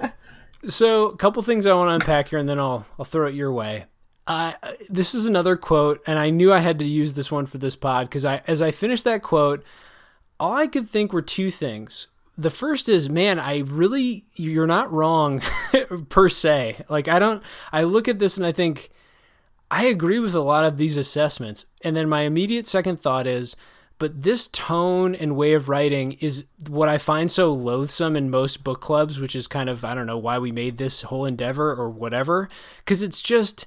[0.68, 3.34] So, a couple things I want to unpack here, and then I'll I'll throw it
[3.34, 3.86] your way.
[4.26, 4.52] Uh,
[4.88, 7.74] this is another quote, and I knew I had to use this one for this
[7.74, 9.64] pod because I, as I finished that quote,
[10.38, 12.06] all I could think were two things.
[12.38, 15.42] The first is, man, I really, you're not wrong
[16.08, 16.84] per se.
[16.88, 18.90] Like, I don't, I look at this and I think,
[19.70, 21.66] I agree with a lot of these assessments.
[21.82, 23.56] And then my immediate second thought is,
[24.02, 28.64] but this tone and way of writing is what I find so loathsome in most
[28.64, 31.72] book clubs, which is kind of, I don't know why we made this whole endeavor
[31.72, 32.48] or whatever,
[32.78, 33.64] because it's just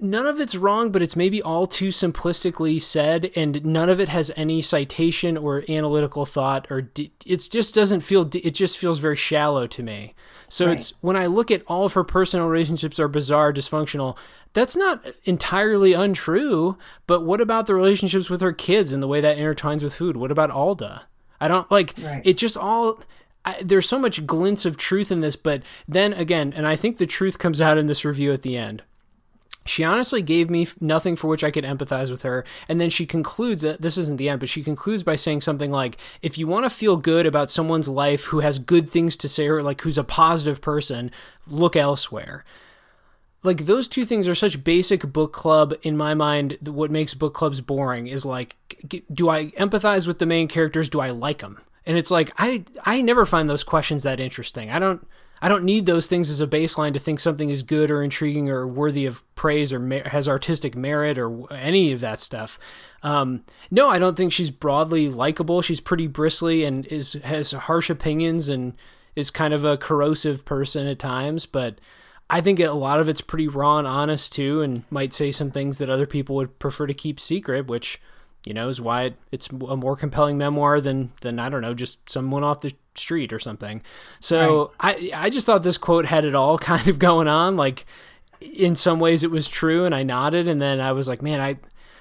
[0.00, 4.08] none of it's wrong, but it's maybe all too simplistically said, and none of it
[4.08, 8.28] has any citation or analytical thought, or it just doesn't feel.
[8.32, 10.14] It just feels very shallow to me.
[10.48, 10.76] So right.
[10.76, 14.16] it's when I look at all of her personal relationships are bizarre, dysfunctional.
[14.52, 16.76] That's not entirely untrue,
[17.06, 20.16] but what about the relationships with her kids and the way that intertwines with food?
[20.16, 21.06] What about Alda?
[21.40, 22.22] I don't like right.
[22.24, 22.36] it.
[22.36, 23.00] Just all
[23.44, 26.98] I, there's so much glints of truth in this, but then again, and I think
[26.98, 28.82] the truth comes out in this review at the end.
[29.64, 32.44] She honestly gave me nothing for which I could empathize with her.
[32.68, 35.70] And then she concludes that this isn't the end, but she concludes by saying something
[35.70, 39.28] like, if you want to feel good about someone's life who has good things to
[39.28, 41.10] say or like who's a positive person,
[41.46, 42.44] look elsewhere.
[43.44, 47.34] Like those two things are such basic book club in my mind what makes book
[47.34, 48.56] clubs boring is like
[49.12, 50.88] do i empathize with the main characters?
[50.88, 54.70] Do i like them and it's like i i never find those questions that interesting.
[54.70, 55.04] I don't
[55.42, 58.48] i don't need those things as a baseline to think something is good or intriguing
[58.48, 62.58] or worthy of praise or has artistic merit or any of that stuff.
[63.02, 65.60] Um, no i don't think she's broadly likable.
[65.60, 68.72] She's pretty bristly and is has harsh opinions and
[69.14, 71.78] is kind of a corrosive person at times but
[72.32, 75.50] I think a lot of it's pretty raw and honest too, and might say some
[75.50, 78.00] things that other people would prefer to keep secret, which
[78.44, 82.08] you know is why it's a more compelling memoir than than I don't know just
[82.10, 83.82] someone off the street or something.
[84.20, 85.10] So right.
[85.14, 87.56] I I just thought this quote had it all kind of going on.
[87.56, 87.86] Like
[88.40, 91.40] in some ways it was true, and I nodded, and then I was like, man,
[91.40, 91.58] I.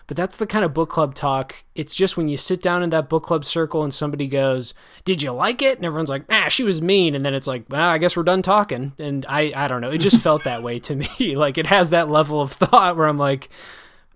[0.07, 1.63] but that's the kind of book club talk.
[1.75, 4.73] It's just when you sit down in that book club circle and somebody goes,
[5.05, 7.65] "Did you like it?" and everyone's like, "Ah, she was mean," and then it's like,
[7.69, 9.91] "Well, I guess we're done talking." And I, I don't know.
[9.91, 11.35] It just felt that way to me.
[11.35, 13.49] like it has that level of thought where I'm like,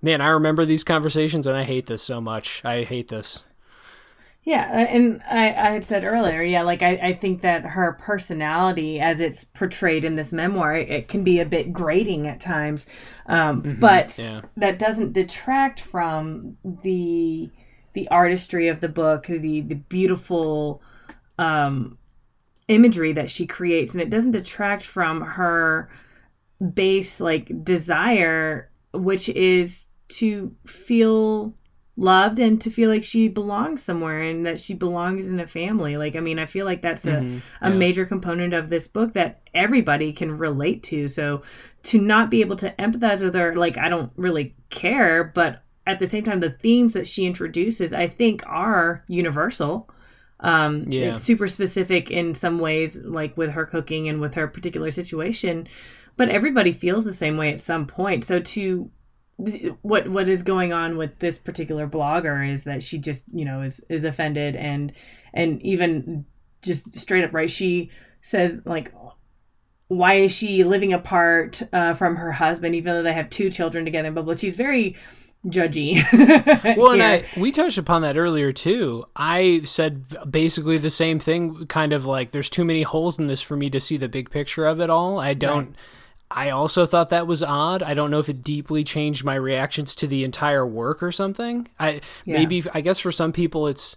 [0.02, 2.64] "Man, I remember these conversations, and I hate this so much.
[2.64, 3.46] I hate this."
[4.46, 9.00] Yeah, and I, I had said earlier, yeah, like I, I think that her personality,
[9.00, 12.86] as it's portrayed in this memoir, it can be a bit grating at times,
[13.26, 14.42] um, mm-hmm, but yeah.
[14.56, 17.50] that doesn't detract from the
[17.94, 20.80] the artistry of the book, the the beautiful
[21.40, 21.98] um,
[22.68, 25.90] imagery that she creates, and it doesn't detract from her
[26.74, 28.70] base like desire,
[29.00, 31.54] which is to feel
[31.98, 35.96] loved and to feel like she belongs somewhere and that she belongs in a family.
[35.96, 37.40] Like, I mean, I feel like that's a, mm-hmm.
[37.62, 41.08] a major component of this book that everybody can relate to.
[41.08, 41.44] So
[41.84, 46.00] to not be able to empathize with her, like, I don't really care, but at
[46.00, 49.90] the same time, the themes that she introduces, I think, are universal.
[50.42, 51.12] Um, yeah.
[51.12, 55.68] It's super specific in some ways, like with her cooking and with her particular situation,
[56.18, 58.24] but everybody feels the same way at some point.
[58.26, 58.90] So to
[59.82, 63.62] what what is going on with this particular blogger is that she just you know
[63.62, 64.94] is is offended and
[65.34, 66.26] and even
[66.62, 67.90] just straight up right she
[68.22, 68.94] says like
[69.88, 73.84] why is she living apart uh, from her husband even though they have two children
[73.84, 74.36] together blah blah.
[74.36, 74.96] She's very
[75.48, 76.02] judgy
[76.78, 79.04] well and i we touched upon that earlier too.
[79.18, 83.42] I said basically the same thing kind of like there's too many holes in this
[83.42, 85.20] for me to see the big picture of it all.
[85.20, 85.76] I don't right
[86.32, 87.84] I also thought that was odd.
[87.84, 91.68] I don't know if it deeply changed my reactions to the entire work or something.
[91.80, 92.38] I yeah.
[92.38, 93.96] maybe I guess for some people it's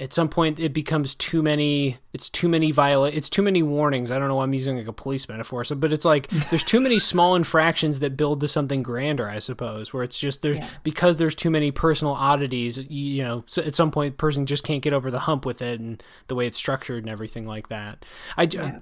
[0.00, 4.10] at some point it becomes too many it's too many viola it's too many warnings.
[4.10, 6.64] I don't know why I'm using like a police metaphor, so but it's like there's
[6.64, 10.56] too many small infractions that build to something grander, I suppose, where it's just there's
[10.56, 10.68] yeah.
[10.82, 14.46] because there's too many personal oddities, you, you know, so at some point the person
[14.46, 17.46] just can't get over the hump with it and the way it's structured and everything
[17.46, 18.04] like that.
[18.38, 18.64] I yeah.
[18.64, 18.80] I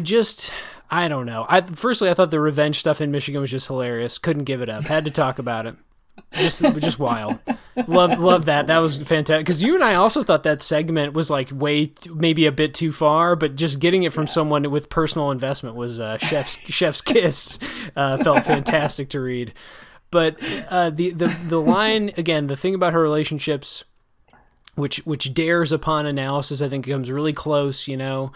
[0.00, 0.52] just
[0.90, 1.46] I don't know.
[1.48, 4.18] I firstly I thought the revenge stuff in Michigan was just hilarious.
[4.18, 4.84] Couldn't give it up.
[4.84, 5.76] Had to talk about it.
[6.34, 7.38] Just just wild.
[7.86, 8.66] Love love that.
[8.66, 9.46] That was fantastic.
[9.46, 12.92] Because you and I also thought that segment was like way maybe a bit too
[12.92, 14.32] far, but just getting it from yeah.
[14.32, 17.58] someone with personal investment was uh, chef's chef's kiss.
[17.96, 19.52] Uh, felt fantastic to read.
[20.10, 20.36] But
[20.68, 23.84] uh, the the the line again, the thing about her relationships,
[24.74, 27.88] which which dares upon analysis, I think comes really close.
[27.88, 28.32] You know,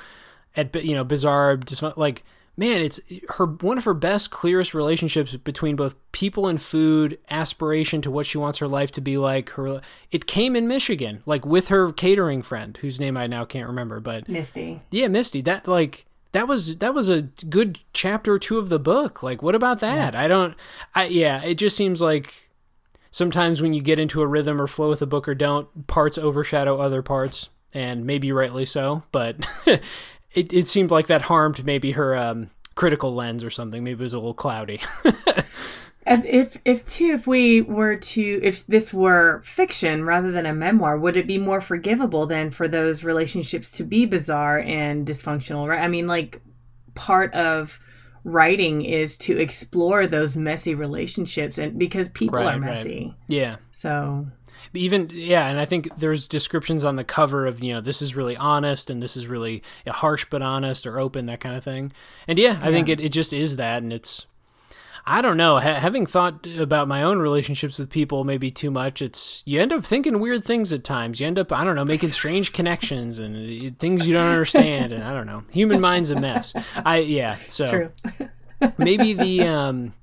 [0.56, 2.24] at you know bizarre, just like
[2.56, 3.00] man, it's
[3.30, 8.26] her one of her best, clearest relationships between both people and food, aspiration to what
[8.26, 9.50] she wants her life to be like.
[9.50, 9.80] Her
[10.10, 14.00] it came in Michigan, like with her catering friend, whose name I now can't remember,
[14.00, 14.80] but Misty.
[14.90, 15.42] Yeah, Misty.
[15.42, 19.22] That like that was that was a good chapter or two of the book.
[19.22, 20.14] Like, what about that?
[20.14, 20.20] Yeah.
[20.20, 20.54] I don't.
[20.94, 22.48] I yeah, it just seems like
[23.10, 26.18] sometimes when you get into a rhythm or flow with a book or don't, parts
[26.18, 29.02] overshadow other parts, and maybe rightly so.
[29.12, 29.46] But
[30.36, 33.82] it, it seemed like that harmed maybe her um, critical lens or something.
[33.82, 34.80] Maybe it was a little cloudy.
[36.08, 40.54] And if if too if we were to if this were fiction rather than a
[40.54, 45.66] memoir, would it be more forgivable then for those relationships to be bizarre and dysfunctional?
[45.66, 45.82] Right?
[45.82, 46.40] I mean, like
[46.94, 47.80] part of
[48.22, 53.06] writing is to explore those messy relationships and because people right, are messy.
[53.06, 53.14] Right.
[53.26, 53.56] Yeah.
[53.72, 54.28] So
[54.74, 58.14] even yeah and i think there's descriptions on the cover of you know this is
[58.14, 61.92] really honest and this is really harsh but honest or open that kind of thing.
[62.28, 62.72] And yeah i yeah.
[62.72, 64.26] think it, it just is that and it's
[65.06, 69.00] i don't know ha- having thought about my own relationships with people maybe too much
[69.00, 71.20] it's you end up thinking weird things at times.
[71.20, 74.92] You end up i don't know making strange connections and uh, things you don't understand
[74.92, 76.54] and i don't know human mind's a mess.
[76.76, 77.90] I yeah so
[78.78, 79.94] maybe the um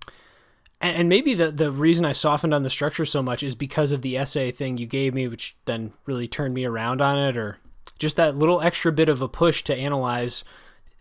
[0.90, 4.02] and maybe the the reason I softened on the structure so much is because of
[4.02, 7.60] the essay thing you gave me, which then really turned me around on it, or
[8.00, 10.44] just that little extra bit of a push to analyze.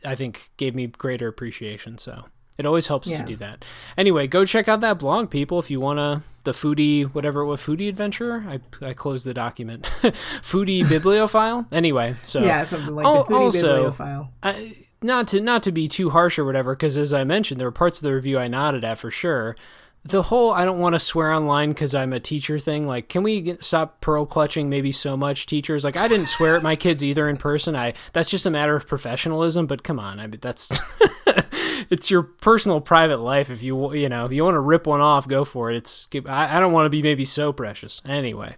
[0.05, 1.97] I think gave me greater appreciation.
[1.99, 2.25] So
[2.59, 3.19] it always helps yeah.
[3.19, 3.65] to do that.
[3.97, 7.89] Anyway, go check out that blog, people, if you wanna the foodie whatever what foodie
[7.89, 8.45] adventure.
[8.49, 9.85] I I closed the document.
[10.43, 11.67] foodie bibliophile.
[11.73, 14.33] Anyway, so yeah, something like oh, the foodie also, bibliophile.
[14.43, 17.69] I, not to not to be too harsh or whatever, because as I mentioned, there
[17.69, 19.57] were parts of the review I nodded at for sure.
[20.05, 22.89] The whole I don't want to swear online because I'm a teacher thing.
[22.89, 25.85] Like, can we get, stop pearl clutching maybe so much, teachers?
[25.85, 27.77] Like, I didn't swear at my kids either in person.
[27.77, 29.67] I that's just a matter of professionalism.
[29.67, 30.81] But come on, I mean that's
[31.91, 33.49] it's your personal private life.
[33.49, 35.77] If you you know if you want to rip one off, go for it.
[35.77, 38.03] It's I, I don't want to be maybe so precious.
[38.05, 38.57] Anyway,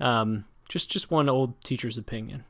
[0.00, 2.44] um, just just one old teacher's opinion.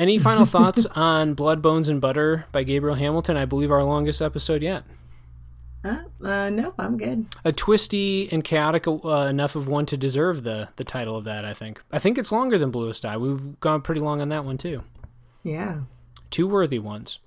[0.00, 3.36] Any final thoughts on Blood, Bones, and Butter by Gabrielle Hamilton?
[3.36, 4.82] I believe our longest episode yet.
[5.84, 7.26] Uh, uh, no, I'm good.
[7.44, 11.44] A twisty and chaotic uh, enough of one to deserve the the title of that.
[11.44, 11.82] I think.
[11.92, 13.18] I think it's longer than Bluest Eye.
[13.18, 14.84] We've gone pretty long on that one too.
[15.42, 15.80] Yeah.
[16.30, 17.18] Two worthy ones.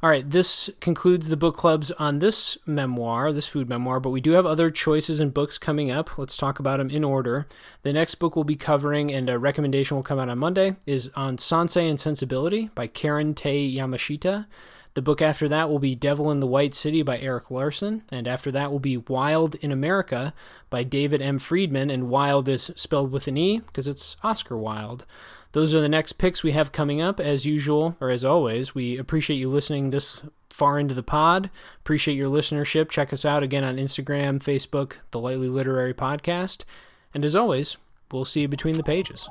[0.00, 4.20] All right, this concludes the book clubs on this memoir, this food memoir, but we
[4.20, 6.16] do have other choices and books coming up.
[6.16, 7.48] Let's talk about them in order.
[7.82, 11.10] The next book we'll be covering, and a recommendation will come out on Monday, is
[11.16, 14.46] on Sansei and Sensibility by Karen Tei Yamashita.
[14.94, 18.28] The book after that will be Devil in the White City by Erik Larson, and
[18.28, 20.32] after that will be Wilde in America
[20.70, 21.40] by David M.
[21.40, 25.04] Friedman, and Wild is spelled with an E because it's Oscar Wilde.
[25.52, 27.20] Those are the next picks we have coming up.
[27.20, 30.20] As usual, or as always, we appreciate you listening this
[30.50, 31.50] far into the pod.
[31.80, 32.88] Appreciate your listenership.
[32.88, 36.64] Check us out again on Instagram, Facebook, the Lightly Literary Podcast.
[37.14, 37.76] And as always,
[38.12, 39.28] we'll see you between the pages.